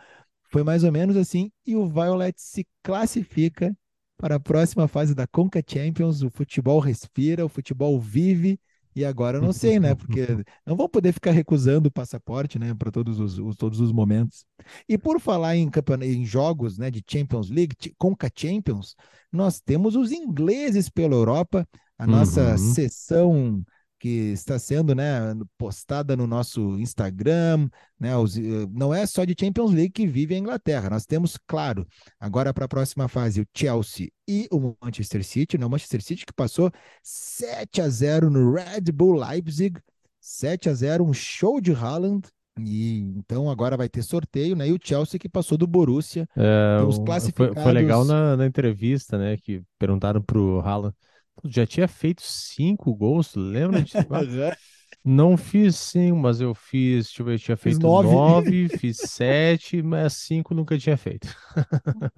Foi 0.55 0.63
mais 0.63 0.85
ou 0.85 0.93
menos 0.93 1.17
assim, 1.17 1.51
e 1.67 1.75
o 1.75 1.89
Violet 1.89 2.35
se 2.41 2.65
classifica 2.83 3.77
para 4.17 4.37
a 4.37 4.41
próxima 4.41 4.87
fase 4.87 5.15
da 5.15 5.27
Conca 5.27 5.61
Champions. 5.67 6.23
O 6.23 6.31
futebol 6.31 6.79
respira, 6.79 7.45
o 7.45 7.49
futebol 7.49 7.99
vive, 8.01 8.61
e 8.95 9.05
agora 9.05 9.39
eu 9.39 9.43
não 9.43 9.53
sei, 9.53 9.81
né? 9.81 9.97
Porque 9.97 10.21
não 10.65 10.77
vão 10.77 10.89
poder 10.89 11.13
ficar 11.13 11.33
recusando 11.33 11.89
o 11.89 11.93
passaporte, 11.93 12.57
né, 12.59 12.73
para 12.75 12.93
todos 12.93 13.19
os, 13.19 13.37
os- 13.39 13.57
todos 13.57 13.81
os 13.81 13.91
momentos. 13.91 14.47
E 14.89 14.97
por 14.97 15.21
falar 15.21 15.57
em, 15.57 15.69
em 16.03 16.25
jogos, 16.25 16.79
né, 16.79 16.91
de 16.91 17.03
Champions 17.11 17.51
League, 17.51 17.75
Conca 17.99 18.31
Champions, 18.35 18.95
nós 19.33 19.61
temos 19.61 19.97
os 19.97 20.13
ingleses 20.13 20.89
pela 20.89 21.15
Europa, 21.17 21.69
a 21.99 22.07
nossa 22.07 22.57
Uhum. 22.57 22.59
sessão 22.59 23.65
que 24.05 24.33
está 24.33 24.59
sendo, 24.59 24.95
né, 24.95 25.35
postada 25.57 26.15
no 26.15 26.27
nosso 26.27 26.79
Instagram, 26.79 27.71
né, 27.99 28.15
os, 28.15 28.37
eh, 28.37 28.43
não 28.71 28.93
é 28.93 29.07
só 29.07 29.25
de 29.25 29.35
Champions 29.39 29.73
League 29.73 29.93
que 29.93 30.07
vive 30.07 30.35
a 30.35 30.39
Inglaterra. 30.39 30.91
Nós 30.91 31.07
temos, 31.07 31.39
claro, 31.47 31.87
agora 32.21 32.53
para 32.53 32.67
a 32.67 32.69
próxima 32.69 33.09
fase 33.09 33.41
o 33.41 33.47
Chelsea 33.57 34.11
e 34.29 34.47
o 34.53 34.77
Manchester 34.83 35.25
City, 35.25 35.57
né, 35.57 35.65
o 35.65 35.71
Manchester 35.71 36.03
City 36.03 36.27
que 36.27 36.35
passou 36.35 36.71
7 37.03 37.81
a 37.81 37.89
0 37.89 38.29
no 38.29 38.53
Red 38.53 38.93
Bull 38.93 39.15
Leipzig, 39.19 39.81
7 40.21 40.69
a 40.69 40.75
0, 40.75 41.03
um 41.03 41.15
show 41.15 41.59
de 41.59 41.73
Haaland. 41.73 42.29
E 42.61 42.99
então 43.17 43.51
agora 43.51 43.75
vai 43.77 43.89
ter 43.89 44.03
sorteio, 44.03 44.55
né? 44.55 44.69
E 44.69 44.73
o 44.73 44.79
Chelsea 44.81 45.19
que 45.19 45.29
passou 45.29 45.57
do 45.59 45.67
Borussia. 45.67 46.29
É, 46.37 46.77
Então, 46.77 46.89
os 46.89 46.95
o- 46.95 46.99
foi, 46.99 47.07
classificados- 47.07 47.63
foi 47.63 47.73
legal 47.73 48.05
na, 48.05 48.37
na 48.37 48.47
entrevista, 48.47 49.19
né? 49.19 49.37
Que 49.39 49.63
perguntaram 49.79 50.23
pro 50.23 50.61
Haaland. 50.61 50.95
"Tu 51.43 51.51
Já 51.51 51.67
tinha 51.67 51.89
feito 51.89 52.23
cinco 52.23 52.95
gols, 52.95 53.35
lembra 53.35 53.83
disso? 53.83 54.07
Ah, 54.13 54.57
Não 55.05 55.37
fiz 55.37 55.77
cinco, 55.77 56.17
mas 56.19 56.41
eu 56.41 56.55
fiz, 56.55 57.07
deixa 57.07 57.23
eu 57.23 57.27
ver, 57.27 57.35
eu 57.35 57.39
tinha 57.39 57.57
Fiz 57.63 57.79
feito 57.79 57.79
nove. 57.79 58.25
nove, 58.27 58.69
fiz 58.71 58.99
sete, 58.99 59.83
mas 59.83 60.15
cinco 60.15 60.55
nunca 60.55 60.79
tinha 60.79 60.97
feito. 60.97 61.29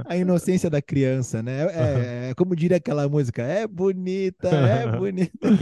A 0.08 0.16
inocência 0.16 0.70
da 0.70 0.80
criança, 0.80 1.42
né? 1.42 1.62
É, 2.28 2.30
é 2.30 2.34
como 2.34 2.54
diria 2.54 2.76
aquela 2.76 3.08
música, 3.08 3.42
é 3.42 3.66
bonita, 3.66 4.48
é 4.48 4.86
bonita. 4.88 5.56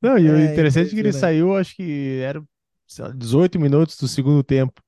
Não, 0.00 0.18
e 0.18 0.30
o 0.30 0.38
É, 0.38 0.40
interessante 0.40 0.90
é 0.90 0.94
que 0.94 1.00
ele 1.00 1.12
saiu, 1.12 1.56
acho 1.56 1.74
que 1.76 2.20
era 2.22 2.42
sei 2.86 3.04
lá, 3.04 3.12
18 3.12 3.58
minutos 3.60 3.96
do 3.96 4.08
segundo 4.08 4.42
tempo. 4.42 4.82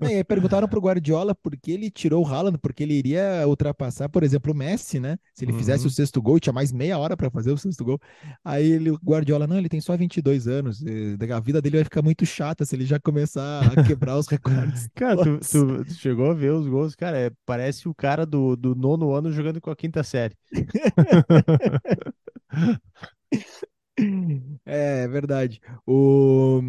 E 0.00 0.06
aí 0.06 0.24
perguntaram 0.24 0.68
pro 0.68 0.80
Guardiola 0.80 1.34
por 1.34 1.56
que 1.56 1.72
ele 1.72 1.90
tirou 1.90 2.24
o 2.24 2.26
Haaland, 2.26 2.58
porque 2.58 2.82
ele 2.82 2.94
iria 2.94 3.44
ultrapassar, 3.46 4.08
por 4.08 4.22
exemplo, 4.22 4.52
o 4.52 4.56
Messi, 4.56 4.98
né? 5.00 5.18
Se 5.34 5.44
ele 5.44 5.52
fizesse 5.52 5.84
Uhum. 5.84 5.88
o 5.88 5.90
sexto 5.90 6.20
gol, 6.22 6.40
tinha 6.40 6.52
mais 6.52 6.72
meia 6.72 6.98
hora 6.98 7.16
para 7.16 7.30
fazer 7.30 7.52
o 7.52 7.58
sexto 7.58 7.84
gol. 7.84 7.98
Aí 8.44 8.70
ele, 8.70 8.90
o 8.90 8.98
Guardiola, 9.02 9.46
não, 9.46 9.58
ele 9.58 9.68
tem 9.68 9.80
só 9.80 9.96
22 9.96 10.46
anos, 10.48 10.82
a 11.34 11.40
vida 11.40 11.60
dele 11.62 11.76
vai 11.78 11.84
ficar 11.84 12.02
muito 12.02 12.24
chata 12.26 12.64
se 12.64 12.74
ele 12.74 12.84
já 12.84 12.98
começar 12.98 13.62
a 13.72 13.84
quebrar 13.84 14.16
os 14.18 14.26
recordes. 14.28 14.88
Cara, 14.94 15.16
tu, 15.22 15.38
tu- 15.40 15.84
tu 15.84 15.94
chegou 15.94 16.30
a 16.30 16.34
ver 16.34 16.52
os 16.52 16.66
gols, 16.66 16.94
cara, 16.94 17.18
é- 17.18 17.30
parece 17.46 17.88
o 17.88 17.94
cara 17.94 18.24
do, 18.26 18.56
do 18.56 18.74
nono 18.74 19.12
ano 19.14 19.30
jogando 19.32 19.60
com 19.60 19.70
a 19.70 19.76
quinta 19.76 20.02
série. 20.02 20.34
É, 24.64 25.02
é 25.04 25.08
verdade. 25.08 25.60
O, 25.86 26.60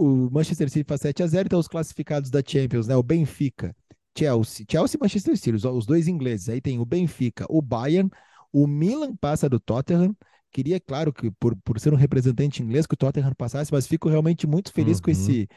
o 0.00 0.30
Manchester 0.30 0.70
City 0.70 0.86
faz 0.88 1.00
7 1.02 1.22
a 1.22 1.26
0 1.26 1.46
então 1.46 1.58
os 1.58 1.68
classificados 1.68 2.30
da 2.30 2.42
Champions, 2.46 2.86
né? 2.86 2.96
O 2.96 3.02
Benfica, 3.02 3.74
Chelsea, 4.16 4.64
Chelsea 4.70 4.96
e 4.96 5.00
Manchester 5.02 5.36
City, 5.36 5.56
os, 5.56 5.64
os 5.64 5.86
dois 5.86 6.08
ingleses. 6.08 6.48
Aí 6.48 6.60
tem 6.60 6.78
o 6.78 6.84
Benfica, 6.84 7.46
o 7.48 7.60
Bayern, 7.60 8.10
o 8.52 8.66
Milan 8.66 9.14
passa 9.16 9.48
do 9.48 9.60
Tottenham. 9.60 10.16
Queria, 10.52 10.80
claro, 10.80 11.12
que 11.12 11.30
por, 11.32 11.54
por 11.64 11.78
ser 11.78 11.92
um 11.92 11.96
representante 11.96 12.62
inglês 12.62 12.86
que 12.86 12.94
o 12.94 12.96
Tottenham 12.96 13.32
passasse, 13.36 13.72
mas 13.72 13.86
fico 13.86 14.08
realmente 14.08 14.46
muito 14.46 14.72
feliz 14.72 15.00
com 15.00 15.10
Uhum. 15.10 15.12
esse 15.12 15.48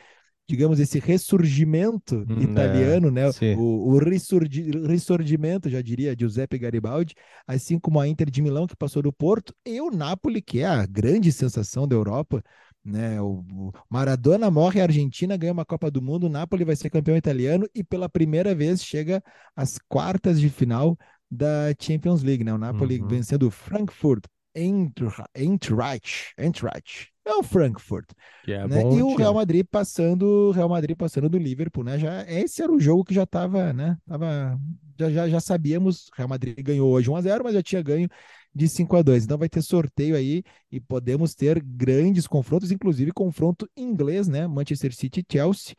digamos, 0.48 0.80
esse 0.80 1.00
ressurgimento 1.00 2.26
hum, 2.30 2.42
italiano, 2.42 3.08
é, 3.08 3.12
né? 3.12 3.22
O, 3.58 3.94
o 3.94 3.98
ressurgi, 3.98 4.72
ressurgimento, 4.86 5.70
já 5.70 5.82
diria 5.82 6.16
Giuseppe 6.18 6.58
Garibaldi, 6.58 7.16
assim 7.48 7.80
como 7.80 8.00
a 8.00 8.08
Inter 8.08 8.30
de 8.30 8.42
Milão, 8.42 8.68
que 8.68 8.76
passou 8.76 9.02
do 9.02 9.14
Porto, 9.14 9.56
e 9.66 9.80
o 9.80 9.90
Napoli, 9.90 10.42
que 10.42 10.60
é 10.60 10.66
a 10.66 10.86
grande 10.86 11.32
sensação 11.32 11.88
da 11.88 11.96
Europa. 11.96 12.44
Né, 12.86 13.22
o, 13.22 13.46
o 13.50 13.72
Maradona 13.90 14.52
morre, 14.52 14.82
a 14.82 14.84
Argentina 14.84 15.38
ganha 15.38 15.54
uma 15.54 15.64
Copa 15.64 15.90
do 15.90 16.02
Mundo, 16.02 16.26
o 16.26 16.30
Napoli 16.30 16.66
vai 16.66 16.76
ser 16.76 16.90
campeão 16.90 17.16
italiano 17.16 17.66
e 17.74 17.82
pela 17.82 18.10
primeira 18.10 18.54
vez 18.54 18.84
chega 18.84 19.24
às 19.56 19.80
quartas 19.88 20.38
de 20.38 20.50
final 20.50 20.98
da 21.32 21.74
Champions 21.80 22.22
League, 22.24 22.44
né? 22.44 22.54
O 22.54 22.58
Napoli 22.58 23.00
uhum. 23.00 23.08
vencendo 23.08 23.48
o 23.48 23.52
Frankfurt 23.52 24.26
Eintracht, 24.56 26.34
Eintracht, 26.38 27.10
é 27.26 27.34
o 27.34 27.44
Frankfurt. 27.44 28.12
É 28.48 28.68
né? 28.68 28.82
E 28.82 29.02
o 29.02 29.16
Real 29.16 29.34
Madrid 29.34 29.66
passando, 29.70 30.52
Real 30.52 30.70
Madrid 30.70 30.96
passando 30.96 31.30
do 31.30 31.38
Liverpool, 31.38 31.84
né? 31.84 31.98
Já 31.98 32.24
esse 32.30 32.62
era 32.62 32.72
o 32.72 32.80
jogo 32.80 33.04
que 33.04 33.14
já 33.14 33.24
estava, 33.24 33.74
né? 33.74 33.98
Tava, 34.06 34.60
já, 35.00 35.10
já, 35.10 35.30
já 35.30 35.40
sabíamos, 35.40 36.10
Real 36.16 36.30
Madrid 36.30 36.56
ganhou 36.62 36.92
hoje 36.92 37.10
1 37.10 37.16
a 37.16 37.22
0, 37.22 37.44
mas 37.46 37.54
já 37.54 37.64
tinha 37.64 37.82
ganho 37.82 38.08
de 38.54 38.68
5 38.68 38.96
a 38.96 39.02
2. 39.02 39.24
Então 39.24 39.38
vai 39.38 39.50
ter 39.50 39.62
sorteio 39.62 40.16
aí 40.16 40.44
e 40.72 40.80
podemos 40.80 41.34
ter 41.34 41.62
grandes 41.62 42.28
confrontos, 42.28 42.72
inclusive 42.72 43.12
confronto 43.12 43.68
inglês, 43.76 44.28
né? 44.28 44.48
Manchester 44.48 44.94
City 44.94 45.22
e 45.22 45.34
Chelsea. 45.34 45.76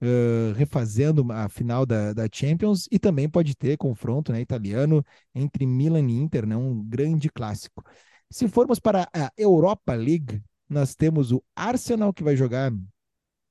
Uh, 0.00 0.52
refazendo 0.54 1.26
a 1.32 1.48
final 1.48 1.84
da, 1.84 2.12
da 2.12 2.28
Champions 2.32 2.86
e 2.88 3.00
também 3.00 3.28
pode 3.28 3.56
ter 3.56 3.76
confronto 3.76 4.30
né, 4.30 4.40
italiano 4.40 5.04
entre 5.34 5.66
Milan 5.66 6.08
e 6.08 6.12
Inter, 6.12 6.46
né, 6.46 6.56
um 6.56 6.84
grande 6.84 7.28
clássico. 7.28 7.82
Se 8.30 8.46
formos 8.46 8.78
para 8.78 9.08
a 9.12 9.32
Europa 9.36 9.94
League, 9.94 10.40
nós 10.68 10.94
temos 10.94 11.32
o 11.32 11.42
Arsenal 11.56 12.12
que 12.12 12.22
vai 12.22 12.36
jogar 12.36 12.70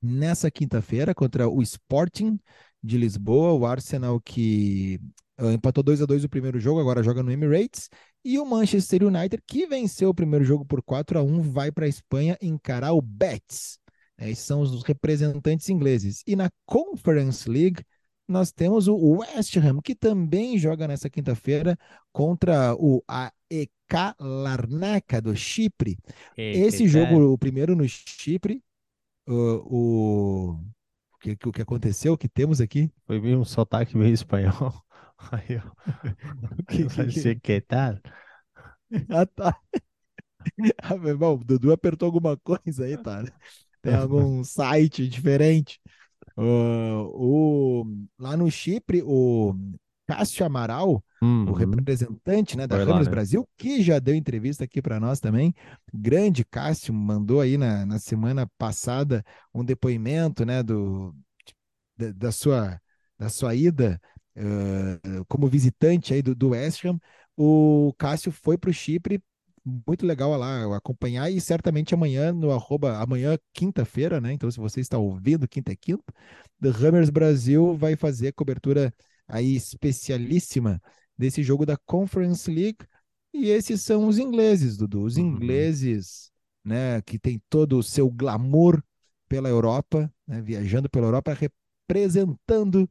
nessa 0.01 0.49
quinta-feira 0.49 1.13
contra 1.13 1.49
o 1.49 1.61
Sporting 1.61 2.39
de 2.81 2.97
Lisboa, 2.97 3.51
o 3.53 3.65
Arsenal 3.65 4.21
que 4.21 5.01
empatou 5.53 5.83
2 5.83 6.01
a 6.01 6.05
2 6.05 6.23
o 6.23 6.29
primeiro 6.29 6.59
jogo, 6.59 6.79
agora 6.79 7.03
joga 7.03 7.21
no 7.21 7.31
Emirates, 7.31 7.89
e 8.25 8.39
o 8.39 8.45
Manchester 8.45 9.03
United 9.03 9.41
que 9.45 9.67
venceu 9.67 10.09
o 10.09 10.13
primeiro 10.13 10.43
jogo 10.43 10.65
por 10.65 10.81
4 10.81 11.19
a 11.19 11.23
1 11.23 11.41
vai 11.41 11.71
para 11.71 11.85
a 11.85 11.89
Espanha 11.89 12.37
encarar 12.41 12.93
o 12.93 13.01
Betis. 13.01 13.79
Esses 14.19 14.39
são 14.39 14.61
os 14.61 14.83
representantes 14.83 15.69
ingleses. 15.69 16.23
E 16.25 16.35
na 16.35 16.49
Conference 16.65 17.47
League, 17.47 17.83
nós 18.27 18.51
temos 18.51 18.87
o 18.87 19.19
West 19.19 19.55
Ham, 19.57 19.79
que 19.81 19.95
também 19.95 20.57
joga 20.57 20.87
nessa 20.87 21.09
quinta-feira 21.09 21.77
contra 22.11 22.75
o 22.75 23.01
AEK 23.07 23.71
Larnaca 24.19 25.21
do 25.21 25.35
Chipre. 25.35 25.97
Esse 26.35 26.87
jogo, 26.87 27.33
o 27.33 27.37
primeiro 27.37 27.75
no 27.75 27.87
Chipre, 27.87 28.61
o, 29.27 29.33
o, 29.33 30.51
o, 31.13 31.17
que, 31.19 31.37
o 31.45 31.51
que 31.51 31.61
aconteceu, 31.61 32.13
o 32.13 32.17
que 32.17 32.27
temos 32.27 32.59
aqui? 32.59 32.91
Foi 33.05 33.21
meio 33.21 33.39
um 33.39 33.45
sotaque 33.45 33.95
meio 33.95 34.13
espanhol. 34.13 34.73
Aí, 35.31 35.57
ó. 35.57 36.63
que, 36.67 37.11
que, 37.21 37.35
que 37.35 37.61
tal? 37.61 37.99
Ah, 39.09 39.25
tá. 39.25 39.57
Ah, 40.81 40.95
bom, 40.95 41.33
o 41.33 41.43
Dudu 41.43 41.73
apertou 41.73 42.05
alguma 42.05 42.37
coisa 42.37 42.85
aí, 42.85 42.97
tá? 42.97 43.21
Tem 43.81 43.93
algum 43.93 44.45
site 44.45 45.05
diferente. 45.05 45.77
Uh, 46.37 47.03
o, 47.13 47.85
lá 48.17 48.37
no 48.37 48.49
Chipre, 48.49 49.03
o 49.03 49.53
Cássio 50.07 50.45
Amaral, 50.45 51.03
uhum. 51.21 51.49
o 51.49 51.53
representante 51.53 52.55
né, 52.55 52.65
da 52.65 52.77
Ramos 52.77 53.07
né? 53.07 53.11
Brasil, 53.11 53.47
que 53.57 53.83
já 53.83 53.99
deu 53.99 54.15
entrevista 54.15 54.63
aqui 54.63 54.81
para 54.81 55.01
nós 55.01 55.19
também. 55.19 55.53
Grande 55.93 56.45
Cássio, 56.45 56.93
mandou 56.93 57.41
aí 57.41 57.57
na, 57.57 57.85
na 57.85 57.99
semana 57.99 58.49
passada 58.57 59.25
um 59.53 59.65
depoimento 59.65 60.45
né, 60.45 60.63
do, 60.63 61.13
da, 61.97 62.11
da 62.13 62.31
sua, 62.31 62.79
da 63.19 63.27
sua 63.27 63.53
ida 63.53 63.99
uh, 64.37 65.25
como 65.27 65.47
visitante 65.47 66.13
aí 66.13 66.21
do, 66.21 66.35
do 66.35 66.49
West 66.49 66.85
Ham. 66.85 66.99
O 67.35 67.93
Cássio 67.97 68.31
foi 68.31 68.57
para 68.57 68.69
o 68.69 68.73
Chipre 68.73 69.21
muito 69.87 70.05
legal 70.05 70.35
lá 70.37 70.77
acompanhar 70.77 71.29
e 71.29 71.41
certamente 71.41 71.93
amanhã 71.93 72.31
no 72.31 72.51
arroba, 72.51 72.97
amanhã 72.99 73.37
quinta-feira, 73.53 74.21
né? 74.21 74.31
Então 74.31 74.49
se 74.49 74.59
você 74.59 74.79
está 74.79 74.97
ouvindo, 74.97 75.47
quinta 75.47 75.73
é 75.73 75.75
quinta, 75.75 76.13
The 76.61 76.69
Hammers 76.69 77.09
Brasil 77.09 77.75
vai 77.75 77.95
fazer 77.95 78.29
a 78.29 78.33
cobertura 78.33 78.93
aí 79.27 79.55
especialíssima 79.55 80.81
desse 81.17 81.43
jogo 81.43 81.65
da 81.65 81.75
Conference 81.75 82.49
League 82.49 82.77
e 83.33 83.49
esses 83.49 83.81
são 83.81 84.07
os 84.07 84.17
ingleses, 84.17 84.77
Dudu, 84.77 85.03
os 85.03 85.17
uhum. 85.17 85.27
ingleses, 85.27 86.31
né, 86.63 87.01
que 87.01 87.19
tem 87.19 87.41
todo 87.49 87.77
o 87.77 87.83
seu 87.83 88.09
glamour 88.09 88.81
pela 89.27 89.49
Europa, 89.49 90.11
né, 90.25 90.41
viajando 90.41 90.89
pela 90.89 91.07
Europa 91.07 91.33
representando 91.33 92.89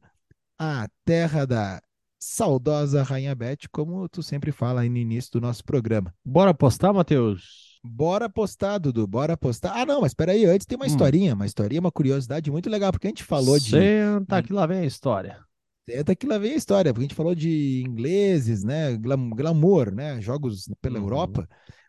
a 0.59 0.87
terra 1.05 1.45
da 1.45 1.81
saudosa 2.19 3.03
Rainha 3.03 3.35
Beth, 3.35 3.67
como 3.71 4.09
tu 4.09 4.23
sempre 4.23 4.51
fala 4.51 4.81
aí 4.81 4.89
no 4.89 4.97
início 4.97 5.31
do 5.33 5.41
nosso 5.41 5.63
programa. 5.63 6.13
Bora 6.25 6.51
apostar, 6.51 6.93
Matheus? 6.93 7.79
Bora 7.83 8.25
apostar, 8.25 8.79
Dudu, 8.79 9.05
bora 9.05 9.33
apostar. 9.33 9.77
Ah, 9.77 9.85
não, 9.85 10.01
mas 10.01 10.13
peraí, 10.13 10.45
antes 10.45 10.65
tem 10.65 10.75
uma 10.75 10.85
hum. 10.85 10.87
historinha, 10.87 11.35
uma 11.35 11.45
historinha, 11.45 11.79
uma 11.79 11.91
curiosidade 11.91 12.49
muito 12.51 12.69
legal, 12.69 12.91
porque 12.91 13.07
a 13.07 13.09
gente 13.09 13.23
falou 13.23 13.59
de... 13.59 13.69
Senta 13.69 14.41
que 14.41 14.51
lá 14.51 14.65
vem 14.65 14.79
a 14.79 14.85
história. 14.85 15.39
Senta 15.87 16.15
que 16.15 16.25
lá 16.27 16.37
vem 16.37 16.53
a 16.53 16.57
história, 16.57 16.91
porque 16.91 17.05
a 17.05 17.07
gente 17.07 17.15
falou 17.15 17.35
de 17.35 17.83
ingleses, 17.87 18.63
né, 18.63 18.97
glamour, 18.97 19.93
né, 19.93 20.19
jogos 20.19 20.69
pela 20.81 20.97
uhum. 20.97 21.05
Europa, 21.05 21.47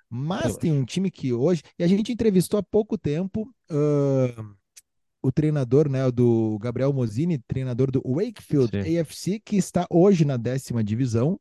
mas 0.08 0.56
tem 0.56 0.70
um 0.70 0.84
time 0.84 1.10
que 1.10 1.32
hoje, 1.32 1.62
e 1.78 1.82
a 1.82 1.88
gente 1.88 2.12
entrevistou 2.12 2.60
há 2.60 2.62
pouco 2.62 2.96
tempo... 2.96 3.48
Uh 3.70 4.57
o 5.28 5.32
treinador, 5.32 5.90
né, 5.90 6.10
do 6.10 6.58
Gabriel 6.58 6.90
Mosini, 6.90 7.38
treinador 7.38 7.90
do 7.90 8.02
Wakefield 8.02 8.82
Sim. 8.82 8.98
AFC, 8.98 9.38
que 9.38 9.56
está 9.56 9.86
hoje 9.90 10.24
na 10.24 10.38
décima 10.38 10.82
divisão 10.82 11.38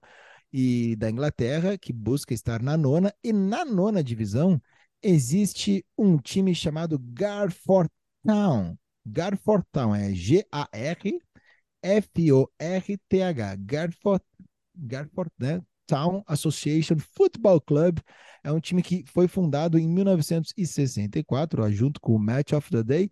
e 0.52 0.96
da 0.98 1.10
Inglaterra, 1.10 1.78
que 1.78 1.94
busca 1.94 2.34
estar 2.34 2.62
na 2.62 2.76
nona, 2.76 3.14
e 3.24 3.32
na 3.32 3.64
nona 3.64 4.04
divisão 4.04 4.62
existe 5.02 5.86
um 5.98 6.18
time 6.18 6.54
chamado 6.54 7.00
Garforth 7.00 7.92
Town. 8.26 8.78
Garforth 9.06 9.66
Town 9.72 9.96
é 9.96 10.14
G-A-R 10.14 11.22
F-O-R-T-H. 11.82 13.56
Garforth, 13.56 14.26
Garforth 14.76 15.32
né? 15.40 15.62
Town 15.86 16.22
Association 16.28 16.98
Football 17.16 17.62
Club. 17.62 18.00
É 18.44 18.52
um 18.52 18.60
time 18.60 18.82
que 18.84 19.06
foi 19.08 19.30
fundado 19.30 19.80
em 19.80 19.88
1964, 19.88 21.72
junto 21.72 22.02
com 22.02 22.14
o 22.16 22.20
Match 22.20 22.52
of 22.52 22.70
the 22.70 22.84
Day, 22.84 23.10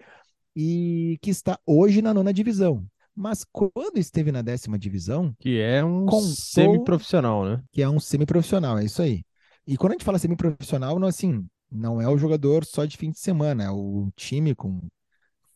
e 0.55 1.17
que 1.21 1.29
está 1.29 1.59
hoje 1.65 2.01
na 2.01 2.13
nona 2.13 2.33
divisão. 2.33 2.85
Mas 3.15 3.45
quando 3.45 3.97
esteve 3.97 4.31
na 4.31 4.41
décima 4.41 4.77
divisão. 4.77 5.33
Que 5.39 5.59
é 5.59 5.83
um 5.83 6.05
contou... 6.05 6.21
semiprofissional, 6.21 7.45
né? 7.45 7.63
Que 7.71 7.81
é 7.81 7.89
um 7.89 7.99
semiprofissional, 7.99 8.77
é 8.77 8.85
isso 8.85 9.01
aí. 9.01 9.23
E 9.65 9.77
quando 9.77 9.93
a 9.93 9.95
gente 9.95 10.05
fala 10.05 10.19
semiprofissional, 10.19 10.99
não, 10.99 11.07
assim, 11.07 11.45
não 11.71 12.01
é 12.01 12.07
o 12.07 12.17
jogador 12.17 12.65
só 12.65 12.85
de 12.85 12.97
fim 12.97 13.11
de 13.11 13.19
semana, 13.19 13.63
é 13.63 13.69
o 13.69 14.09
time 14.15 14.53
com 14.53 14.81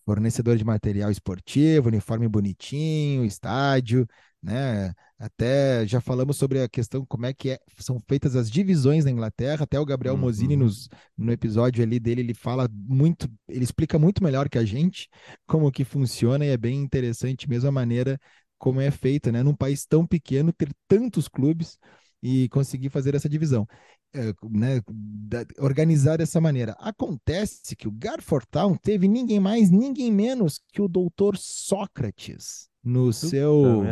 fornecedor 0.06 0.58
de 0.58 0.66
material 0.66 1.12
esportivo, 1.12 1.90
uniforme 1.90 2.28
bonitinho, 2.28 3.24
estádio, 3.24 4.08
né? 4.42 4.94
Até 5.18 5.86
já 5.86 6.00
falamos 6.00 6.38
sobre 6.38 6.62
a 6.62 6.70
questão 6.70 7.06
como 7.06 7.26
é 7.26 7.34
que 7.34 7.52
é, 7.52 7.60
são 7.78 8.00
feitas 8.08 8.36
as 8.36 8.50
divisões 8.50 9.04
na 9.04 9.12
Inglaterra. 9.12 9.64
Até 9.64 9.80
o 9.80 9.86
Gabriel 9.86 10.16
uhum. 10.16 10.22
Mosini 10.22 10.56
nos, 10.56 10.88
no 11.18 11.32
episódio 11.32 11.84
ali 11.84 12.00
dele 12.00 12.22
ele 12.22 12.34
fala 12.34 12.70
muito, 12.72 13.30
ele 13.48 13.64
explica 13.64 14.00
muito 14.00 14.24
melhor 14.24 14.48
que 14.50 14.58
a 14.58 14.64
gente 14.64 15.10
como 15.46 15.72
que 15.72 15.84
funciona 15.84 16.46
e 16.46 16.50
é 16.50 16.58
bem 16.58 16.80
interessante 16.80 17.50
mesmo 17.50 17.68
a 17.68 17.72
maneira 17.72 18.20
como 18.58 18.80
é 18.82 18.92
feita, 18.92 19.32
né? 19.32 19.44
Num 19.44 19.56
país 19.56 19.86
tão 19.86 20.06
pequeno 20.06 20.54
ter 20.54 20.70
tantos 20.88 21.28
clubes 21.28 21.78
e 22.22 22.48
conseguir 22.50 22.90
fazer 22.90 23.16
essa 23.16 23.30
divisão, 23.30 23.68
é, 24.14 24.34
né? 24.50 24.82
Da, 24.90 25.46
organizar 25.60 26.18
dessa 26.18 26.40
maneira. 26.40 26.74
Acontece 26.80 27.76
que 27.76 27.88
o 27.88 27.92
Garford 27.92 28.46
Town 28.50 28.76
teve 28.76 29.08
ninguém 29.08 29.40
mais, 29.40 29.70
ninguém 29.70 30.12
menos 30.12 30.62
que 30.72 30.82
o 30.82 30.88
doutor 30.88 31.38
Sócrates 31.38 32.70
no 32.84 33.12
seu 33.12 33.84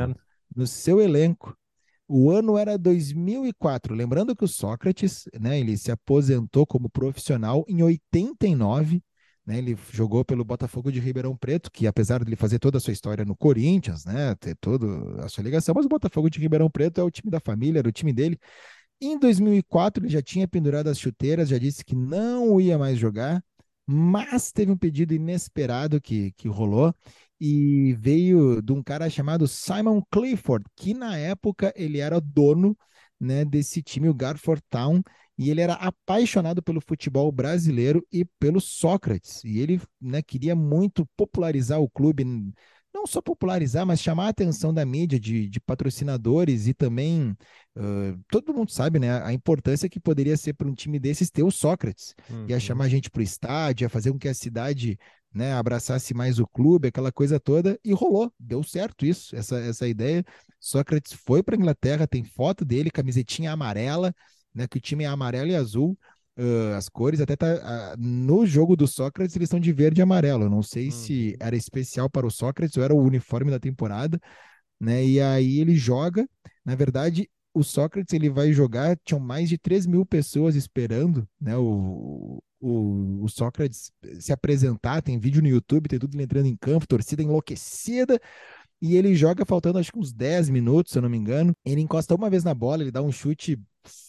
no 0.58 0.66
seu 0.68 1.00
elenco. 1.00 1.56
O 2.08 2.32
ano 2.32 2.58
era 2.58 2.78
2004. 2.78 3.94
Lembrando 3.94 4.36
que 4.36 4.44
o 4.44 4.48
Sócrates, 4.48 5.26
né, 5.40 5.60
ele 5.60 5.78
se 5.78 5.92
aposentou 5.92 6.66
como 6.66 6.90
profissional 6.90 7.64
em 7.68 7.84
89. 7.84 9.02
Né, 9.46 9.60
ele 9.60 9.78
jogou 9.92 10.26
pelo 10.26 10.44
Botafogo 10.44 10.92
de 10.92 11.00
Ribeirão 11.00 11.36
Preto, 11.38 11.72
que 11.72 11.88
apesar 11.88 12.22
de 12.22 12.30
ele 12.30 12.36
fazer 12.36 12.60
toda 12.60 12.78
a 12.78 12.82
sua 12.82 12.92
história 12.92 13.24
no 13.24 13.36
Corinthians, 13.36 14.04
né, 14.04 14.36
ter 14.36 14.56
toda 14.60 15.24
a 15.24 15.30
sua 15.30 15.44
ligação, 15.44 15.74
mas 15.76 15.86
o 15.86 15.90
Botafogo 15.90 16.30
de 16.30 16.40
Ribeirão 16.40 16.70
Preto 16.70 17.00
é 17.00 17.04
o 17.04 17.12
time 17.12 17.32
da 17.32 17.40
família, 17.40 17.80
era 17.80 17.88
o 17.88 17.92
time 17.92 18.12
dele. 18.12 18.38
Em 19.00 19.18
2004 19.18 20.04
ele 20.04 20.12
já 20.12 20.22
tinha 20.22 20.48
pendurado 20.48 20.88
as 20.90 21.00
chuteiras, 21.00 21.50
já 21.50 21.58
disse 21.58 21.86
que 21.86 21.96
não 21.96 22.60
ia 22.60 22.78
mais 22.78 22.98
jogar, 22.98 23.44
mas 23.86 24.52
teve 24.52 24.72
um 24.72 24.78
pedido 24.78 25.14
inesperado 25.14 26.02
que, 26.02 26.32
que 26.34 26.48
rolou 26.50 26.94
e 27.40 27.94
veio 28.00 28.62
de 28.62 28.74
um 28.74 28.82
cara 28.82 29.10
chamado 29.10 29.48
Simon 29.48 30.02
Clifford, 30.12 30.66
que 30.76 30.94
na 30.94 31.18
época 31.18 31.74
ele 31.76 32.00
era 32.00 32.20
dono 32.20 32.76
né, 33.20 33.46
desse 33.46 33.82
time, 33.82 34.10
o 34.10 34.14
Garford 34.14 34.62
Town, 34.70 35.02
e 35.38 35.50
ele 35.52 35.62
era 35.62 35.74
apaixonado 35.74 36.64
pelo 36.64 36.82
futebol 36.82 37.32
brasileiro 37.32 38.06
e 38.12 38.26
pelo 38.40 38.60
Sócrates. 38.60 39.44
E 39.44 39.60
ele 39.60 39.80
né, 40.02 40.22
queria 40.22 40.56
muito 40.56 41.08
popularizar 41.16 41.80
o 41.80 41.90
clube, 41.90 42.26
não 42.94 43.06
só 43.06 43.22
popularizar, 43.22 43.86
mas 43.86 44.02
chamar 44.02 44.26
a 44.26 44.30
atenção 44.30 44.74
da 44.74 44.84
mídia, 44.84 45.20
de, 45.20 45.48
de 45.48 45.60
patrocinadores 45.60 46.68
e 46.68 46.74
também. 46.74 47.36
Uh, 47.76 48.20
todo 48.30 48.54
mundo 48.54 48.72
sabe 48.72 48.98
né, 48.98 49.22
a 49.24 49.32
importância 49.32 49.88
que 49.88 50.00
poderia 50.00 50.36
ser 50.36 50.54
para 50.54 50.68
um 50.68 50.74
time 50.74 51.00
desses 51.00 51.30
ter 51.30 51.44
o 51.44 51.52
Sócrates. 51.52 52.16
Uhum. 52.30 52.48
Ia 52.50 52.60
chamar 52.60 52.86
a 52.86 52.90
gente 52.90 53.12
para 53.12 53.20
o 53.20 53.24
estádio, 53.24 53.86
ia 53.86 53.90
fazer 53.90 54.12
com 54.12 54.18
que 54.18 54.28
a 54.28 54.34
cidade 54.34 54.98
né, 55.38 55.54
abraçasse 55.54 56.16
mais 56.16 56.40
o 56.40 56.48
clube, 56.48 56.88
aquela 56.88 57.12
coisa 57.12 57.40
toda, 57.40 57.80
e 57.86 57.94
rolou, 57.94 58.34
deu 58.40 58.64
certo 58.64 59.06
isso, 59.06 59.36
essa, 59.36 59.60
essa 59.60 59.88
ideia. 59.88 60.26
Sócrates 60.60 61.14
foi 61.14 61.44
para 61.44 61.56
a 61.56 61.60
Inglaterra, 61.60 62.08
tem 62.08 62.24
foto 62.24 62.66
dele, 62.66 62.90
camisetinha 62.90 63.52
amarela, 63.52 64.12
né, 64.54 64.68
que 64.68 64.78
o 64.78 64.82
time 64.82 65.04
é 65.04 65.08
amarelo 65.08 65.52
e 65.52 65.56
azul, 65.56 65.96
uh, 66.40 66.74
as 66.76 66.90
cores, 66.90 67.22
até 67.22 67.36
tá, 67.36 67.94
uh, 67.94 68.02
no 68.02 68.48
jogo 68.48 68.76
do 68.76 68.88
Sócrates 68.88 69.36
eles 69.36 69.46
estão 69.46 69.60
de 69.60 69.72
verde 69.72 70.02
e 70.02 70.04
amarelo, 70.04 70.46
eu 70.46 70.50
não 70.50 70.64
sei 70.64 70.90
se 70.90 71.30
uhum. 71.30 71.46
era 71.48 71.56
especial 71.56 72.10
para 72.10 72.26
o 72.26 72.32
Sócrates 72.32 72.76
ou 72.76 72.84
era 72.84 72.96
o 72.96 73.04
uniforme 73.04 73.52
da 73.52 73.60
temporada, 73.60 74.20
né, 74.80 75.06
e 75.06 75.22
aí 75.22 75.60
ele 75.60 75.76
joga, 75.76 76.28
na 76.66 76.74
verdade, 76.74 77.30
o 77.54 77.64
Sócrates 77.64 78.12
ele 78.12 78.30
vai 78.30 78.52
jogar, 78.52 78.98
tinham 79.06 79.20
mais 79.20 79.50
de 79.50 79.58
3 79.60 79.86
mil 79.86 80.04
pessoas 80.04 80.56
esperando, 80.56 81.30
né, 81.40 81.56
o, 81.56 82.42
o, 82.60 83.24
o, 83.24 83.30
Sócrates 83.30 83.92
se 84.20 84.32
apresentar, 84.32 85.02
tem 85.02 85.20
vídeo 85.20 85.42
no 85.42 85.48
YouTube, 85.48 85.90
tem 85.90 86.00
tudo 86.00 86.16
ele 86.16 86.24
entrando 86.24 86.48
em 86.48 86.56
campo, 86.56 86.88
torcida 86.88 87.22
enlouquecida, 87.22 88.20
e 88.82 88.96
ele 88.96 89.16
joga 89.16 89.46
faltando 89.46 89.80
acho 89.80 89.92
que 89.92 90.00
uns 90.00 90.14
10 90.14 90.50
minutos, 90.50 90.92
se 90.92 90.98
eu 90.98 91.02
não 91.02 91.10
me 91.10 91.18
engano. 91.18 91.54
Ele 91.66 91.82
encosta 91.82 92.14
uma 92.16 92.30
vez 92.30 92.44
na 92.44 92.54
bola, 92.54 92.84
ele 92.84 92.92
dá 92.92 93.02
um 93.02 93.12
chute 93.12 93.60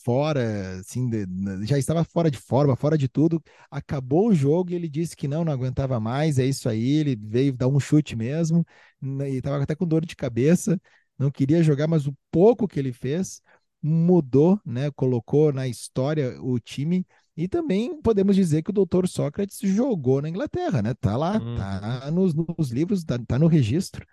fora, 0.05 0.79
assim, 0.79 1.09
de, 1.09 1.27
já 1.67 1.79
estava 1.79 2.05
fora 2.05 2.31
de 2.31 2.39
forma, 2.39 2.77
fora 2.77 2.99
de 2.99 3.09
tudo. 3.09 3.43
Acabou 3.71 4.29
o 4.29 4.35
jogo 4.35 4.71
e 4.71 4.75
ele 4.75 4.89
disse 4.89 5.17
que 5.17 5.29
não, 5.29 5.45
não 5.45 5.53
aguentava 5.53 5.99
mais, 5.99 6.39
é 6.39 6.45
isso 6.45 6.69
aí. 6.69 6.97
Ele 6.97 7.17
veio 7.17 7.53
dar 7.55 7.69
um 7.69 7.81
chute 7.81 8.15
mesmo, 8.15 8.65
né, 9.01 9.31
e 9.31 9.37
estava 9.37 9.63
até 9.63 9.75
com 9.75 9.87
dor 9.87 10.05
de 10.05 10.17
cabeça, 10.17 10.79
não 11.19 11.31
queria 11.31 11.63
jogar, 11.63 11.89
mas 11.89 12.07
o 12.07 12.15
pouco 12.31 12.69
que 12.69 12.79
ele 12.79 12.93
fez 12.93 13.41
mudou, 13.83 14.61
né? 14.65 14.91
Colocou 14.93 15.53
na 15.53 15.67
história 15.69 16.41
o 16.43 16.59
time. 16.59 17.07
E 17.39 17.47
também 17.47 18.03
podemos 18.03 18.35
dizer 18.35 18.65
que 18.65 18.71
o 18.71 18.73
doutor 18.73 19.07
Sócrates 19.07 19.61
jogou 19.63 20.21
na 20.21 20.29
Inglaterra, 20.29 20.83
né? 20.83 20.93
Tá 21.01 21.17
lá, 21.17 21.37
hum. 21.37 21.55
tá 21.55 22.11
nos, 22.11 22.35
nos 22.35 22.73
livros, 22.73 23.05
tá, 23.05 23.17
tá 23.17 23.39
no 23.39 23.47
registro. 23.47 24.05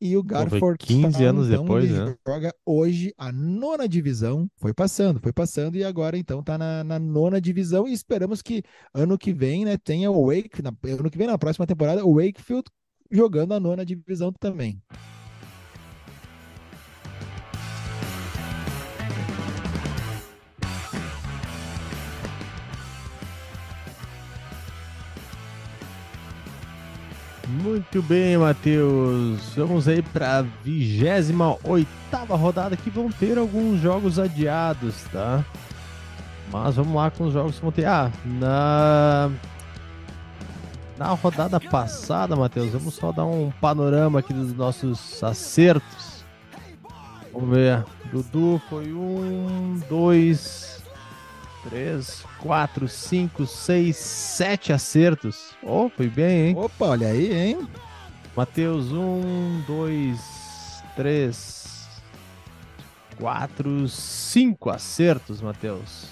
E 0.00 0.16
o 0.16 0.22
Garford 0.22 0.78
15 0.78 1.18
Town, 1.18 1.26
anos 1.26 1.48
então, 1.48 1.62
depois, 1.62 1.90
né? 1.90 2.16
joga 2.26 2.54
hoje 2.64 3.12
a 3.18 3.30
nona 3.30 3.86
divisão. 3.86 4.48
Foi 4.56 4.72
passando, 4.72 5.20
foi 5.20 5.30
passando 5.30 5.76
e 5.76 5.84
agora 5.84 6.16
então 6.16 6.42
tá 6.42 6.56
na, 6.56 6.82
na, 6.82 6.98
nona 6.98 7.38
divisão 7.38 7.86
e 7.86 7.92
esperamos 7.92 8.40
que 8.40 8.62
ano 8.94 9.18
que 9.18 9.30
vem, 9.30 9.66
né, 9.66 9.76
tenha 9.76 10.10
o 10.10 10.28
Wake, 10.28 10.62
na, 10.62 10.72
ano 10.84 11.10
que 11.10 11.18
vem 11.18 11.26
na 11.26 11.36
próxima 11.36 11.66
temporada, 11.66 12.02
o 12.02 12.14
Wakefield 12.14 12.64
jogando 13.10 13.52
a 13.52 13.60
nona 13.60 13.84
divisão 13.84 14.32
também. 14.32 14.80
Muito 27.62 28.00
bem, 28.02 28.38
Matheus. 28.38 29.54
Vamos 29.54 29.86
aí 29.86 30.00
para 30.00 30.38
a 30.38 30.42
28 30.64 32.34
rodada 32.34 32.76
que 32.76 32.88
vão 32.88 33.10
ter 33.10 33.36
alguns 33.36 33.80
jogos 33.80 34.18
adiados, 34.18 35.02
tá? 35.12 35.44
Mas 36.50 36.76
vamos 36.76 36.94
lá 36.94 37.10
com 37.10 37.24
os 37.24 37.32
jogos 37.34 37.56
que 37.56 37.62
vão 37.62 37.70
ter. 37.70 37.86
Ah, 37.86 38.10
na. 38.24 39.30
Na 40.96 41.08
rodada 41.14 41.58
passada, 41.58 42.36
Matheus, 42.36 42.72
vamos 42.72 42.94
só 42.94 43.10
dar 43.10 43.24
um 43.24 43.50
panorama 43.58 44.18
aqui 44.18 44.34
dos 44.34 44.54
nossos 44.54 45.22
acertos. 45.22 46.24
Vamos 47.32 47.50
ver. 47.50 47.84
Dudu 48.12 48.60
foi 48.68 48.92
um, 48.92 49.80
dois, 49.88 50.69
três, 51.68 52.24
quatro, 52.38 52.88
cinco, 52.88 53.46
seis, 53.46 53.96
sete 53.96 54.72
acertos. 54.72 55.54
Oh, 55.62 55.88
foi 55.88 56.08
bem, 56.08 56.48
hein? 56.48 56.56
Opa, 56.56 56.86
olha 56.86 57.08
aí, 57.08 57.32
hein? 57.32 57.68
Matheus, 58.36 58.92
um, 58.92 59.62
dois, 59.66 60.82
três, 60.96 61.88
quatro, 63.18 63.88
cinco 63.88 64.70
acertos, 64.70 65.40
Matheus. 65.40 66.06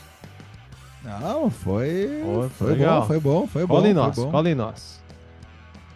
Não, 1.03 1.49
foi. 1.49 2.23
foi, 2.25 2.49
foi 2.51 2.71
legal. 2.73 3.01
bom, 3.01 3.07
foi 3.07 3.21
bom, 3.21 3.47
foi 3.47 3.67
bom. 3.67 3.75
Cola 3.77 3.89
em 3.89 3.95
nós, 3.95 4.17
cola 4.17 4.51
em 4.51 4.55
nós. 4.55 4.99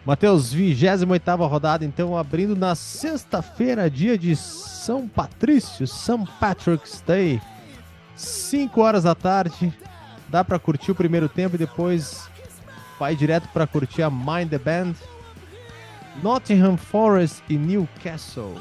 Matheus, 0.05 0.51
28 0.51 1.35
rodada, 1.45 1.85
então, 1.85 2.17
abrindo 2.17 2.55
na 2.55 2.75
sexta-feira, 2.75 3.89
dia 3.89 4.17
de 4.17 4.35
São 4.35 5.07
Patrício, 5.07 5.87
São 5.87 6.25
Patrick's 6.25 7.01
Day. 7.05 7.41
5 8.15 8.81
horas 8.81 9.03
da 9.03 9.15
tarde. 9.15 9.73
Dá 10.27 10.43
para 10.43 10.59
curtir 10.59 10.91
o 10.91 10.95
primeiro 10.95 11.29
tempo 11.29 11.55
e 11.55 11.59
depois 11.59 12.29
vai 12.99 13.15
direto 13.15 13.47
para 13.49 13.67
curtir 13.67 14.01
a 14.01 14.09
Mind 14.09 14.49
the 14.49 14.57
Band. 14.57 14.93
Nottingham 16.21 16.77
Forest 16.77 17.43
e 17.49 17.57
Newcastle. 17.57 18.55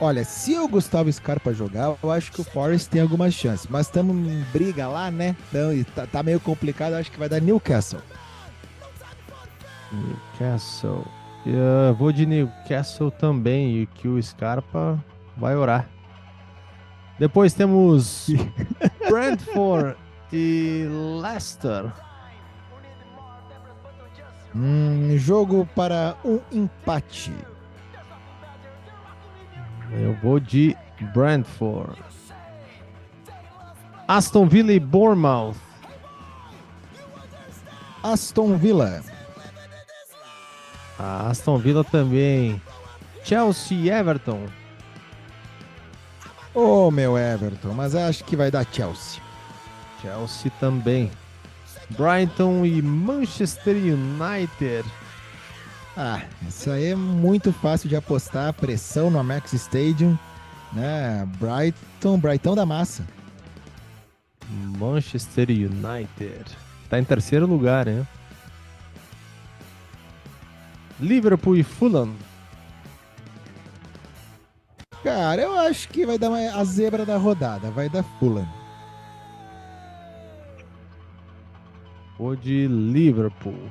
Olha, 0.00 0.24
se 0.24 0.56
o 0.56 0.68
Gustavo 0.68 1.12
Scarpa 1.12 1.52
jogar, 1.52 1.96
eu 2.02 2.10
acho 2.12 2.30
que 2.30 2.40
o 2.40 2.44
Forest 2.44 2.88
tem 2.88 3.00
alguma 3.00 3.30
chance. 3.30 3.66
Mas 3.68 3.86
estamos 3.86 4.16
em 4.16 4.44
briga 4.52 4.86
lá, 4.86 5.10
né? 5.10 5.34
Então, 5.48 5.84
tá, 5.94 6.06
tá 6.06 6.22
meio 6.22 6.38
complicado, 6.38 6.94
acho 6.94 7.10
que 7.10 7.18
vai 7.18 7.28
dar 7.28 7.40
Newcastle. 7.40 8.00
Newcastle. 9.90 11.04
Eu 11.44 11.94
vou 11.96 12.12
de 12.12 12.26
Newcastle 12.26 13.10
também, 13.10 13.82
e 13.82 13.86
que 13.86 14.06
o 14.06 14.22
Scarpa 14.22 15.02
vai 15.36 15.56
orar. 15.56 15.88
Depois 17.18 17.52
temos 17.52 18.28
Brentford 19.08 19.96
e 20.32 20.86
Leicester. 21.20 21.92
Hum, 24.54 25.16
jogo 25.18 25.68
para 25.74 26.16
um 26.24 26.40
empate. 26.50 27.32
Eu 29.92 30.14
vou 30.22 30.38
de 30.38 30.76
Brentford. 31.12 31.98
Aston 34.06 34.46
Villa 34.46 34.72
e 34.72 34.80
Bournemouth. 34.80 35.56
Aston 38.02 38.56
Villa. 38.56 39.02
A 40.98 41.28
Aston 41.28 41.58
Villa 41.58 41.84
também. 41.84 42.60
Chelsea 43.22 43.76
e 43.76 43.90
Everton. 43.90 44.46
Ô, 46.54 46.86
oh, 46.86 46.90
meu 46.90 47.16
Everton, 47.16 47.72
mas 47.72 47.94
acho 47.94 48.24
que 48.24 48.36
vai 48.36 48.50
dar 48.50 48.66
Chelsea. 48.72 49.22
Chelsea 50.00 50.50
também. 50.58 51.10
Brighton 51.90 52.64
e 52.64 52.82
Manchester 52.82 53.76
United. 53.76 54.88
Ah, 55.96 56.22
isso 56.46 56.70
aí 56.70 56.86
é 56.86 56.94
muito 56.94 57.52
fácil 57.52 57.88
de 57.88 57.96
apostar. 57.96 58.52
Pressão 58.52 59.10
no 59.10 59.18
Amex 59.18 59.52
Stadium. 59.52 60.18
Né? 60.72 61.26
Brighton, 61.38 62.18
Brighton 62.18 62.54
da 62.54 62.66
massa. 62.66 63.04
Manchester 64.78 65.48
United. 65.50 66.44
Tá 66.88 66.98
em 66.98 67.04
terceiro 67.04 67.46
lugar, 67.46 67.86
né? 67.86 68.06
Liverpool 71.00 71.56
e 71.56 71.62
Fulham. 71.62 72.14
Cara, 75.02 75.42
eu 75.42 75.58
acho 75.58 75.88
que 75.88 76.04
vai 76.04 76.18
dar 76.18 76.28
uma, 76.28 76.38
a 76.38 76.64
zebra 76.64 77.06
da 77.06 77.16
rodada, 77.16 77.70
vai 77.70 77.88
dar 77.88 78.02
Fulham. 78.18 78.48
Vou 82.18 82.34
de 82.34 82.66
Liverpool. 82.66 83.70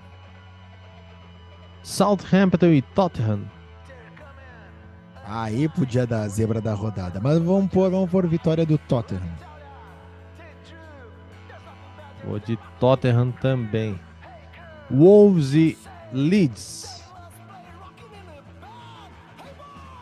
Southampton 1.83 2.67
e 2.67 2.81
Tottenham. 2.81 3.41
Aí 5.25 5.67
podia 5.67 6.07
dar 6.07 6.21
a 6.21 6.27
zebra 6.29 6.61
da 6.61 6.73
rodada, 6.73 7.19
mas 7.19 7.37
vamos 7.39 7.69
pôr, 7.69 7.91
vamos 7.91 8.09
pôr 8.09 8.25
vitória 8.27 8.65
do 8.65 8.77
Tottenham. 8.77 9.21
Vou 12.23 12.39
de 12.39 12.57
Tottenham 12.79 13.31
também. 13.31 13.99
Wolves 14.89 15.53
e 15.53 15.77
Leeds. 16.13 17.03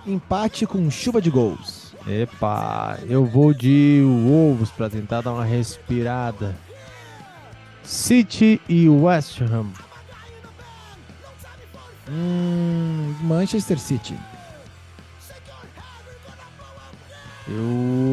Empate 0.06 0.66
com 0.66 0.90
chuva 0.90 1.22
de 1.22 1.30
gols. 1.30 1.94
Epa, 2.08 3.00
eu 3.08 3.26
vou 3.26 3.54
de 3.54 4.02
Wolves 4.04 4.70
para 4.70 4.90
tentar 4.90 5.22
dar 5.22 5.34
uma 5.34 5.46
respirada. 5.46 6.56
City 7.84 8.62
e 8.70 8.88
West 8.88 9.42
Ham. 9.42 9.72
Hum, 12.10 13.16
Manchester 13.22 13.80
City. 13.80 14.18
Eu 17.48 18.06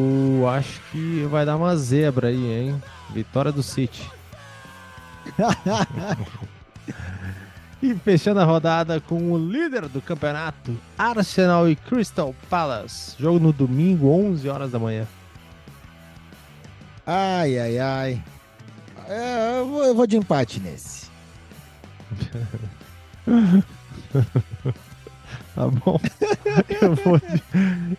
eu 0.43 0.49
acho 0.49 0.81
que 0.91 1.25
vai 1.31 1.45
dar 1.45 1.55
uma 1.55 1.73
zebra 1.77 2.27
aí, 2.27 2.51
hein? 2.51 2.83
Vitória 3.11 3.49
do 3.49 3.63
City. 3.63 4.11
e 7.83 7.93
fechando 7.95 8.39
a 8.39 8.45
rodada 8.45 9.01
com 9.01 9.33
o 9.33 9.37
líder 9.37 9.89
do 9.89 10.01
campeonato, 10.01 10.73
Arsenal 10.97 11.69
e 11.69 11.75
Crystal 11.75 12.33
Palace. 12.49 13.13
Jogo 13.19 13.39
no 13.39 13.51
domingo, 13.51 14.07
11 14.07 14.47
horas 14.47 14.71
da 14.71 14.79
manhã. 14.79 15.05
Ai, 17.05 17.59
ai, 17.59 17.79
ai. 17.79 18.23
É, 19.09 19.59
eu, 19.59 19.67
vou, 19.67 19.83
eu 19.83 19.93
vou 19.93 20.07
de 20.07 20.15
empate 20.15 20.61
nesse. 20.61 21.11
Tá 25.55 25.67
bom. 25.67 25.99
eu, 26.81 26.95
vou 26.95 27.19
de, 27.19 27.43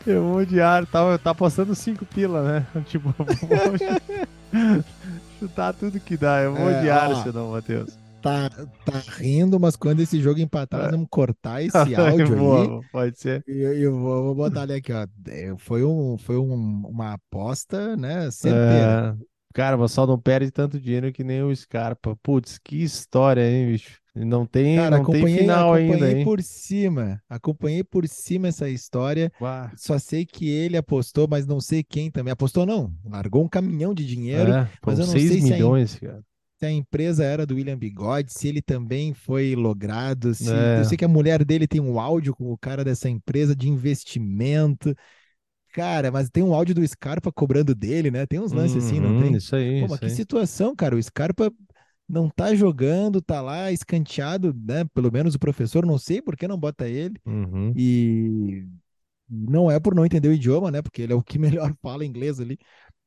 eu 0.05 0.23
vou 0.25 0.45
de 0.45 0.61
ar. 0.61 0.85
Tá, 0.87 1.17
tá 1.19 1.31
apostando 1.31 1.73
5 1.73 2.05
pila, 2.07 2.43
né? 2.43 2.67
Tipo, 2.87 3.15
eu 3.19 3.25
vou 3.25 4.85
chutar 5.39 5.73
tudo 5.73 6.01
que 6.01 6.17
dá. 6.17 6.41
Eu 6.41 6.53
vou 6.53 6.69
é, 6.69 6.81
de 6.83 6.91
ar, 6.91 7.23
senão, 7.23 7.53
Matheus. 7.53 8.04
Tá, 8.25 8.49
tá 8.49 9.03
rindo, 9.19 9.61
mas 9.61 9.77
quando 9.77 10.01
esse 10.01 10.19
jogo 10.19 10.41
empatar, 10.41 10.81
nós 10.81 10.91
vamos 10.93 11.09
cortar 11.11 11.63
esse 11.63 11.77
áudio 11.95 12.35
vou, 12.35 12.81
aí. 12.81 12.89
Pode 12.91 13.21
ser. 13.21 13.45
E 13.47 13.53
eu, 13.53 13.75
eu, 13.75 13.93
vou, 13.93 14.25
vou, 14.25 14.35
botar 14.35 14.63
ali 14.63 14.73
aqui, 14.73 14.91
ó. 14.95 15.07
Foi, 15.59 15.85
um, 15.85 16.17
foi 16.17 16.39
um, 16.39 16.87
uma 16.87 17.13
aposta, 17.13 17.95
né? 17.99 18.31
Certeira. 18.31 19.15
É, 19.21 19.25
cara, 19.53 19.77
mas 19.77 19.93
só 19.93 20.07
não 20.07 20.19
perde 20.19 20.51
tanto 20.51 20.81
dinheiro 20.81 21.13
que 21.13 21.23
nem 21.23 21.43
o 21.43 21.55
Scarpa. 21.55 22.17
Putz, 22.23 22.57
que 22.57 22.83
história, 22.83 23.47
hein, 23.47 23.73
bicho? 23.73 24.01
Não 24.15 24.47
tem, 24.47 24.77
Cara, 24.77 24.97
não 24.97 25.05
tem 25.05 25.27
final 25.27 25.75
ainda, 25.75 26.11
hein? 26.11 26.25
por 26.25 26.41
cima, 26.41 27.21
acompanhei 27.29 27.85
por 27.85 28.09
cima 28.09 28.49
essa 28.49 28.71
história. 28.71 29.31
Uau. 29.39 29.69
Só 29.77 29.99
sei 29.99 30.25
que 30.25 30.49
ele 30.49 30.79
apostou, 30.79 31.27
mas 31.29 31.47
não 31.47 31.61
sei 31.61 31.83
quem 31.83 32.11
também. 32.11 32.33
Apostou 32.33 32.65
não, 32.65 32.91
largou 33.05 33.45
um 33.45 33.49
caminhão 33.49 33.93
de 33.93 34.07
dinheiro, 34.07 34.51
é, 34.51 34.71
mas 34.87 34.99
eu 34.99 35.07
não 35.07 35.13
sei 35.13 35.43
milhões, 35.43 35.91
se 35.91 36.07
a, 36.07 36.09
cara. 36.09 36.25
Se 36.59 36.67
a 36.67 36.71
empresa 36.71 37.25
era 37.25 37.45
do 37.45 37.57
William 37.57 37.77
Bigode, 37.77 38.33
se 38.33 38.49
ele 38.49 38.63
também 38.63 39.13
foi 39.13 39.55
logrado, 39.55 40.35
se 40.35 40.53
é. 40.53 40.81
eu 40.81 40.85
sei 40.85 40.97
que 40.97 41.05
a 41.05 41.09
mulher 41.09 41.45
dele 41.45 41.67
tem 41.67 41.81
um 41.81 41.99
áudio 41.99 42.35
com 42.35 42.53
o 42.53 42.59
cara 42.59 42.85
dessa 42.85 43.09
empresa 43.09 43.55
de 43.55 43.69
investimento. 43.69 44.95
Cara, 45.73 46.13
mas 46.13 46.31
tem 46.31 46.43
um 46.43 46.55
áudio 46.55 46.77
do 46.77 46.87
Scarpa 46.87 47.33
cobrando 47.33 47.75
dele, 47.75 48.11
né? 48.11 48.27
Tem 48.27 48.39
uns 48.39 48.53
lances 48.53 48.77
uhum, 48.77 48.89
assim, 48.89 49.01
não 49.01 49.17
uhum, 49.17 49.23
tem? 49.23 49.35
Isso 49.35 49.57
aí. 49.57 49.81
Pô, 49.81 49.89
mas 49.89 49.99
que 49.99 50.07
aí. 50.07 50.11
situação, 50.13 50.75
cara. 50.77 50.95
O 50.95 51.03
Scarpa 51.03 51.53
não 52.09 52.29
tá 52.29 52.55
jogando, 52.55 53.21
tá 53.21 53.41
lá 53.41 53.73
escanteado, 53.73 54.55
né? 54.55 54.85
Pelo 54.95 55.11
menos 55.11 55.35
o 55.35 55.39
professor, 55.39 55.85
não 55.85 55.99
sei 55.99 56.23
por 56.23 56.37
que 56.37 56.47
não 56.47 56.57
bota 56.57 56.89
ele. 56.89 57.17
Uhum. 57.27 57.73
E 57.75 58.65
não 59.29 59.69
é 59.69 59.81
por 59.81 59.97
não 59.97 60.07
entender 60.07 60.29
o 60.29 60.33
idioma, 60.33 60.71
né? 60.71 60.81
Porque 60.81 61.03
ele 61.03 61.13
é 61.13 61.17
o 61.17 61.23
que 61.23 61.39
melhor 61.41 61.75
fala 61.83 62.05
inglês 62.05 62.39
ali. 62.39 62.57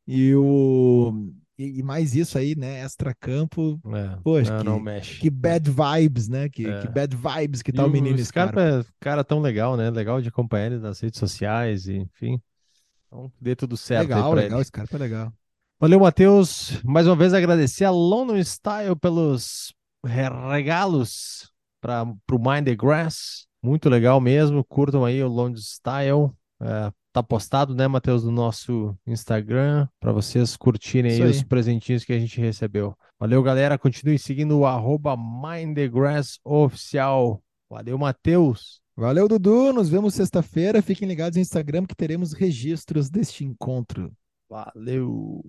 E 0.05 0.35
o 0.35 1.31
e, 1.57 1.81
mais 1.81 2.15
isso 2.15 2.37
aí, 2.37 2.55
né? 2.55 2.83
Extra-campo. 2.83 3.79
É, 3.93 4.17
Poxa, 4.23 4.51
não, 4.51 4.59
que, 4.59 4.65
não 4.65 4.79
mexe. 4.79 5.19
que 5.19 5.29
bad 5.29 5.69
vibes, 5.69 6.27
né? 6.27 6.47
Que, 6.49 6.67
é. 6.67 6.81
que 6.81 6.87
bad 6.87 7.15
vibes 7.15 7.61
que 7.61 7.71
tá 7.71 7.83
e 7.83 7.85
o 7.85 7.89
menino 7.89 8.19
Esse 8.19 8.31
cara 8.31 8.79
é 8.79 8.85
cara 8.99 9.23
tão 9.23 9.39
legal, 9.39 9.75
né? 9.75 9.89
Legal 9.89 10.21
de 10.21 10.29
acompanhar 10.29 10.67
ele 10.67 10.77
nas 10.79 10.99
redes 10.99 11.19
sociais, 11.19 11.87
e, 11.87 11.97
enfim. 11.97 12.39
Então, 13.07 13.31
dê 13.41 13.55
tudo 13.55 13.75
certo. 13.75 14.09
Legal, 14.09 14.33
legal. 14.33 14.59
Ele. 14.59 14.61
Esse 14.61 14.71
cara 14.71 14.87
tá 14.87 14.97
legal. 14.97 15.33
Valeu, 15.79 15.99
Matheus. 15.99 16.81
Mais 16.83 17.07
uma 17.07 17.15
vez 17.15 17.33
agradecer 17.33 17.85
a 17.85 17.91
London 17.91 18.37
Style 18.43 18.95
pelos 18.95 19.73
regalos 20.05 21.51
para 21.81 22.03
o 22.03 22.37
Mind 22.37 22.65
the 22.65 22.75
Grass. 22.75 23.47
Muito 23.63 23.89
legal 23.89 24.21
mesmo. 24.21 24.63
Curtam 24.63 25.03
aí 25.03 25.23
o 25.23 25.27
London 25.27 25.57
Style. 25.57 26.31
É, 26.61 26.91
tá 27.13 27.21
postado, 27.21 27.75
né, 27.75 27.87
Matheus, 27.87 28.23
no 28.23 28.31
nosso 28.31 28.95
Instagram, 29.05 29.87
para 29.99 30.11
vocês 30.11 30.55
curtirem 30.55 31.11
aí, 31.11 31.21
aí, 31.21 31.29
os 31.29 31.43
presentinhos 31.43 32.03
que 32.03 32.13
a 32.13 32.19
gente 32.19 32.39
recebeu. 32.39 32.95
Valeu, 33.19 33.41
galera. 33.41 33.77
Continue 33.77 34.19
seguindo 34.19 34.59
o 34.59 34.65
arroba 34.65 35.15
Mind 35.17 35.75
the 35.75 35.87
Grass 35.87 36.39
oficial. 36.43 37.41
Valeu, 37.69 37.97
Matheus. 37.97 38.81
Valeu, 38.95 39.27
Dudu. 39.27 39.73
Nos 39.73 39.89
vemos 39.89 40.13
sexta-feira. 40.13 40.81
Fiquem 40.81 41.07
ligados 41.07 41.35
no 41.35 41.41
Instagram 41.41 41.85
que 41.85 41.95
teremos 41.95 42.33
registros 42.33 43.09
deste 43.09 43.43
encontro. 43.43 44.11
Valeu! 44.49 45.43